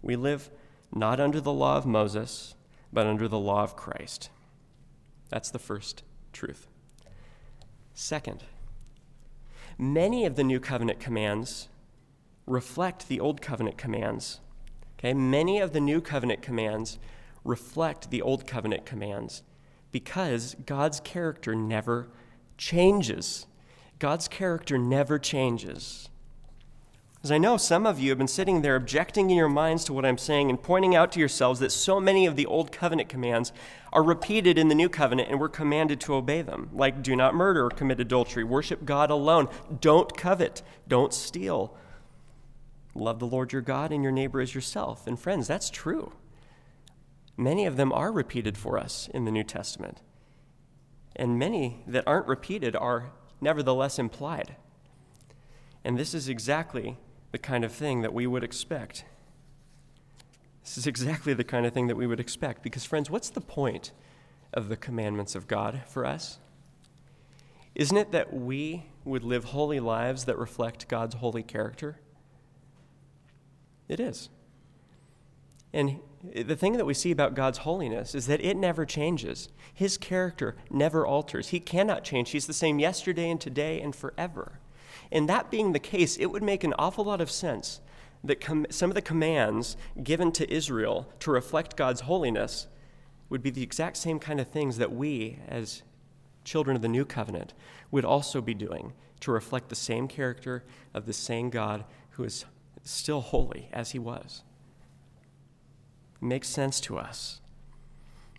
We 0.03 0.17
live 0.17 0.51
not 0.93 1.21
under 1.21 1.41
the 1.41 1.53
law 1.53 1.77
of 1.77 1.87
Moses, 1.87 2.55
but 2.93 3.07
under 3.07 3.29
the 3.29 3.39
law 3.39 3.63
of 3.63 3.77
Christ. 3.77 4.31
That's 5.29 5.51
the 5.51 5.59
first 5.59 6.03
truth. 6.33 6.67
Second, 7.95 8.45
many 9.77 10.25
of 10.25 10.37
the 10.37 10.45
new 10.45 10.61
covenant 10.61 11.01
commands 11.01 11.69
reflect 12.47 13.09
the 13.09 13.21
Old 13.21 13.43
Covenant 13.43 13.77
commands. 13.77 14.41
Okay, 14.99 15.15
many 15.15 15.61
of 15.61 15.73
the 15.73 15.81
New 15.81 16.01
Covenant 16.01 16.43
commands 16.43 16.99
reflect 17.45 18.11
the 18.11 18.23
Old 18.23 18.47
Covenant 18.47 18.87
commands 18.87 19.43
because 19.93 20.57
God's 20.67 21.01
character 21.01 21.55
never 21.55 22.09
changes. 22.57 23.47
God's 23.99 24.29
character 24.29 24.79
never 24.79 25.19
changes. 25.19 26.09
As 27.25 27.33
I 27.33 27.39
know 27.39 27.57
some 27.57 27.85
of 27.85 27.99
you 27.99 28.11
have 28.11 28.19
been 28.19 28.29
sitting 28.29 28.63
there 28.63 28.77
objecting 28.77 29.29
in 29.29 29.37
your 29.37 29.49
minds 29.49 29.85
to 29.85 29.93
what 29.93 30.07
I'm 30.07 30.19
saying 30.19 30.51
and 30.51 30.63
pointing 30.63 30.95
out 30.95 31.11
to 31.13 31.19
yourselves 31.19 31.59
that 31.59 31.73
so 31.73 31.99
many 31.99 32.27
of 32.27 32.37
the 32.37 32.47
Old 32.47 32.71
Covenant 32.71 33.09
commands 33.09 33.53
are 33.93 34.05
repeated 34.05 34.57
in 34.57 34.69
the 34.69 34.75
New 34.77 34.89
Covenant 34.89 35.29
and 35.29 35.41
we're 35.41 35.49
commanded 35.49 36.01
to 36.03 36.15
obey 36.15 36.43
them, 36.43 36.71
like 36.73 37.03
do 37.03 37.17
not 37.17 37.35
murder 37.35 37.67
or 37.67 37.71
commit 37.71 37.99
adultery, 37.99 38.45
worship 38.45 38.85
God 38.85 39.11
alone, 39.11 39.49
don't 39.81 40.17
covet, 40.17 40.63
don't 40.87 41.13
steal, 41.13 41.77
love 42.95 43.19
the 43.19 43.27
Lord 43.27 43.53
your 43.53 43.63
God 43.63 43.91
and 43.91 44.05
your 44.05 44.13
neighbor 44.13 44.41
as 44.41 44.55
yourself. 44.55 45.09
And 45.09 45.19
friends, 45.19 45.49
that's 45.49 45.71
true. 45.71 46.13
Many 47.37 47.67
of 47.67 47.77
them 47.77 47.93
are 47.93 48.13
repeated 48.13 48.57
for 48.57 48.79
us 48.79 49.09
in 49.13 49.25
the 49.25 49.33
New 49.33 49.45
Testament. 49.45 50.03
And 51.17 51.37
many 51.37 51.83
that 51.89 52.05
aren't 52.07 52.29
repeated 52.29 52.77
are 52.77 53.11
nevertheless 53.41 53.99
implied. 53.99 54.57
And 55.85 55.99
this 55.99 56.15
is 56.15 56.29
exactly 56.29 56.97
the 57.33 57.39
kind 57.39 57.65
of 57.65 57.73
thing 57.73 58.03
that 58.03 58.13
we 58.13 58.27
would 58.27 58.45
expect. 58.45 59.05
This 60.65 60.79
is 60.79 60.87
exactly 60.87 61.35
the 61.35 61.45
kind 61.45 61.65
of 61.65 61.73
thing 61.73 61.87
that 61.87 61.97
we 61.97 62.07
would 62.07 62.21
expect. 62.21 62.63
Because, 62.63 62.85
friends, 62.85 63.11
what's 63.11 63.31
the 63.31 63.41
point 63.41 63.93
of 64.53 64.69
the 64.69 64.77
commandments 64.77 65.35
of 65.35 65.47
God 65.47 65.83
for 65.87 66.05
us? 66.05 66.39
Isn't 67.75 67.97
it 67.97 68.13
that 68.13 68.35
we 68.35 68.87
would 69.05 69.25
live 69.25 69.45
holy 69.45 69.81
lives 69.81 70.25
that 70.25 70.37
reflect 70.37 70.89
God's 70.89 71.15
holy 71.17 71.43
character? 71.43 72.01
It 73.89 74.01
is. 74.01 74.29
And 75.73 76.01
the 76.35 76.57
thing 76.57 76.77
that 76.77 76.85
we 76.85 76.95
see 76.95 77.11
about 77.11 77.35
God's 77.35 77.59
holiness 77.59 78.15
is 78.15 78.27
that 78.27 78.45
it 78.45 78.57
never 78.57 78.85
changes. 78.85 79.49
His 79.73 79.97
character 79.97 80.57
never 80.71 81.07
alters. 81.07 81.49
He 81.49 81.61
cannot 81.61 82.05
change. 82.05 82.31
He's 82.31 82.47
the 82.47 82.53
same 82.53 82.79
yesterday 82.79 83.31
and 83.31 83.41
today 83.41 83.81
and 83.81 83.95
forever. 83.95 84.59
And 85.13 85.29
that 85.29 85.51
being 85.51 85.73
the 85.73 85.79
case, 85.79 86.17
it 86.17 86.27
would 86.27 86.43
make 86.43 86.65
an 86.65 86.75
awful 86.79 87.05
lot 87.05 87.21
of 87.21 87.31
sense 87.31 87.81
that 88.25 88.41
com- 88.41 88.67
some 88.71 88.91
of 88.91 88.95
the 88.95 89.03
commands 89.03 89.77
given 90.03 90.33
to 90.33 90.53
Israel 90.53 91.09
to 91.21 91.31
reflect 91.31 91.77
God's 91.77 92.03
holiness 92.03 92.67
would 93.29 93.43
be 93.43 93.51
the 93.51 93.63
exact 93.63 93.97
same 93.97 94.19
kind 94.19 94.41
of 94.41 94.49
things 94.49 94.79
that 94.79 94.93
we, 94.93 95.39
as 95.47 95.83
children 96.45 96.75
of 96.75 96.83
the 96.83 96.89
new 96.89 97.05
covenant, 97.05 97.55
would 97.91 98.05
also 98.05 98.41
be 98.41 98.55
doing 98.55 98.93
to 99.21 99.31
reflect 99.31 99.69
the 99.69 99.77
same 99.77 100.09
character 100.09 100.65
of 100.95 101.07
the 101.07 101.13
same 101.13 101.51
God 101.51 101.85
who 102.11 102.25
is 102.25 102.45
still 102.83 103.21
holy 103.21 103.69
as 103.73 103.93
he 103.93 103.99
was. 103.99 104.43
Makes 106.21 106.49
sense 106.49 106.81
to 106.81 106.99
us. 106.99 107.41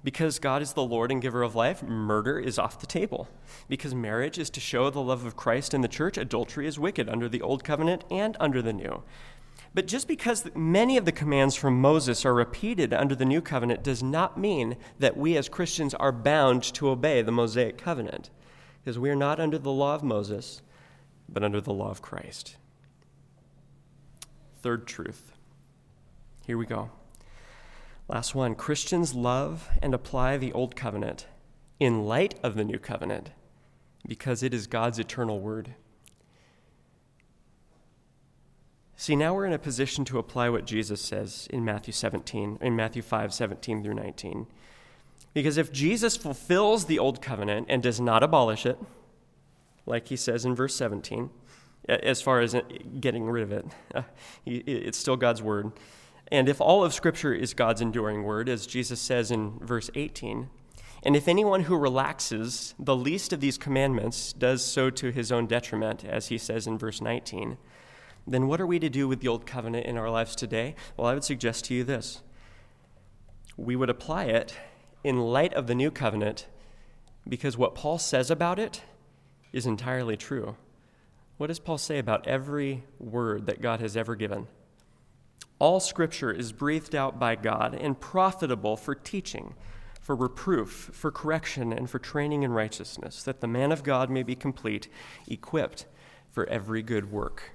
Because 0.04 0.40
God 0.40 0.62
is 0.62 0.74
the 0.74 0.84
Lord 0.84 1.12
and 1.12 1.22
giver 1.22 1.44
of 1.44 1.56
life, 1.56 1.84
murder 1.84 2.40
is 2.40 2.58
off 2.58 2.80
the 2.80 2.88
table. 2.88 3.28
Because 3.68 3.94
marriage 3.94 4.38
is 4.38 4.50
to 4.52 4.62
show 4.62 4.90
the 4.90 5.02
love 5.02 5.26
of 5.26 5.36
Christ 5.36 5.74
in 5.74 5.82
the 5.82 5.90
church, 5.90 6.18
adultery 6.18 6.68
is 6.68 6.80
wicked 6.80 7.10
under 7.10 7.28
the 7.28 7.42
old 7.42 7.64
covenant 7.66 8.06
and 8.10 8.38
under 8.40 8.62
the 8.62 8.72
new. 8.72 9.04
But 9.74 9.88
just 9.88 10.08
because 10.08 10.50
many 10.56 10.96
of 10.98 11.06
the 11.06 11.12
commands 11.12 11.56
from 11.56 11.82
Moses 11.82 12.26
are 12.26 12.34
repeated 12.34 12.94
under 12.94 13.14
the 13.14 13.26
new 13.26 13.42
covenant 13.42 13.84
does 13.84 14.02
not 14.02 14.40
mean 14.40 14.78
that 14.98 15.18
we 15.18 15.38
as 15.38 15.50
Christians 15.50 15.94
are 15.94 16.12
bound 16.12 16.64
to 16.64 16.90
obey 16.90 17.22
the 17.22 17.32
Mosaic 17.32 17.78
covenant. 17.78 18.30
Because 18.82 18.98
we 18.98 19.10
are 19.10 19.16
not 19.16 19.40
under 19.40 19.58
the 19.58 19.72
law 19.72 19.96
of 19.96 20.04
Moses, 20.04 20.62
but 21.28 21.44
under 21.44 21.60
the 21.60 21.74
law 21.74 21.92
of 21.92 22.02
Christ. 22.02 22.56
Third 24.62 24.88
truth. 24.88 25.34
Here 26.48 26.58
we 26.58 26.66
go. 26.66 26.90
Last 28.10 28.34
one 28.34 28.56
Christians 28.56 29.14
love 29.14 29.70
and 29.84 29.94
apply 29.94 30.38
the 30.38 30.52
Old 30.52 30.76
Covenant 30.76 31.28
in 31.80 32.06
light 32.06 32.34
of 32.42 32.56
the 32.56 32.64
New 32.64 32.80
Covenant 32.80 33.30
because 34.08 34.42
it 34.42 34.52
is 34.52 34.66
God's 34.66 34.98
eternal 34.98 35.40
word. 35.40 35.76
See, 38.96 39.16
now 39.16 39.36
we're 39.36 39.46
in 39.46 39.54
a 39.54 39.60
position 39.60 40.06
to 40.06 40.18
apply 40.18 40.50
what 40.50 40.66
Jesus 40.66 41.00
says 41.00 41.48
in 41.52 41.64
Matthew 41.64 41.94
17, 41.94 42.58
in 42.60 42.76
Matthew 42.76 43.04
5, 43.04 43.32
17 43.32 43.84
through 43.84 43.94
19. 43.94 44.48
Because 45.36 45.58
if 45.58 45.72
Jesus 45.72 46.18
fulfills 46.18 46.86
the 46.86 46.98
Old 46.98 47.22
Covenant 47.22 47.68
and 47.70 47.84
does 47.84 48.02
not 48.02 48.24
abolish 48.24 48.66
it, 48.66 48.80
like 49.86 50.08
he 50.08 50.16
says 50.16 50.46
in 50.46 50.56
verse 50.56 50.74
17, 50.76 51.30
as 51.88 52.24
far 52.24 52.42
as 52.42 52.56
getting 53.00 53.26
rid 53.26 53.44
of 53.44 53.52
it, 53.52 53.66
it's 54.48 54.98
still 54.98 55.16
God's 55.16 55.44
word. 55.44 55.72
And 56.32 56.48
if 56.48 56.62
all 56.62 56.84
of 56.84 56.94
Scripture 56.94 57.34
is 57.34 57.54
God's 57.54 57.82
enduring 57.82 58.24
word, 58.24 58.50
as 58.50 58.68
Jesus 58.68 59.00
says 59.00 59.32
in 59.32 59.60
verse 59.60 59.90
18, 59.96 60.50
and 61.02 61.16
if 61.16 61.28
anyone 61.28 61.64
who 61.64 61.78
relaxes 61.78 62.76
the 62.78 62.96
least 62.96 63.32
of 63.32 63.40
these 63.40 63.58
commandments 63.58 64.34
does 64.34 64.64
so 64.64 64.90
to 64.90 65.12
his 65.12 65.32
own 65.32 65.48
detriment, 65.48 66.04
as 66.04 66.28
he 66.28 66.38
says 66.38 66.68
in 66.68 66.78
verse 66.78 67.02
19, 67.02 67.58
then 68.28 68.48
what 68.48 68.60
are 68.60 68.68
we 68.68 68.80
to 68.80 68.90
do 68.90 69.08
with 69.08 69.22
the 69.22 69.28
old 69.28 69.46
covenant 69.46 69.86
in 69.86 69.98
our 69.98 70.10
lives 70.10 70.36
today? 70.36 70.76
Well, 70.98 71.08
I 71.08 71.14
would 71.14 71.24
suggest 71.24 71.66
to 71.66 71.74
you 71.74 71.84
this 71.84 72.22
we 73.58 73.76
would 73.76 73.90
apply 73.90 74.26
it 74.26 74.56
in 75.04 75.20
light 75.20 75.54
of 75.54 75.68
the 75.68 75.76
new 75.76 75.92
covenant 75.92 76.48
because 77.28 77.58
what 77.58 77.76
Paul 77.76 77.98
says 77.98 78.32
about 78.32 78.58
it 78.58 78.82
is 79.52 79.66
entirely 79.66 80.16
true. 80.16 80.56
What 81.38 81.48
does 81.48 81.60
Paul 81.60 81.78
say 81.78 81.98
about 82.00 82.28
every 82.28 82.84
word 83.00 83.46
that 83.48 83.62
God 83.62 83.80
has 83.80 83.98
ever 83.98 84.16
given? 84.16 84.48
All 85.60 85.80
scripture 85.80 86.32
is 86.32 86.52
breathed 86.52 86.96
out 86.96 87.20
by 87.20 87.36
God 87.36 87.76
and 87.76 88.00
profitable 88.00 88.78
for 88.78 88.96
teaching, 88.96 89.56
for 90.00 90.16
reproof, 90.16 90.90
for 90.94 91.12
correction, 91.12 91.74
and 91.74 91.90
for 91.90 92.00
training 92.00 92.44
in 92.44 92.52
righteousness, 92.52 93.24
that 93.24 93.42
the 93.42 93.48
man 93.48 93.72
of 93.72 93.84
God 93.84 94.10
may 94.10 94.24
be 94.24 94.36
complete, 94.36 94.88
equipped 95.28 95.86
for 96.32 96.48
every 96.48 96.82
good 96.82 97.12
work. 97.12 97.52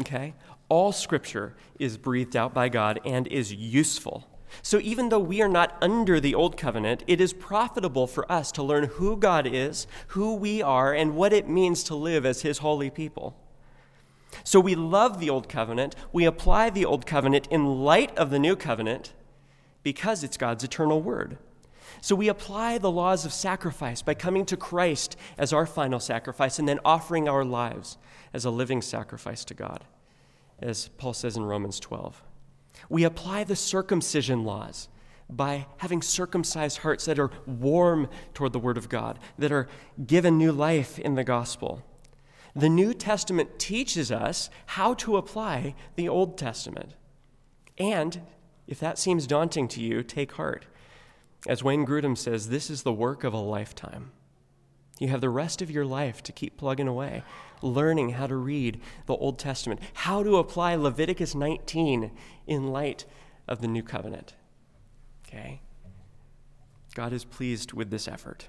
Okay? 0.00 0.34
All 0.68 0.92
scripture 0.92 1.56
is 1.78 1.96
breathed 1.96 2.36
out 2.36 2.52
by 2.52 2.68
God 2.68 3.00
and 3.04 3.26
is 3.28 3.52
useful. 3.52 4.28
So 4.62 4.78
even 4.80 5.08
though 5.08 5.20
we 5.20 5.42
are 5.42 5.48
not 5.48 5.76
under 5.80 6.20
the 6.20 6.34
old 6.34 6.56
covenant, 6.56 7.02
it 7.06 7.20
is 7.20 7.32
profitable 7.32 8.06
for 8.06 8.30
us 8.30 8.52
to 8.52 8.62
learn 8.62 8.84
who 8.84 9.16
God 9.16 9.46
is, 9.46 9.86
who 10.08 10.34
we 10.34 10.62
are, 10.62 10.92
and 10.92 11.16
what 11.16 11.32
it 11.32 11.48
means 11.48 11.82
to 11.84 11.94
live 11.94 12.24
as 12.26 12.42
his 12.42 12.58
holy 12.58 12.90
people. 12.90 13.36
So 14.44 14.60
we 14.60 14.74
love 14.74 15.18
the 15.20 15.30
Old 15.30 15.48
Covenant. 15.48 15.94
We 16.12 16.24
apply 16.24 16.70
the 16.70 16.84
Old 16.84 17.06
Covenant 17.06 17.46
in 17.50 17.82
light 17.82 18.16
of 18.16 18.30
the 18.30 18.38
New 18.38 18.56
Covenant 18.56 19.12
because 19.82 20.24
it's 20.24 20.36
God's 20.36 20.64
eternal 20.64 21.00
word. 21.00 21.38
So 22.00 22.14
we 22.14 22.28
apply 22.28 22.78
the 22.78 22.90
laws 22.90 23.24
of 23.24 23.32
sacrifice 23.32 24.02
by 24.02 24.14
coming 24.14 24.44
to 24.46 24.56
Christ 24.56 25.16
as 25.38 25.52
our 25.52 25.66
final 25.66 26.00
sacrifice 26.00 26.58
and 26.58 26.68
then 26.68 26.80
offering 26.84 27.28
our 27.28 27.44
lives 27.44 27.98
as 28.34 28.44
a 28.44 28.50
living 28.50 28.82
sacrifice 28.82 29.44
to 29.46 29.54
God, 29.54 29.84
as 30.60 30.88
Paul 30.98 31.14
says 31.14 31.36
in 31.36 31.44
Romans 31.44 31.80
12. 31.80 32.22
We 32.88 33.04
apply 33.04 33.44
the 33.44 33.56
circumcision 33.56 34.44
laws 34.44 34.88
by 35.28 35.66
having 35.78 36.02
circumcised 36.02 36.78
hearts 36.78 37.04
that 37.06 37.18
are 37.18 37.30
warm 37.46 38.08
toward 38.34 38.52
the 38.52 38.58
Word 38.58 38.76
of 38.76 38.88
God, 38.88 39.18
that 39.38 39.52
are 39.52 39.68
given 40.06 40.38
new 40.38 40.52
life 40.52 40.98
in 40.98 41.14
the 41.14 41.24
gospel. 41.24 41.82
The 42.56 42.70
New 42.70 42.94
Testament 42.94 43.58
teaches 43.58 44.10
us 44.10 44.48
how 44.64 44.94
to 44.94 45.18
apply 45.18 45.74
the 45.94 46.08
Old 46.08 46.38
Testament. 46.38 46.94
And 47.76 48.22
if 48.66 48.80
that 48.80 48.98
seems 48.98 49.26
daunting 49.26 49.68
to 49.68 49.82
you, 49.82 50.02
take 50.02 50.32
heart. 50.32 50.64
As 51.46 51.62
Wayne 51.62 51.84
Grudem 51.86 52.16
says, 52.16 52.48
this 52.48 52.70
is 52.70 52.82
the 52.82 52.94
work 52.94 53.24
of 53.24 53.34
a 53.34 53.38
lifetime. 53.38 54.10
You 54.98 55.08
have 55.08 55.20
the 55.20 55.28
rest 55.28 55.60
of 55.60 55.70
your 55.70 55.84
life 55.84 56.22
to 56.22 56.32
keep 56.32 56.56
plugging 56.56 56.88
away, 56.88 57.22
learning 57.60 58.10
how 58.10 58.26
to 58.26 58.36
read 58.36 58.80
the 59.04 59.14
Old 59.14 59.38
Testament, 59.38 59.80
how 59.92 60.22
to 60.22 60.38
apply 60.38 60.76
Leviticus 60.76 61.34
19 61.34 62.10
in 62.46 62.68
light 62.68 63.04
of 63.46 63.60
the 63.60 63.68
new 63.68 63.82
covenant. 63.82 64.32
Okay? 65.28 65.60
God 66.94 67.12
is 67.12 67.26
pleased 67.26 67.74
with 67.74 67.90
this 67.90 68.08
effort. 68.08 68.48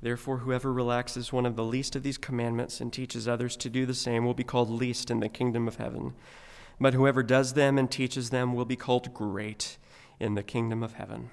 Therefore, 0.00 0.38
whoever 0.38 0.72
relaxes 0.72 1.32
one 1.32 1.46
of 1.46 1.56
the 1.56 1.64
least 1.64 1.96
of 1.96 2.02
these 2.02 2.18
commandments 2.18 2.80
and 2.80 2.92
teaches 2.92 3.26
others 3.26 3.56
to 3.56 3.68
do 3.68 3.84
the 3.84 3.94
same 3.94 4.24
will 4.24 4.34
be 4.34 4.44
called 4.44 4.70
least 4.70 5.10
in 5.10 5.20
the 5.20 5.28
kingdom 5.28 5.66
of 5.66 5.76
heaven. 5.76 6.14
But 6.80 6.94
whoever 6.94 7.22
does 7.22 7.54
them 7.54 7.78
and 7.78 7.90
teaches 7.90 8.30
them 8.30 8.54
will 8.54 8.64
be 8.64 8.76
called 8.76 9.12
great 9.12 9.76
in 10.20 10.34
the 10.34 10.44
kingdom 10.44 10.82
of 10.82 10.94
heaven. 10.94 11.30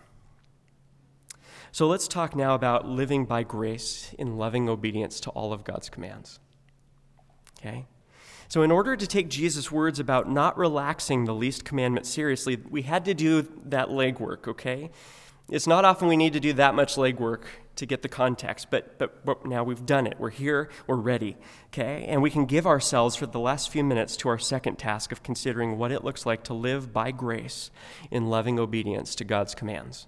So 1.72 1.88
let's 1.88 2.08
talk 2.08 2.36
now 2.36 2.56
about 2.56 2.88
living 2.88 3.26
by 3.26 3.44
grace 3.44 4.16
in 4.18 4.38
loving 4.38 4.70
obedience 4.70 5.20
to 5.22 5.30
all 5.32 5.54
of 5.54 5.64
God's 5.64 5.90
commands. 5.90 6.40
Okay? 7.60 7.86
So, 8.48 8.62
in 8.62 8.72
order 8.72 8.96
to 8.96 9.08
take 9.08 9.28
Jesus' 9.28 9.72
words 9.72 10.00
about 10.00 10.30
not 10.30 10.58
relaxing 10.58 11.26
the 11.26 11.34
least 11.34 11.66
commandment 11.66 12.06
seriously, 12.06 12.58
we 12.70 12.84
had 12.84 13.06
to 13.06 13.14
do 13.14 13.42
that 13.66 13.90
legwork, 13.90 14.48
okay? 14.48 14.92
It's 15.50 15.68
not 15.68 15.86
often 15.86 16.08
we 16.08 16.18
need 16.18 16.34
to 16.34 16.40
do 16.40 16.54
that 16.54 16.74
much 16.74 16.96
legwork 16.96 17.44
to 17.76 17.86
get 17.86 18.02
the 18.02 18.10
context, 18.10 18.68
but, 18.72 18.98
but, 18.98 19.24
but 19.26 19.46
now 19.46 19.64
we've 19.64 19.86
done 19.86 20.08
it. 20.08 20.16
We're 20.18 20.32
here, 20.32 20.70
we're 20.88 20.96
ready, 20.96 21.38
okay? 21.68 22.06
And 22.08 22.22
we 22.22 22.32
can 22.32 22.46
give 22.46 22.66
ourselves 22.66 23.16
for 23.16 23.28
the 23.28 23.40
last 23.40 23.70
few 23.70 23.84
minutes 23.84 24.18
to 24.18 24.30
our 24.30 24.40
second 24.40 24.78
task 24.78 25.12
of 25.12 25.22
considering 25.22 25.78
what 25.78 25.92
it 25.92 26.04
looks 26.04 26.26
like 26.26 26.44
to 26.46 26.54
live 26.54 26.92
by 26.92 27.12
grace 27.12 27.70
in 28.10 28.28
loving 28.28 28.60
obedience 28.60 29.14
to 29.16 29.24
God's 29.24 29.54
commands. 29.54 30.08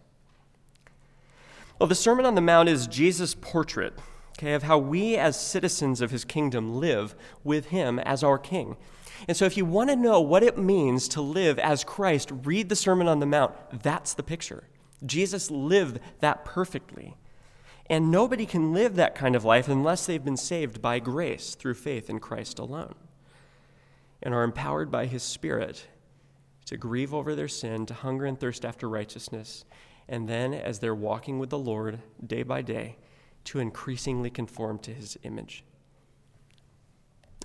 Well, 1.77 1.87
the 1.87 1.95
Sermon 1.95 2.25
on 2.25 2.35
the 2.35 2.41
Mount 2.41 2.69
is 2.69 2.87
Jesus' 2.87 3.35
portrait, 3.35 3.93
okay, 4.39 4.53
of 4.53 4.63
how 4.63 4.79
we 4.79 5.15
as 5.17 5.39
citizens 5.39 6.01
of 6.01 6.09
his 6.09 6.25
kingdom 6.25 6.79
live 6.79 7.15
with 7.43 7.67
him 7.67 7.99
as 7.99 8.23
our 8.23 8.39
king. 8.39 8.75
And 9.27 9.35
so, 9.37 9.45
if 9.45 9.57
you 9.57 9.65
want 9.65 9.89
to 9.89 9.95
know 9.95 10.21
what 10.21 10.43
it 10.43 10.57
means 10.57 11.07
to 11.09 11.21
live 11.21 11.59
as 11.59 11.83
Christ, 11.83 12.31
read 12.31 12.69
the 12.69 12.75
Sermon 12.75 13.07
on 13.07 13.19
the 13.19 13.25
Mount. 13.25 13.53
That's 13.83 14.13
the 14.13 14.23
picture. 14.23 14.63
Jesus 15.05 15.51
lived 15.51 15.99
that 16.19 16.43
perfectly. 16.45 17.15
And 17.89 18.11
nobody 18.11 18.45
can 18.45 18.73
live 18.73 18.95
that 18.95 19.15
kind 19.15 19.35
of 19.35 19.45
life 19.45 19.69
unless 19.69 20.05
they've 20.05 20.23
been 20.23 20.35
saved 20.35 20.81
by 20.81 20.99
grace 20.99 21.55
through 21.55 21.75
faith 21.75 22.09
in 22.09 22.19
Christ 22.19 22.59
alone 22.59 22.95
and 24.21 24.33
are 24.33 24.43
empowered 24.43 24.91
by 24.91 25.05
his 25.05 25.23
Spirit 25.23 25.87
to 26.65 26.75
grieve 26.75 27.13
over 27.13 27.33
their 27.33 27.47
sin, 27.47 27.85
to 27.85 27.93
hunger 27.93 28.25
and 28.25 28.37
thirst 28.37 28.65
after 28.65 28.89
righteousness, 28.89 29.63
and 30.09 30.27
then, 30.27 30.53
as 30.53 30.79
they're 30.79 30.93
walking 30.93 31.39
with 31.39 31.49
the 31.49 31.57
Lord 31.57 31.99
day 32.25 32.43
by 32.43 32.61
day, 32.61 32.97
to 33.45 33.59
increasingly 33.59 34.29
conform 34.29 34.79
to 34.79 34.93
his 34.93 35.17
image. 35.23 35.63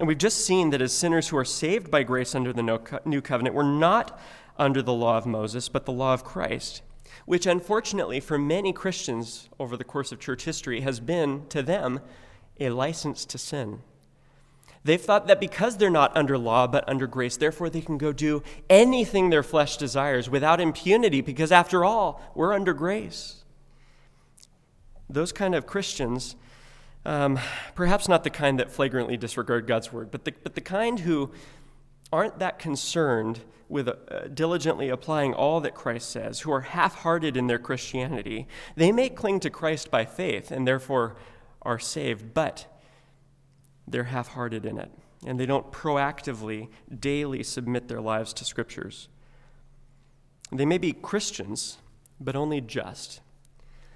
And 0.00 0.08
we've 0.08 0.18
just 0.18 0.44
seen 0.44 0.70
that 0.70 0.82
as 0.82 0.92
sinners 0.92 1.28
who 1.28 1.36
are 1.36 1.44
saved 1.44 1.88
by 1.88 2.02
grace 2.02 2.34
under 2.34 2.52
the 2.52 3.00
new 3.04 3.20
covenant, 3.20 3.54
we're 3.54 3.62
not 3.62 4.18
under 4.58 4.82
the 4.82 4.92
law 4.92 5.18
of 5.18 5.26
Moses, 5.26 5.68
but 5.68 5.84
the 5.84 5.92
law 5.92 6.14
of 6.14 6.24
Christ 6.24 6.82
which 7.26 7.46
unfortunately 7.46 8.20
for 8.20 8.38
many 8.38 8.72
Christians 8.72 9.48
over 9.58 9.76
the 9.76 9.84
course 9.84 10.12
of 10.12 10.20
church 10.20 10.44
history 10.44 10.80
has 10.80 11.00
been 11.00 11.46
to 11.48 11.62
them 11.62 12.00
a 12.58 12.70
license 12.70 13.24
to 13.26 13.38
sin. 13.38 13.82
They've 14.84 15.00
thought 15.00 15.28
that 15.28 15.38
because 15.38 15.76
they're 15.76 15.90
not 15.90 16.16
under 16.16 16.36
law 16.36 16.66
but 16.66 16.88
under 16.88 17.06
grace, 17.06 17.36
therefore 17.36 17.70
they 17.70 17.80
can 17.80 17.98
go 17.98 18.12
do 18.12 18.42
anything 18.68 19.30
their 19.30 19.44
flesh 19.44 19.76
desires 19.76 20.28
without 20.28 20.60
impunity 20.60 21.20
because 21.20 21.52
after 21.52 21.84
all, 21.84 22.20
we're 22.34 22.52
under 22.52 22.72
grace. 22.72 23.44
Those 25.08 25.32
kind 25.32 25.54
of 25.54 25.66
Christians, 25.66 26.34
um, 27.04 27.38
perhaps 27.74 28.08
not 28.08 28.24
the 28.24 28.30
kind 28.30 28.58
that 28.58 28.72
flagrantly 28.72 29.16
disregard 29.16 29.66
God's 29.66 29.92
word, 29.92 30.10
but 30.10 30.24
the, 30.24 30.32
but 30.42 30.54
the 30.54 30.60
kind 30.60 31.00
who 31.00 31.30
aren't 32.12 32.40
that 32.40 32.58
concerned 32.58 33.40
with 33.72 33.88
uh, 33.88 34.28
diligently 34.32 34.90
applying 34.90 35.32
all 35.32 35.60
that 35.62 35.74
Christ 35.74 36.10
says, 36.10 36.40
who 36.40 36.52
are 36.52 36.60
half 36.60 36.96
hearted 36.96 37.36
in 37.36 37.46
their 37.46 37.58
Christianity, 37.58 38.46
they 38.76 38.92
may 38.92 39.08
cling 39.08 39.40
to 39.40 39.50
Christ 39.50 39.90
by 39.90 40.04
faith 40.04 40.50
and 40.50 40.68
therefore 40.68 41.16
are 41.62 41.78
saved, 41.78 42.34
but 42.34 42.66
they're 43.88 44.04
half 44.04 44.28
hearted 44.28 44.66
in 44.66 44.78
it. 44.78 44.92
And 45.26 45.40
they 45.40 45.46
don't 45.46 45.72
proactively, 45.72 46.68
daily 47.00 47.42
submit 47.42 47.88
their 47.88 48.00
lives 48.00 48.34
to 48.34 48.44
scriptures. 48.44 49.08
They 50.52 50.66
may 50.66 50.78
be 50.78 50.92
Christians, 50.92 51.78
but 52.20 52.36
only 52.36 52.60
just. 52.60 53.20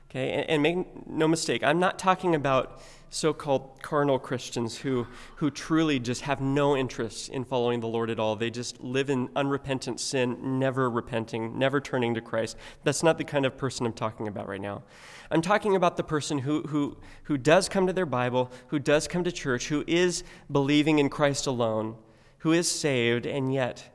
Okay, 0.09 0.31
and, 0.31 0.49
and 0.49 0.63
make 0.63 1.07
no 1.07 1.29
mistake, 1.29 1.63
I'm 1.63 1.81
not 1.81 1.99
talking 1.99 2.35
about 2.35 2.81
so 3.09 3.33
called 3.33 3.83
carnal 3.83 4.19
Christians 4.19 4.79
who, 4.79 5.07
who 5.37 5.51
truly 5.51 5.99
just 5.99 6.23
have 6.23 6.41
no 6.41 6.77
interest 6.77 7.29
in 7.29 7.45
following 7.45 7.81
the 7.81 7.87
Lord 7.87 8.11
at 8.11 8.19
all. 8.19 8.37
They 8.37 8.51
just 8.51 8.81
live 8.81 9.11
in 9.11 9.31
unrepentant 9.37 10.01
sin, 10.01 10.59
never 10.59 10.91
repenting, 10.91 11.59
never 11.59 11.81
turning 11.81 12.15
to 12.15 12.21
Christ. 12.21 12.57
That's 12.85 13.03
not 13.03 13.19
the 13.19 13.25
kind 13.25 13.47
of 13.47 13.57
person 13.57 13.87
I'm 13.87 13.93
talking 13.93 14.29
about 14.29 14.49
right 14.49 14.61
now. 14.61 14.83
I'm 15.31 15.43
talking 15.43 15.77
about 15.77 15.97
the 15.97 16.05
person 16.05 16.39
who, 16.39 16.63
who, 16.63 16.97
who 17.25 17.39
does 17.39 17.69
come 17.69 17.87
to 17.87 17.93
their 17.93 18.07
Bible, 18.07 18.51
who 18.69 18.79
does 18.79 19.09
come 19.09 19.25
to 19.25 19.33
church, 19.33 19.69
who 19.69 19.85
is 19.87 20.25
believing 20.51 20.99
in 20.99 21.09
Christ 21.09 21.47
alone, 21.47 21.97
who 22.39 22.53
is 22.53 22.71
saved, 22.71 23.27
and 23.27 23.53
yet 23.53 23.91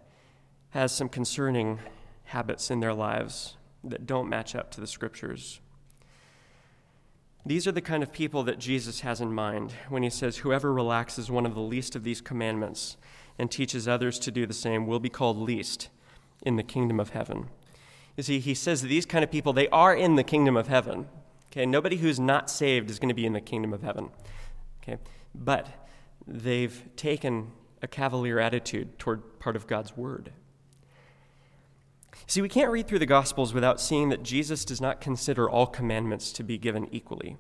has 0.72 0.92
some 0.92 1.10
concerning 1.10 1.80
habits 2.26 2.72
in 2.72 2.80
their 2.80 2.94
lives 2.94 3.58
that 3.84 4.06
don't 4.06 4.30
match 4.30 4.56
up 4.56 4.72
to 4.72 4.82
the 4.82 4.88
scriptures. 4.88 5.60
These 7.46 7.66
are 7.66 7.72
the 7.72 7.82
kind 7.82 8.04
of 8.04 8.12
people 8.12 8.44
that 8.44 8.60
Jesus 8.60 9.02
has 9.02 9.20
in 9.20 9.34
mind 9.34 9.74
when 9.90 10.04
he 10.04 10.10
says, 10.10 10.38
Whoever 10.38 10.72
relaxes 10.72 11.32
one 11.32 11.46
of 11.46 11.56
the 11.56 11.62
least 11.62 11.96
of 11.96 12.04
these 12.04 12.22
commandments 12.22 12.98
and 13.40 13.50
teaches 13.50 13.88
others 13.88 14.20
to 14.20 14.32
do 14.32 14.46
the 14.46 14.54
same 14.54 14.86
will 14.86 15.00
be 15.00 15.10
called 15.10 15.38
least 15.38 15.90
in 16.44 16.56
the 16.56 16.64
kingdom 16.64 17.00
of 17.00 17.10
heaven. 17.10 17.50
You 18.16 18.24
see, 18.24 18.40
he 18.40 18.54
says 18.54 18.82
that 18.82 18.88
these 18.88 19.06
kind 19.06 19.24
of 19.24 19.32
people, 19.32 19.54
they 19.54 19.70
are 19.70 19.96
in 19.96 20.16
the 20.16 20.24
kingdom 20.24 20.56
of 20.56 20.68
heaven. 20.68 21.08
Okay, 21.52 21.66
nobody 21.66 21.98
who's 21.98 22.20
not 22.20 22.50
saved 22.50 22.90
is 22.90 23.00
going 23.00 23.10
to 23.10 23.16
be 23.16 23.26
in 23.26 23.34
the 23.34 23.42
kingdom 23.42 23.74
of 23.74 23.82
heaven. 23.82 24.10
Okay, 24.84 24.98
but 25.34 25.68
they've 26.28 26.84
taken 26.96 27.52
a 27.82 27.88
cavalier 27.88 28.40
attitude 28.40 29.00
toward 29.00 29.40
part 29.40 29.56
of 29.56 29.66
God's 29.66 29.98
word. 29.98 30.32
See, 32.28 32.42
we 32.42 32.50
can't 32.50 32.72
read 32.72 32.88
through 32.88 33.00
the 33.00 33.06
Gospels 33.06 33.54
without 33.54 33.82
seeing 33.82 34.10
that 34.10 34.24
Jesus 34.24 34.64
does 34.64 34.80
not 34.80 35.02
consider 35.02 35.50
all 35.50 35.68
commandments 35.68 36.32
to 36.34 36.44
be 36.44 36.58
given 36.58 36.88
equally. 36.92 37.38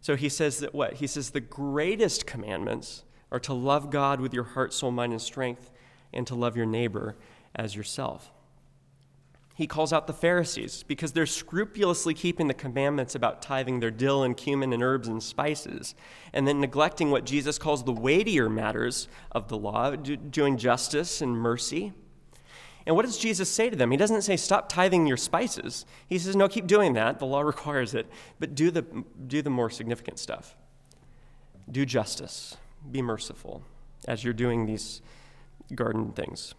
So 0.00 0.16
he 0.16 0.28
says 0.28 0.58
that 0.58 0.74
what? 0.74 0.94
He 0.94 1.06
says 1.06 1.30
the 1.30 1.40
greatest 1.40 2.26
commandments 2.26 3.04
are 3.30 3.40
to 3.40 3.52
love 3.52 3.90
God 3.90 4.20
with 4.20 4.32
your 4.32 4.44
heart, 4.44 4.72
soul, 4.72 4.90
mind, 4.90 5.12
and 5.12 5.20
strength, 5.20 5.70
and 6.12 6.26
to 6.26 6.34
love 6.34 6.56
your 6.56 6.66
neighbor 6.66 7.16
as 7.54 7.76
yourself. 7.76 8.32
He 9.54 9.66
calls 9.66 9.92
out 9.92 10.06
the 10.06 10.14
Pharisees 10.14 10.84
because 10.84 11.12
they're 11.12 11.26
scrupulously 11.26 12.14
keeping 12.14 12.46
the 12.46 12.54
commandments 12.54 13.14
about 13.14 13.42
tithing 13.42 13.80
their 13.80 13.90
dill 13.90 14.22
and 14.22 14.34
cumin 14.34 14.72
and 14.72 14.82
herbs 14.82 15.06
and 15.06 15.22
spices, 15.22 15.94
and 16.32 16.48
then 16.48 16.60
neglecting 16.60 17.10
what 17.10 17.26
Jesus 17.26 17.58
calls 17.58 17.84
the 17.84 17.92
weightier 17.92 18.48
matters 18.48 19.06
of 19.32 19.48
the 19.48 19.58
law, 19.58 19.94
doing 19.96 20.56
justice 20.56 21.20
and 21.20 21.36
mercy. 21.36 21.92
And 22.86 22.96
what 22.96 23.04
does 23.04 23.18
Jesus 23.18 23.50
say 23.50 23.70
to 23.70 23.76
them? 23.76 23.90
He 23.90 23.96
doesn't 23.96 24.22
say, 24.22 24.36
stop 24.36 24.68
tithing 24.68 25.06
your 25.06 25.16
spices. 25.16 25.84
He 26.06 26.18
says, 26.18 26.34
no, 26.34 26.48
keep 26.48 26.66
doing 26.66 26.94
that. 26.94 27.18
The 27.18 27.26
law 27.26 27.40
requires 27.42 27.94
it. 27.94 28.06
But 28.38 28.54
do 28.54 28.70
the, 28.70 28.84
do 29.26 29.42
the 29.42 29.50
more 29.50 29.70
significant 29.70 30.18
stuff. 30.18 30.56
Do 31.70 31.84
justice. 31.84 32.56
Be 32.90 33.02
merciful 33.02 33.62
as 34.08 34.24
you're 34.24 34.32
doing 34.32 34.66
these 34.66 35.02
garden 35.74 36.12
things. 36.12 36.54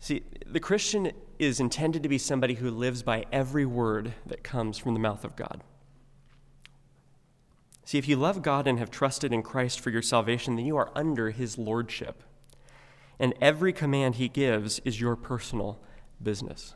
See, 0.00 0.22
the 0.46 0.60
Christian 0.60 1.12
is 1.38 1.60
intended 1.60 2.02
to 2.02 2.08
be 2.08 2.18
somebody 2.18 2.54
who 2.54 2.70
lives 2.70 3.02
by 3.02 3.24
every 3.32 3.66
word 3.66 4.14
that 4.26 4.44
comes 4.44 4.78
from 4.78 4.94
the 4.94 5.00
mouth 5.00 5.24
of 5.24 5.36
God. 5.36 5.62
See, 7.84 7.98
if 7.98 8.06
you 8.06 8.16
love 8.16 8.42
God 8.42 8.66
and 8.66 8.78
have 8.78 8.90
trusted 8.90 9.32
in 9.32 9.42
Christ 9.42 9.80
for 9.80 9.90
your 9.90 10.02
salvation, 10.02 10.56
then 10.56 10.66
you 10.66 10.76
are 10.76 10.90
under 10.94 11.30
his 11.30 11.56
lordship 11.56 12.22
and 13.18 13.34
every 13.40 13.72
command 13.72 14.16
he 14.16 14.28
gives 14.28 14.80
is 14.84 15.00
your 15.00 15.16
personal 15.16 15.78
business. 16.22 16.74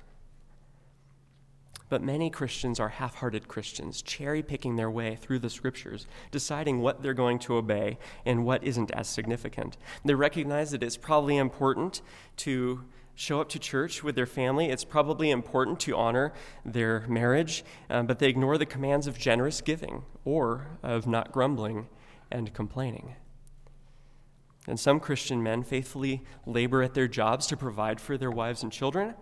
But 1.88 2.02
many 2.02 2.30
Christians 2.30 2.80
are 2.80 2.88
half 2.88 3.16
hearted 3.16 3.48
Christians, 3.48 4.00
cherry 4.00 4.42
picking 4.42 4.76
their 4.76 4.90
way 4.90 5.14
through 5.14 5.40
the 5.40 5.50
scriptures, 5.50 6.06
deciding 6.30 6.80
what 6.80 7.02
they're 7.02 7.12
going 7.12 7.38
to 7.40 7.56
obey 7.56 7.98
and 8.24 8.46
what 8.46 8.64
isn't 8.64 8.90
as 8.92 9.08
significant. 9.08 9.76
They 10.02 10.14
recognize 10.14 10.70
that 10.70 10.82
it's 10.82 10.96
probably 10.96 11.36
important 11.36 12.00
to 12.38 12.84
show 13.14 13.42
up 13.42 13.50
to 13.50 13.58
church 13.58 14.02
with 14.02 14.14
their 14.14 14.24
family. 14.24 14.70
It's 14.70 14.84
probably 14.84 15.30
important 15.30 15.80
to 15.80 15.94
honor 15.94 16.32
their 16.64 17.04
marriage, 17.08 17.62
um, 17.90 18.06
but 18.06 18.20
they 18.20 18.28
ignore 18.30 18.56
the 18.56 18.64
commands 18.64 19.06
of 19.06 19.18
generous 19.18 19.60
giving 19.60 20.04
or 20.24 20.68
of 20.82 21.06
not 21.06 21.30
grumbling 21.30 21.88
and 22.30 22.54
complaining. 22.54 23.16
And 24.66 24.78
some 24.78 25.00
Christian 25.00 25.42
men 25.42 25.62
faithfully 25.62 26.22
labor 26.46 26.82
at 26.82 26.94
their 26.94 27.08
jobs 27.08 27.46
to 27.48 27.56
provide 27.56 28.00
for 28.00 28.16
their 28.16 28.30
wives 28.30 28.62
and 28.62 28.70
children, 28.70 29.14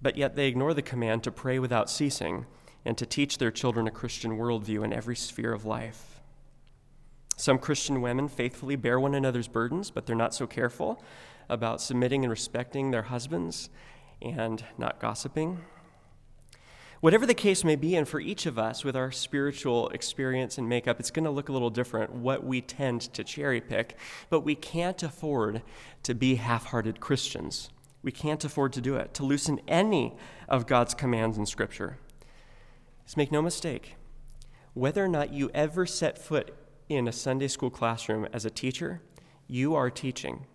but 0.00 0.16
yet 0.16 0.36
they 0.36 0.48
ignore 0.48 0.72
the 0.74 0.82
command 0.82 1.22
to 1.24 1.30
pray 1.30 1.58
without 1.58 1.90
ceasing 1.90 2.46
and 2.84 2.96
to 2.98 3.06
teach 3.06 3.38
their 3.38 3.50
children 3.50 3.86
a 3.86 3.90
Christian 3.90 4.38
worldview 4.38 4.84
in 4.84 4.92
every 4.92 5.16
sphere 5.16 5.52
of 5.52 5.64
life. 5.64 6.20
Some 7.36 7.58
Christian 7.58 8.00
women 8.00 8.28
faithfully 8.28 8.76
bear 8.76 9.00
one 9.00 9.14
another's 9.14 9.48
burdens, 9.48 9.90
but 9.90 10.06
they're 10.06 10.14
not 10.14 10.34
so 10.34 10.46
careful 10.46 11.02
about 11.48 11.80
submitting 11.80 12.24
and 12.24 12.30
respecting 12.30 12.90
their 12.90 13.02
husbands 13.02 13.70
and 14.22 14.64
not 14.78 15.00
gossiping. 15.00 15.60
Whatever 17.04 17.26
the 17.26 17.34
case 17.34 17.64
may 17.64 17.76
be, 17.76 17.96
and 17.96 18.08
for 18.08 18.18
each 18.18 18.46
of 18.46 18.58
us 18.58 18.82
with 18.82 18.96
our 18.96 19.12
spiritual 19.12 19.90
experience 19.90 20.56
and 20.56 20.66
makeup, 20.66 20.98
it's 20.98 21.10
going 21.10 21.26
to 21.26 21.30
look 21.30 21.50
a 21.50 21.52
little 21.52 21.68
different 21.68 22.14
what 22.14 22.46
we 22.46 22.62
tend 22.62 23.02
to 23.12 23.22
cherry 23.22 23.60
pick, 23.60 23.98
but 24.30 24.40
we 24.40 24.54
can't 24.54 25.02
afford 25.02 25.60
to 26.02 26.14
be 26.14 26.36
half 26.36 26.64
hearted 26.64 27.00
Christians. 27.00 27.68
We 28.02 28.10
can't 28.10 28.42
afford 28.42 28.72
to 28.72 28.80
do 28.80 28.96
it, 28.96 29.12
to 29.12 29.22
loosen 29.22 29.60
any 29.68 30.16
of 30.48 30.66
God's 30.66 30.94
commands 30.94 31.36
in 31.36 31.44
Scripture. 31.44 31.98
Just 33.04 33.18
make 33.18 33.30
no 33.30 33.42
mistake 33.42 33.96
whether 34.72 35.04
or 35.04 35.08
not 35.08 35.30
you 35.30 35.50
ever 35.52 35.84
set 35.84 36.16
foot 36.16 36.54
in 36.88 37.06
a 37.06 37.12
Sunday 37.12 37.48
school 37.48 37.68
classroom 37.68 38.26
as 38.32 38.46
a 38.46 38.50
teacher, 38.50 39.02
you 39.46 39.74
are 39.74 39.90
teaching. 39.90 40.46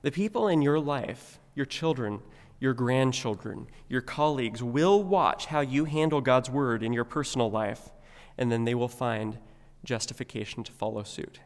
The 0.00 0.12
people 0.12 0.48
in 0.48 0.62
your 0.62 0.80
life, 0.80 1.38
your 1.54 1.66
children, 1.66 2.22
your 2.60 2.74
grandchildren, 2.74 3.68
your 3.88 4.00
colleagues 4.00 4.62
will 4.62 5.02
watch 5.02 5.46
how 5.46 5.60
you 5.60 5.84
handle 5.84 6.20
God's 6.20 6.50
word 6.50 6.82
in 6.82 6.92
your 6.92 7.04
personal 7.04 7.50
life, 7.50 7.90
and 8.36 8.50
then 8.50 8.64
they 8.64 8.74
will 8.74 8.88
find 8.88 9.38
justification 9.84 10.64
to 10.64 10.72
follow 10.72 11.02
suit. 11.02 11.40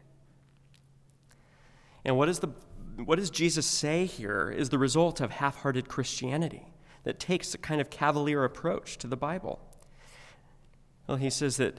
And 2.03 2.17
what, 2.17 2.29
is 2.29 2.39
the, 2.39 2.49
what 2.97 3.17
does 3.17 3.29
Jesus 3.29 3.65
say 3.65 4.05
here 4.05 4.49
is 4.49 4.69
the 4.69 4.79
result 4.79 5.21
of 5.21 5.31
half 5.31 5.57
hearted 5.57 5.87
Christianity 5.87 6.73
that 7.03 7.19
takes 7.19 7.53
a 7.53 7.57
kind 7.57 7.79
of 7.79 7.89
cavalier 7.89 8.43
approach 8.43 8.97
to 8.97 9.07
the 9.07 9.15
Bible? 9.15 9.59
Well, 11.07 11.17
he 11.17 11.29
says 11.29 11.57
that 11.57 11.77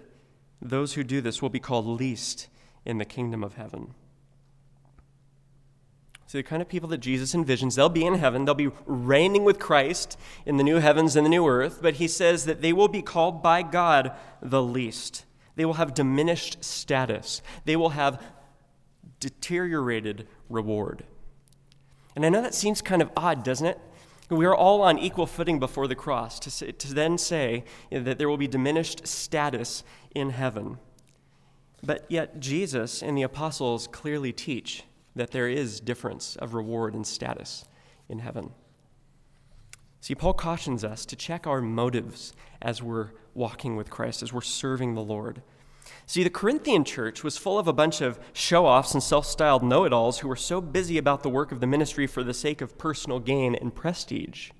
those 0.63 0.95
who 0.95 1.05
do 1.05 1.21
this 1.21 1.43
will 1.43 1.51
be 1.51 1.61
called 1.61 1.87
least 1.87 2.49
in 2.85 2.99
the 2.99 3.05
kingdom 3.05 3.43
of 3.43 3.55
heaven. 3.55 3.95
So, 6.35 6.39
the 6.39 6.43
kind 6.43 6.61
of 6.61 6.67
people 6.67 6.89
that 6.89 6.99
Jesus 6.99 7.33
envisions, 7.33 7.77
they'll 7.77 7.89
be 7.89 8.05
in 8.05 8.15
heaven, 8.15 8.45
they'll 8.45 8.55
be 8.57 8.73
reigning 8.87 9.45
with 9.45 9.61
Christ 9.61 10.19
in 10.45 10.57
the 10.57 10.65
new 10.65 10.81
heavens 10.81 11.15
and 11.15 11.25
the 11.25 11.31
new 11.31 11.47
earth, 11.47 11.79
but 11.81 11.95
he 11.95 12.09
says 12.09 12.45
that 12.47 12.61
they 12.61 12.73
will 12.73 12.89
be 12.89 13.03
called 13.03 13.41
by 13.41 13.63
God 13.63 14.11
the 14.43 14.61
least. 14.61 15.27
They 15.55 15.65
will 15.65 15.75
have 15.75 15.95
diminished 15.95 16.65
status, 16.65 17.41
they 17.67 17.77
will 17.77 17.91
have 17.91 18.21
deteriorated 19.21 20.27
reward. 20.49 21.05
And 22.17 22.27
I 22.27 22.31
know 22.31 22.43
that 22.43 22.53
seems 22.57 22.83
kind 22.83 23.01
of 23.01 23.13
odd, 23.17 23.45
doesn't 23.45 23.69
it? 23.69 23.79
We 24.29 24.45
are 24.45 24.57
all 24.57 24.83
on 24.83 24.99
equal 24.99 25.27
footing 25.27 25.61
before 25.61 25.87
the 25.87 25.95
cross 25.95 26.41
to, 26.41 26.51
say, 26.51 26.73
to 26.73 26.95
then 26.95 27.17
say 27.17 27.63
that 27.93 28.19
there 28.19 28.29
will 28.29 28.39
be 28.39 28.49
diminished 28.49 29.07
status 29.07 29.85
in 30.17 30.31
heaven. 30.31 30.79
But 31.81 32.07
yet, 32.09 32.41
Jesus 32.41 33.05
and 33.05 33.17
the 33.17 33.23
apostles 33.23 33.87
clearly 33.87 34.33
teach 34.33 34.83
that 35.15 35.31
there 35.31 35.49
is 35.49 35.81
difference 35.81 36.37
of 36.37 36.55
reward 36.55 36.95
and 36.95 37.07
status 37.07 37.65
in 38.09 38.19
heaven. 38.21 38.53
See, 40.01 40.15
Paul 40.15 40.35
cautions 40.35 40.85
us 40.85 41.07
to 41.07 41.17
check 41.17 41.47
our 41.47 41.63
motives 41.63 42.35
as 42.61 42.83
we're 42.83 43.11
walking 43.33 43.77
with 43.77 43.91
Christ, 43.91 44.23
as 44.23 44.33
we're 44.33 44.43
serving 44.43 44.95
the 44.95 45.03
Lord. 45.03 45.43
See, 46.07 46.23
the 46.23 46.31
Corinthian 46.31 46.85
church 46.85 47.25
was 47.25 47.39
full 47.39 47.59
of 47.59 47.67
a 47.67 47.73
bunch 47.73 48.01
of 48.01 48.19
show 48.33 48.67
offs 48.67 48.93
and 48.93 49.03
self 49.03 49.27
styled 49.27 49.63
know 49.63 49.85
it 49.85 49.93
alls 49.93 50.19
who 50.19 50.29
were 50.29 50.37
so 50.37 50.61
busy 50.61 50.99
about 50.99 51.23
the 51.23 51.31
work 51.31 51.53
of 51.53 51.61
the 51.61 51.67
ministry 51.67 52.07
for 52.07 52.23
the 52.23 52.35
sake 52.35 52.61
of 52.61 52.77
personal 52.79 53.19
gain 53.19 53.55
and 53.55 53.75
prestige. 53.75 54.51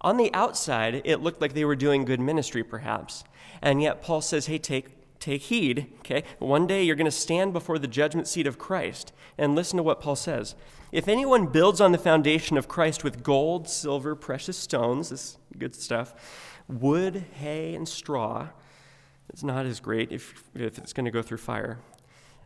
On 0.00 0.16
the 0.16 0.32
outside, 0.32 1.02
it 1.04 1.22
looked 1.22 1.40
like 1.40 1.54
they 1.54 1.64
were 1.64 1.74
doing 1.76 2.04
good 2.04 2.20
ministry, 2.20 2.62
perhaps. 2.62 3.24
And 3.60 3.82
yet, 3.82 4.02
Paul 4.02 4.20
says, 4.20 4.46
hey, 4.46 4.58
take, 4.58 4.97
take 5.18 5.42
heed, 5.42 5.92
okay? 6.00 6.24
One 6.38 6.66
day 6.66 6.82
you're 6.82 6.96
going 6.96 7.04
to 7.04 7.10
stand 7.10 7.52
before 7.52 7.78
the 7.78 7.88
judgment 7.88 8.28
seat 8.28 8.46
of 8.46 8.58
Christ. 8.58 9.12
And 9.36 9.54
listen 9.54 9.76
to 9.76 9.82
what 9.82 10.00
Paul 10.00 10.16
says. 10.16 10.54
If 10.90 11.08
anyone 11.08 11.46
builds 11.46 11.80
on 11.80 11.92
the 11.92 11.98
foundation 11.98 12.56
of 12.56 12.68
Christ 12.68 13.04
with 13.04 13.22
gold, 13.22 13.68
silver, 13.68 14.14
precious 14.14 14.56
stones, 14.56 15.10
this 15.10 15.36
good 15.56 15.74
stuff, 15.74 16.60
wood, 16.68 17.24
hay, 17.34 17.74
and 17.74 17.88
straw, 17.88 18.48
it's 19.28 19.42
not 19.42 19.66
as 19.66 19.80
great 19.80 20.10
if, 20.12 20.44
if 20.54 20.78
it's 20.78 20.92
going 20.92 21.04
to 21.04 21.10
go 21.10 21.22
through 21.22 21.38
fire. 21.38 21.78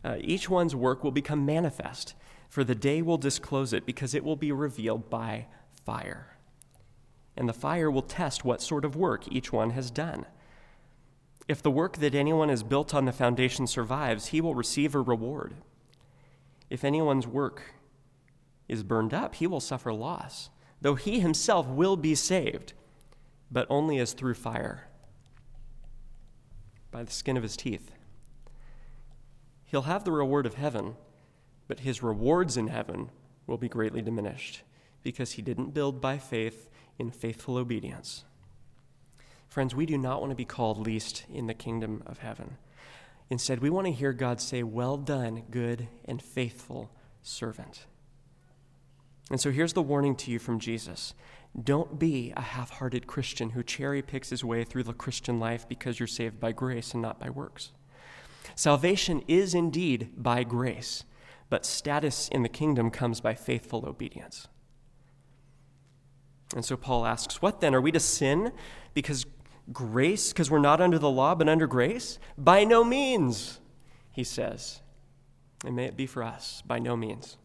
Uh, 0.04 0.16
each 0.20 0.48
one's 0.48 0.74
work 0.74 1.04
will 1.04 1.12
become 1.12 1.46
manifest, 1.46 2.14
for 2.48 2.64
the 2.64 2.74
day 2.74 3.00
will 3.00 3.18
disclose 3.18 3.72
it, 3.72 3.86
because 3.86 4.14
it 4.14 4.24
will 4.24 4.36
be 4.36 4.50
revealed 4.50 5.08
by 5.08 5.46
fire. 5.84 6.36
And 7.36 7.48
the 7.48 7.54
fire 7.54 7.90
will 7.90 8.02
test 8.02 8.44
what 8.44 8.60
sort 8.60 8.84
of 8.84 8.96
work 8.96 9.30
each 9.30 9.52
one 9.52 9.70
has 9.70 9.90
done. 9.90 10.26
If 11.48 11.62
the 11.62 11.70
work 11.70 11.98
that 11.98 12.14
anyone 12.14 12.48
has 12.48 12.62
built 12.62 12.94
on 12.94 13.04
the 13.04 13.12
foundation 13.12 13.66
survives, 13.66 14.28
he 14.28 14.40
will 14.40 14.54
receive 14.54 14.94
a 14.94 15.00
reward. 15.00 15.54
If 16.70 16.84
anyone's 16.84 17.26
work 17.26 17.74
is 18.68 18.82
burned 18.82 19.12
up, 19.12 19.34
he 19.34 19.46
will 19.46 19.60
suffer 19.60 19.92
loss, 19.92 20.50
though 20.80 20.94
he 20.94 21.20
himself 21.20 21.66
will 21.66 21.96
be 21.96 22.14
saved, 22.14 22.72
but 23.50 23.66
only 23.68 23.98
as 23.98 24.12
through 24.12 24.34
fire 24.34 24.88
by 26.90 27.02
the 27.02 27.10
skin 27.10 27.36
of 27.36 27.42
his 27.42 27.56
teeth. 27.56 27.90
He'll 29.64 29.82
have 29.82 30.04
the 30.04 30.12
reward 30.12 30.46
of 30.46 30.54
heaven, 30.54 30.96
but 31.66 31.80
his 31.80 32.02
rewards 32.02 32.56
in 32.56 32.68
heaven 32.68 33.10
will 33.46 33.56
be 33.56 33.68
greatly 33.68 34.02
diminished 34.02 34.62
because 35.02 35.32
he 35.32 35.42
didn't 35.42 35.74
build 35.74 36.00
by 36.00 36.18
faith 36.18 36.68
in 36.98 37.10
faithful 37.10 37.56
obedience. 37.56 38.24
Friends, 39.52 39.74
we 39.74 39.84
do 39.84 39.98
not 39.98 40.22
want 40.22 40.30
to 40.30 40.34
be 40.34 40.46
called 40.46 40.78
least 40.78 41.26
in 41.30 41.46
the 41.46 41.52
kingdom 41.52 42.02
of 42.06 42.20
heaven. 42.20 42.56
Instead, 43.28 43.60
we 43.60 43.68
want 43.68 43.86
to 43.86 43.92
hear 43.92 44.14
God 44.14 44.40
say, 44.40 44.62
Well 44.62 44.96
done, 44.96 45.42
good 45.50 45.88
and 46.06 46.22
faithful 46.22 46.90
servant. 47.20 47.84
And 49.30 49.38
so 49.38 49.50
here's 49.50 49.74
the 49.74 49.82
warning 49.82 50.16
to 50.16 50.30
you 50.30 50.38
from 50.38 50.58
Jesus 50.58 51.12
don't 51.62 51.98
be 51.98 52.32
a 52.34 52.40
half 52.40 52.70
hearted 52.70 53.06
Christian 53.06 53.50
who 53.50 53.62
cherry 53.62 54.00
picks 54.00 54.30
his 54.30 54.42
way 54.42 54.64
through 54.64 54.84
the 54.84 54.94
Christian 54.94 55.38
life 55.38 55.68
because 55.68 56.00
you're 56.00 56.06
saved 56.06 56.40
by 56.40 56.52
grace 56.52 56.94
and 56.94 57.02
not 57.02 57.20
by 57.20 57.28
works. 57.28 57.72
Salvation 58.54 59.22
is 59.28 59.52
indeed 59.52 60.12
by 60.16 60.44
grace, 60.44 61.04
but 61.50 61.66
status 61.66 62.26
in 62.28 62.42
the 62.42 62.48
kingdom 62.48 62.90
comes 62.90 63.20
by 63.20 63.34
faithful 63.34 63.84
obedience. 63.86 64.48
And 66.54 66.64
so 66.64 66.76
Paul 66.76 67.06
asks, 67.06 67.40
What 67.40 67.60
then? 67.60 67.74
Are 67.74 67.80
we 67.80 67.92
to 67.92 68.00
sin 68.00 68.52
because 68.94 69.24
grace, 69.72 70.32
because 70.32 70.50
we're 70.50 70.58
not 70.58 70.80
under 70.80 70.98
the 70.98 71.10
law 71.10 71.34
but 71.34 71.48
under 71.48 71.66
grace? 71.66 72.18
By 72.38 72.64
no 72.64 72.82
means, 72.82 73.60
he 74.10 74.24
says. 74.24 74.80
And 75.64 75.76
may 75.76 75.84
it 75.84 75.96
be 75.96 76.06
for 76.06 76.22
us, 76.22 76.62
by 76.66 76.78
no 76.78 76.96
means. 76.96 77.36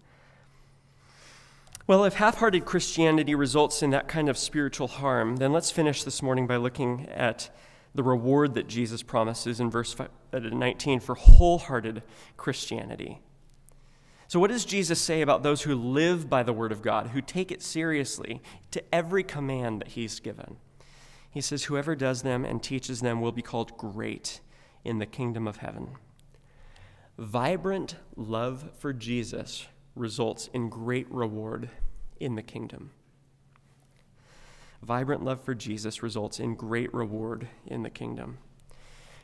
Well, 1.86 2.04
if 2.04 2.16
half 2.16 2.40
hearted 2.40 2.66
Christianity 2.66 3.34
results 3.34 3.82
in 3.82 3.92
that 3.92 4.08
kind 4.10 4.28
of 4.28 4.38
spiritual 4.38 4.88
harm, 4.88 5.38
then 5.38 5.54
let's 5.54 5.72
finish 5.72 6.04
this 6.04 6.22
morning 6.22 6.46
by 6.46 6.58
looking 6.58 7.08
at 7.10 7.50
the 7.96 8.04
reward 8.04 8.56
that 8.56 8.68
Jesus 8.68 9.02
promises 9.02 9.60
in 9.60 9.72
verse 9.72 9.96
uh, 10.00 10.08
19 10.34 11.00
for 11.00 11.16
wholehearted 11.16 12.04
Christianity. 12.36 13.22
So, 14.28 14.40
what 14.40 14.52
does 14.52 14.66
Jesus 14.66 15.00
say 15.00 15.22
about 15.22 15.44
those 15.44 15.62
who 15.62 15.74
live 15.76 16.30
by 16.30 16.44
the 16.44 16.52
Word 16.52 16.74
of 16.74 16.82
God, 16.82 17.08
who 17.08 17.22
take 17.22 17.52
it 17.52 17.64
seriously 17.64 18.42
to 18.72 18.84
every 18.94 19.24
command 19.24 19.80
that 19.80 19.90
He's 19.90 20.20
given? 20.20 20.58
He 21.38 21.42
says, 21.42 21.66
Whoever 21.66 21.96
does 21.96 22.24
them 22.24 22.44
and 22.44 22.64
teaches 22.64 23.02
them 23.02 23.22
will 23.22 23.32
be 23.32 23.44
called 23.44 23.78
great 23.78 24.40
in 24.84 24.98
the 24.98 25.06
kingdom 25.06 25.48
of 25.48 25.58
heaven. 25.58 25.90
Vibrant 27.16 27.96
love 28.16 28.72
for 28.80 28.92
Jesus 28.92 29.68
results 29.94 30.50
in 30.52 30.68
great 30.68 31.06
reward 31.12 31.70
in 32.20 32.34
the 32.34 32.42
kingdom. 32.42 32.90
Vibrant 34.82 35.24
love 35.24 35.40
for 35.40 35.54
Jesus 35.54 36.02
results 36.02 36.40
in 36.40 36.56
great 36.56 36.92
reward 36.92 37.48
in 37.68 37.84
the 37.84 37.92
kingdom. 37.92 38.40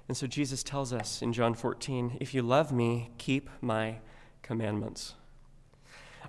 And 0.08 0.16
so 0.16 0.28
Jesus 0.28 0.62
tells 0.62 0.94
us 0.94 1.24
in 1.24 1.34
John 1.34 1.56
14 1.56 2.20
if 2.22 2.32
you 2.32 2.44
love 2.44 2.72
me, 2.72 3.10
keep 3.18 3.50
my 3.60 3.96
commandments. 4.44 5.16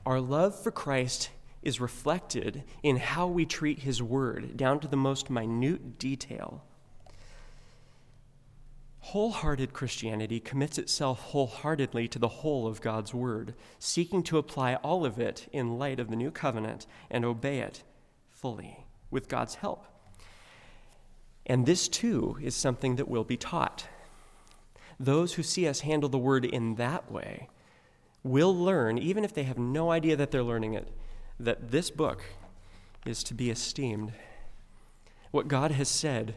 Our 0.07 0.23
love 0.23 0.59
for 0.59 0.71
Christ 0.71 1.29
is 1.65 1.81
reflected 1.81 2.63
in 2.83 2.97
how 2.99 3.27
we 3.27 3.45
treat 3.45 3.81
his 3.81 4.03
word, 4.03 4.57
down 4.57 4.79
to 4.81 4.89
the 4.89 4.97
most 4.97 5.31
minute 5.31 5.99
detail. 5.99 6.63
Wholehearted 9.01 9.75
Christianity 9.75 10.41
commits 10.41 10.79
itself 10.79 11.21
wholeheartedly 11.21 12.09
to 12.09 12.19
the 12.19 12.29
whole 12.29 12.67
of 12.67 12.81
God's 12.81 13.13
Word, 13.13 13.55
seeking 13.79 14.23
to 14.23 14.39
apply 14.39 14.77
all 14.77 15.05
of 15.05 15.19
it 15.19 15.47
in 15.53 15.79
light 15.79 16.01
of 16.01 16.09
the 16.09 16.17
new 16.17 16.31
covenant 16.31 16.87
and 17.11 17.23
obey 17.23 17.59
it 17.59 17.83
fully 18.31 18.87
with 19.11 19.29
God's 19.29 19.57
help. 19.57 19.85
And 21.45 21.67
this, 21.67 21.87
too, 21.87 22.39
is 22.41 22.55
something 22.55 22.97
that 22.97 23.07
will 23.07 23.25
be 23.25 23.37
taught. 23.37 23.87
Those 24.99 25.35
who 25.35 25.43
see 25.43 25.69
us 25.69 25.81
handle 25.81 26.09
the 26.09 26.17
Word 26.17 26.47
in 26.47 26.77
that 26.77 27.13
way 27.13 27.51
will 28.23 28.57
learn, 28.57 28.97
even 28.97 29.23
if 29.23 29.35
they 29.35 29.43
have 29.43 29.59
no 29.59 29.91
idea 29.91 30.17
that 30.17 30.31
they're 30.31 30.43
learning 30.43 30.73
it, 30.73 30.89
that 31.39 31.71
this 31.71 31.91
book 31.91 32.23
is 33.05 33.23
to 33.25 33.35
be 33.35 33.51
esteemed. 33.51 34.13
What 35.31 35.49
God 35.49 35.73
has 35.73 35.89
said 35.89 36.35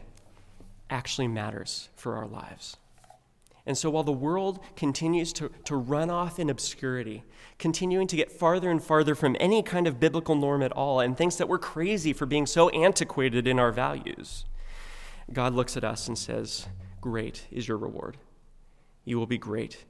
actually 0.90 1.28
matters 1.28 1.88
for 1.94 2.16
our 2.16 2.26
lives. 2.26 2.76
And 3.68 3.76
so 3.76 3.90
while 3.90 4.02
the 4.02 4.12
world 4.12 4.60
continues 4.76 5.30
to, 5.34 5.50
to 5.64 5.76
run 5.76 6.08
off 6.08 6.38
in 6.38 6.48
obscurity, 6.48 7.22
continuing 7.58 8.06
to 8.06 8.16
get 8.16 8.32
farther 8.32 8.70
and 8.70 8.82
farther 8.82 9.14
from 9.14 9.36
any 9.38 9.62
kind 9.62 9.86
of 9.86 10.00
biblical 10.00 10.34
norm 10.34 10.62
at 10.62 10.72
all, 10.72 11.00
and 11.00 11.16
thinks 11.16 11.36
that 11.36 11.50
we're 11.50 11.58
crazy 11.58 12.14
for 12.14 12.24
being 12.24 12.46
so 12.46 12.70
antiquated 12.70 13.46
in 13.46 13.58
our 13.58 13.70
values, 13.70 14.46
God 15.30 15.52
looks 15.52 15.76
at 15.76 15.84
us 15.84 16.08
and 16.08 16.16
says, 16.16 16.66
Great 17.02 17.46
is 17.50 17.68
your 17.68 17.76
reward. 17.76 18.16
You 19.04 19.18
will 19.18 19.26
be 19.26 19.38
great 19.38 19.84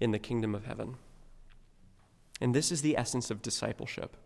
in 0.00 0.10
the 0.10 0.18
kingdom 0.18 0.52
of 0.52 0.64
heaven. 0.64 0.96
And 2.40 2.52
this 2.52 2.72
is 2.72 2.82
the 2.82 2.96
essence 2.96 3.30
of 3.30 3.42
discipleship. 3.42 4.16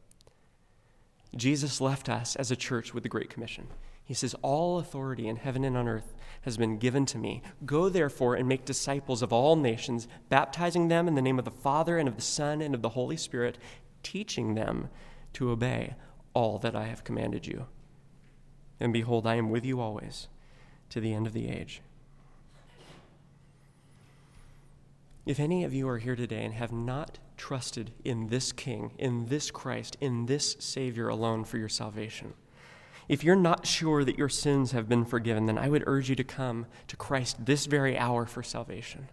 Jesus 1.36 1.80
left 1.80 2.08
us 2.08 2.36
as 2.36 2.50
a 2.50 2.56
church 2.56 2.94
with 2.94 3.02
the 3.02 3.08
Great 3.08 3.30
Commission. 3.30 3.68
He 4.04 4.14
says, 4.14 4.34
All 4.42 4.78
authority 4.78 5.28
in 5.28 5.36
heaven 5.36 5.64
and 5.64 5.76
on 5.76 5.88
earth 5.88 6.14
has 6.42 6.56
been 6.56 6.78
given 6.78 7.06
to 7.06 7.18
me. 7.18 7.42
Go 7.64 7.88
therefore 7.88 8.34
and 8.34 8.48
make 8.48 8.64
disciples 8.64 9.22
of 9.22 9.32
all 9.32 9.56
nations, 9.56 10.06
baptizing 10.28 10.88
them 10.88 11.08
in 11.08 11.14
the 11.14 11.22
name 11.22 11.38
of 11.38 11.44
the 11.44 11.50
Father 11.50 11.98
and 11.98 12.08
of 12.08 12.16
the 12.16 12.22
Son 12.22 12.60
and 12.60 12.74
of 12.74 12.82
the 12.82 12.90
Holy 12.90 13.16
Spirit, 13.16 13.58
teaching 14.02 14.54
them 14.54 14.90
to 15.32 15.50
obey 15.50 15.94
all 16.34 16.58
that 16.58 16.76
I 16.76 16.84
have 16.84 17.04
commanded 17.04 17.46
you. 17.46 17.66
And 18.78 18.92
behold, 18.92 19.26
I 19.26 19.36
am 19.36 19.50
with 19.50 19.64
you 19.64 19.80
always 19.80 20.28
to 20.90 21.00
the 21.00 21.14
end 21.14 21.26
of 21.26 21.32
the 21.32 21.48
age. 21.48 21.80
If 25.24 25.40
any 25.40 25.64
of 25.64 25.72
you 25.72 25.88
are 25.88 25.98
here 25.98 26.16
today 26.16 26.44
and 26.44 26.54
have 26.54 26.72
not 26.72 27.18
trusted 27.36 27.92
in 28.04 28.28
this 28.28 28.52
King, 28.52 28.92
in 28.98 29.26
this 29.26 29.50
Christ, 29.50 29.96
in 30.00 30.26
this 30.26 30.56
Savior 30.58 31.08
alone 31.08 31.44
for 31.44 31.58
your 31.58 31.68
salvation, 31.68 32.34
if 33.08 33.22
you're 33.22 33.36
not 33.36 33.66
sure 33.66 34.04
that 34.04 34.18
your 34.18 34.28
sins 34.28 34.72
have 34.72 34.88
been 34.88 35.04
forgiven, 35.04 35.46
then 35.46 35.58
I 35.58 35.68
would 35.68 35.84
urge 35.86 36.08
you 36.08 36.16
to 36.16 36.24
come 36.24 36.66
to 36.88 36.96
Christ 36.96 37.44
this 37.44 37.66
very 37.66 37.98
hour 37.98 38.24
for 38.24 38.42
salvation. 38.42 39.08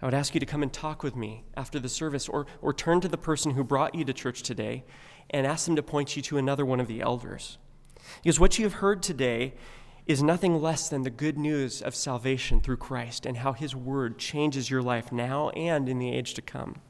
I 0.00 0.06
would 0.06 0.14
ask 0.14 0.32
you 0.32 0.40
to 0.40 0.46
come 0.46 0.62
and 0.62 0.72
talk 0.72 1.02
with 1.02 1.14
me 1.14 1.44
after 1.56 1.78
the 1.78 1.88
service 1.88 2.26
or, 2.26 2.46
or 2.62 2.72
turn 2.72 3.02
to 3.02 3.08
the 3.08 3.18
person 3.18 3.52
who 3.52 3.62
brought 3.62 3.94
you 3.94 4.04
to 4.06 4.14
church 4.14 4.42
today 4.42 4.84
and 5.28 5.46
ask 5.46 5.66
them 5.66 5.76
to 5.76 5.82
point 5.82 6.16
you 6.16 6.22
to 6.22 6.38
another 6.38 6.64
one 6.64 6.80
of 6.80 6.88
the 6.88 7.02
elders. 7.02 7.58
Because 8.22 8.40
what 8.40 8.58
you 8.58 8.64
have 8.64 8.74
heard 8.74 9.02
today 9.02 9.52
is 10.06 10.22
nothing 10.22 10.60
less 10.60 10.88
than 10.88 11.02
the 11.02 11.10
good 11.10 11.38
news 11.38 11.82
of 11.82 11.94
salvation 11.94 12.62
through 12.62 12.78
Christ 12.78 13.26
and 13.26 13.36
how 13.36 13.52
his 13.52 13.76
word 13.76 14.18
changes 14.18 14.70
your 14.70 14.82
life 14.82 15.12
now 15.12 15.50
and 15.50 15.86
in 15.88 15.98
the 15.98 16.10
age 16.10 16.32
to 16.34 16.42
come. 16.42 16.80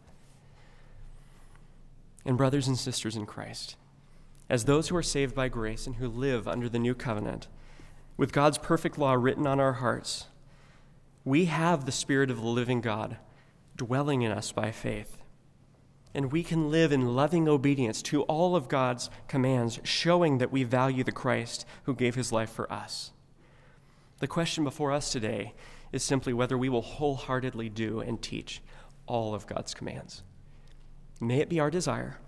And, 2.25 2.37
brothers 2.37 2.69
and 2.69 2.79
sisters 2.79 3.17
in 3.17 3.27
Christ, 3.27 3.77
as 4.49 4.65
those 4.65 4.89
who 4.89 4.97
are 4.97 5.03
saved 5.03 5.35
by 5.35 5.49
grace 5.49 5.87
and 5.87 5.97
who 5.97 6.09
live 6.09 6.47
under 6.47 6.69
the 6.69 6.79
new 6.79 6.95
covenant, 6.95 7.49
with 8.17 8.33
God's 8.33 8.59
perfect 8.59 8.99
law 8.99 9.15
written 9.15 9.47
on 9.47 9.61
our 9.61 9.75
hearts, 9.75 10.27
we 11.25 11.47
have 11.47 11.85
the 11.85 11.93
Spirit 11.93 12.31
of 12.31 12.39
the 12.39 12.47
living 12.47 12.81
God 12.81 13.17
dwelling 13.77 14.23
in 14.23 14.33
us 14.33 14.53
by 14.53 14.71
faith. 14.71 15.19
And 16.13 16.33
we 16.33 16.43
can 16.43 16.71
live 16.71 16.93
in 16.93 17.15
loving 17.15 17.49
obedience 17.49 18.03
to 18.03 18.23
all 18.25 18.57
of 18.57 18.69
God's 18.69 19.09
commands, 19.29 19.81
showing 19.85 20.39
that 20.39 20.51
we 20.51 20.65
value 20.65 21.05
the 21.05 21.13
Christ 21.13 21.65
who 21.85 21.95
gave 21.95 22.15
his 22.15 22.33
life 22.33 22.51
for 22.51 22.71
us. 22.71 23.13
The 24.19 24.27
question 24.27 24.65
before 24.65 24.93
us 24.93 25.13
today 25.13 25.55
is 25.93 26.03
simply 26.03 26.33
whether 26.33 26.59
we 26.59 26.69
will 26.69 26.83
wholeheartedly 26.83 27.69
do 27.71 28.01
and 28.01 28.21
teach 28.21 28.61
all 29.07 29.35
of 29.35 29.47
God's 29.47 29.73
commands. 29.73 30.23
May 31.21 31.41
it 31.41 31.49
be 31.51 31.61
our 31.61 31.71
desire. 31.71 32.19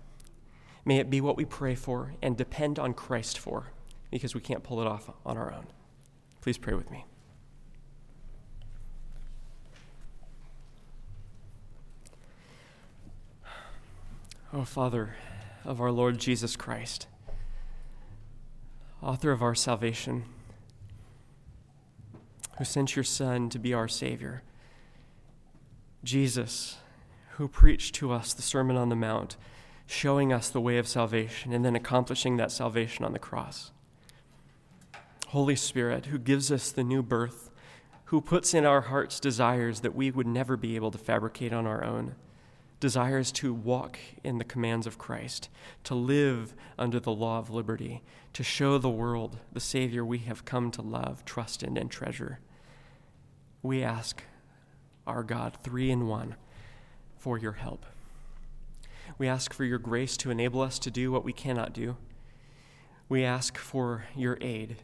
May 0.85 0.99
it 0.99 1.09
be 1.09 1.19
what 1.19 1.35
we 1.35 1.45
pray 1.45 1.75
for 1.75 2.13
and 2.21 2.37
depend 2.37 2.77
on 2.77 2.93
Christ 2.93 3.39
for, 3.39 3.71
because 4.11 4.35
we 4.35 4.41
can't 4.41 4.63
pull 4.63 4.81
it 4.81 4.87
off 4.87 5.09
on 5.25 5.37
our 5.37 5.51
own. 5.51 5.65
Please 6.41 6.57
pray 6.57 6.73
with 6.73 6.91
me. 6.91 7.05
Oh, 14.55 14.65
Father 14.65 15.15
of 15.65 15.81
our 15.81 15.91
Lord 15.91 16.19
Jesus 16.19 16.55
Christ, 16.55 17.07
author 19.01 19.31
of 19.31 19.41
our 19.41 19.55
salvation, 19.55 20.25
who 22.59 22.65
sent 22.65 22.95
your 22.95 23.03
Son 23.03 23.49
to 23.49 23.57
be 23.57 23.73
our 23.73 23.87
Savior, 23.87 24.43
Jesus, 26.03 26.77
who 27.37 27.47
preached 27.47 27.95
to 27.95 28.11
us 28.11 28.33
the 28.33 28.41
Sermon 28.41 28.77
on 28.77 28.89
the 28.89 28.95
Mount, 28.95 29.37
showing 29.85 30.31
us 30.31 30.49
the 30.49 30.61
way 30.61 30.77
of 30.77 30.87
salvation 30.87 31.51
and 31.51 31.65
then 31.65 31.75
accomplishing 31.75 32.37
that 32.37 32.51
salvation 32.51 33.03
on 33.03 33.13
the 33.13 33.19
cross. 33.19 33.71
Holy 35.27 35.55
Spirit, 35.55 36.07
who 36.07 36.19
gives 36.19 36.51
us 36.51 36.71
the 36.71 36.83
new 36.83 37.01
birth, 37.01 37.49
who 38.05 38.21
puts 38.21 38.53
in 38.53 38.65
our 38.65 38.81
hearts 38.81 39.19
desires 39.19 39.79
that 39.79 39.95
we 39.95 40.11
would 40.11 40.27
never 40.27 40.55
be 40.55 40.75
able 40.75 40.91
to 40.91 40.97
fabricate 40.97 41.51
on 41.51 41.65
our 41.65 41.83
own 41.83 42.15
desires 42.79 43.31
to 43.31 43.53
walk 43.53 43.97
in 44.25 44.39
the 44.39 44.43
commands 44.43 44.85
of 44.85 44.97
Christ, 44.97 45.47
to 45.85 45.95
live 45.95 46.53
under 46.77 46.99
the 46.99 47.13
law 47.13 47.39
of 47.39 47.49
liberty, 47.49 48.03
to 48.33 48.43
show 48.43 48.77
the 48.77 48.89
world 48.89 49.39
the 49.53 49.61
Savior 49.61 50.03
we 50.03 50.17
have 50.19 50.43
come 50.43 50.69
to 50.71 50.81
love, 50.81 51.23
trust 51.23 51.63
in, 51.63 51.77
and 51.77 51.89
treasure. 51.89 52.39
We 53.61 53.81
ask 53.81 54.21
our 55.07 55.23
God, 55.23 55.57
three 55.63 55.89
in 55.91 56.07
one, 56.07 56.35
for 57.23 57.37
your 57.37 57.53
help. 57.53 57.85
We 59.17 59.29
ask 59.29 59.53
for 59.53 59.63
your 59.63 59.77
grace 59.77 60.17
to 60.17 60.29
enable 60.29 60.59
us 60.59 60.77
to 60.79 60.91
do 60.91 61.09
what 61.09 61.23
we 61.23 61.31
cannot 61.31 61.71
do. 61.71 61.95
We 63.07 63.23
ask 63.23 63.57
for 63.57 64.03
your 64.13 64.37
aid 64.41 64.75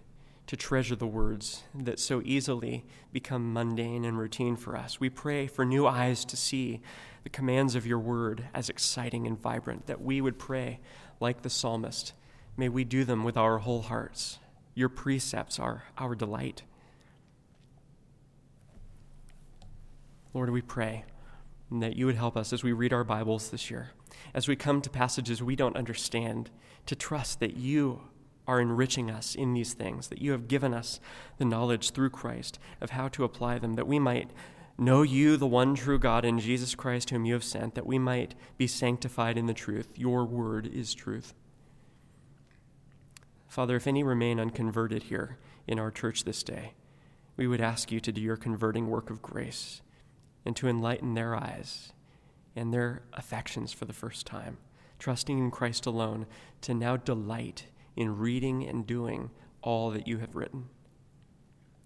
to 0.47 0.55
treasure 0.55 0.95
the 0.95 1.05
words 1.05 1.63
that 1.75 1.99
so 1.99 2.21
easily 2.23 2.85
become 3.11 3.51
mundane 3.51 4.05
and 4.05 4.17
routine 4.17 4.55
for 4.55 4.77
us. 4.77 5.01
We 5.01 5.09
pray 5.09 5.47
for 5.47 5.65
new 5.65 5.85
eyes 5.85 6.23
to 6.23 6.37
see 6.37 6.79
the 7.25 7.29
commands 7.29 7.75
of 7.75 7.85
your 7.85 7.99
word 7.99 8.45
as 8.53 8.69
exciting 8.69 9.27
and 9.27 9.37
vibrant, 9.37 9.87
that 9.87 10.01
we 10.01 10.21
would 10.21 10.39
pray 10.39 10.79
like 11.19 11.41
the 11.41 11.49
psalmist. 11.49 12.13
May 12.55 12.69
we 12.69 12.85
do 12.85 13.03
them 13.03 13.25
with 13.25 13.35
our 13.35 13.57
whole 13.57 13.81
hearts. 13.81 14.39
Your 14.75 14.87
precepts 14.87 15.59
are 15.59 15.83
our 15.97 16.15
delight. 16.15 16.63
Lord, 20.33 20.51
we 20.51 20.61
pray 20.61 21.03
that 21.71 21.95
you 21.95 22.05
would 22.05 22.15
help 22.15 22.35
us 22.35 22.51
as 22.51 22.63
we 22.63 22.71
read 22.71 22.93
our 22.93 23.03
Bibles 23.03 23.49
this 23.49 23.69
year, 23.69 23.91
as 24.33 24.47
we 24.47 24.55
come 24.55 24.81
to 24.81 24.89
passages 24.89 25.43
we 25.43 25.55
don't 25.55 25.77
understand, 25.77 26.49
to 26.87 26.95
trust 26.95 27.39
that 27.39 27.57
you 27.57 28.01
are 28.47 28.59
enriching 28.59 29.11
us 29.11 29.35
in 29.35 29.53
these 29.53 29.73
things, 29.73 30.07
that 30.07 30.21
you 30.21 30.31
have 30.31 30.47
given 30.47 30.73
us 30.73 30.99
the 31.37 31.45
knowledge 31.45 31.91
through 31.91 32.09
Christ 32.09 32.57
of 32.81 32.89
how 32.89 33.07
to 33.09 33.23
apply 33.23 33.59
them, 33.59 33.73
that 33.75 33.87
we 33.87 33.99
might 33.99 34.31
know 34.79 35.03
you, 35.03 35.37
the 35.37 35.45
one 35.45 35.75
true 35.75 35.99
God, 35.99 36.25
in 36.25 36.39
Jesus 36.39 36.73
Christ, 36.73 37.11
whom 37.11 37.25
you 37.25 37.33
have 37.33 37.43
sent, 37.43 37.75
that 37.75 37.85
we 37.85 37.99
might 37.99 38.33
be 38.57 38.65
sanctified 38.65 39.37
in 39.37 39.45
the 39.45 39.53
truth. 39.53 39.89
Your 39.95 40.25
word 40.25 40.65
is 40.65 40.95
truth. 40.95 41.35
Father, 43.47 43.75
if 43.75 43.85
any 43.85 44.03
remain 44.03 44.39
unconverted 44.39 45.03
here 45.03 45.37
in 45.67 45.77
our 45.77 45.91
church 45.91 46.23
this 46.23 46.41
day, 46.41 46.73
we 47.37 47.45
would 47.45 47.61
ask 47.61 47.91
you 47.91 47.99
to 47.99 48.11
do 48.11 48.21
your 48.21 48.37
converting 48.37 48.87
work 48.87 49.09
of 49.09 49.21
grace 49.21 49.81
and 50.49 50.55
to 50.55 50.67
enlighten 50.67 51.13
their 51.13 51.35
eyes 51.35 51.93
and 52.55 52.73
their 52.73 53.03
affections 53.13 53.71
for 53.71 53.85
the 53.85 53.93
first 53.93 54.25
time, 54.25 54.57
trusting 54.97 55.37
in 55.37 55.51
Christ 55.51 55.85
alone 55.85 56.25
to 56.61 56.73
now 56.73 56.97
delight 56.97 57.67
in 57.95 58.17
reading 58.17 58.67
and 58.67 58.87
doing 58.87 59.29
all 59.61 59.91
that 59.91 60.07
you 60.07 60.17
have 60.17 60.35
written. 60.35 60.69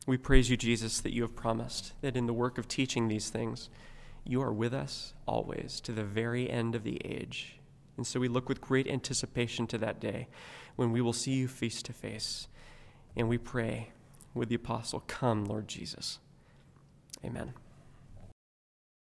We 0.07 0.15
praise 0.15 0.49
you, 0.49 0.55
Jesus, 0.55 1.01
that 1.01 1.11
you 1.11 1.23
have 1.23 1.35
promised 1.35 1.91
that 1.99 2.15
in 2.15 2.25
the 2.25 2.31
work 2.31 2.57
of 2.57 2.69
teaching 2.69 3.09
these 3.09 3.29
things, 3.29 3.67
you 4.23 4.41
are 4.41 4.53
with 4.53 4.73
us 4.73 5.13
always 5.25 5.81
to 5.81 5.91
the 5.91 6.05
very 6.05 6.49
end 6.49 6.73
of 6.73 6.85
the 6.85 7.01
age. 7.03 7.57
And 7.97 8.07
so 8.07 8.21
we 8.21 8.29
look 8.29 8.47
with 8.47 8.61
great 8.61 8.87
anticipation 8.87 9.67
to 9.67 9.77
that 9.79 9.99
day 9.99 10.29
when 10.77 10.93
we 10.93 11.01
will 11.01 11.11
see 11.11 11.33
you 11.33 11.49
face 11.49 11.83
to 11.83 11.91
face. 11.91 12.47
And 13.17 13.27
we 13.27 13.37
pray 13.37 13.89
with 14.33 14.47
the 14.47 14.55
apostle, 14.55 15.03
Come, 15.05 15.43
Lord 15.43 15.67
Jesus. 15.67 16.19
Amen. 17.25 17.55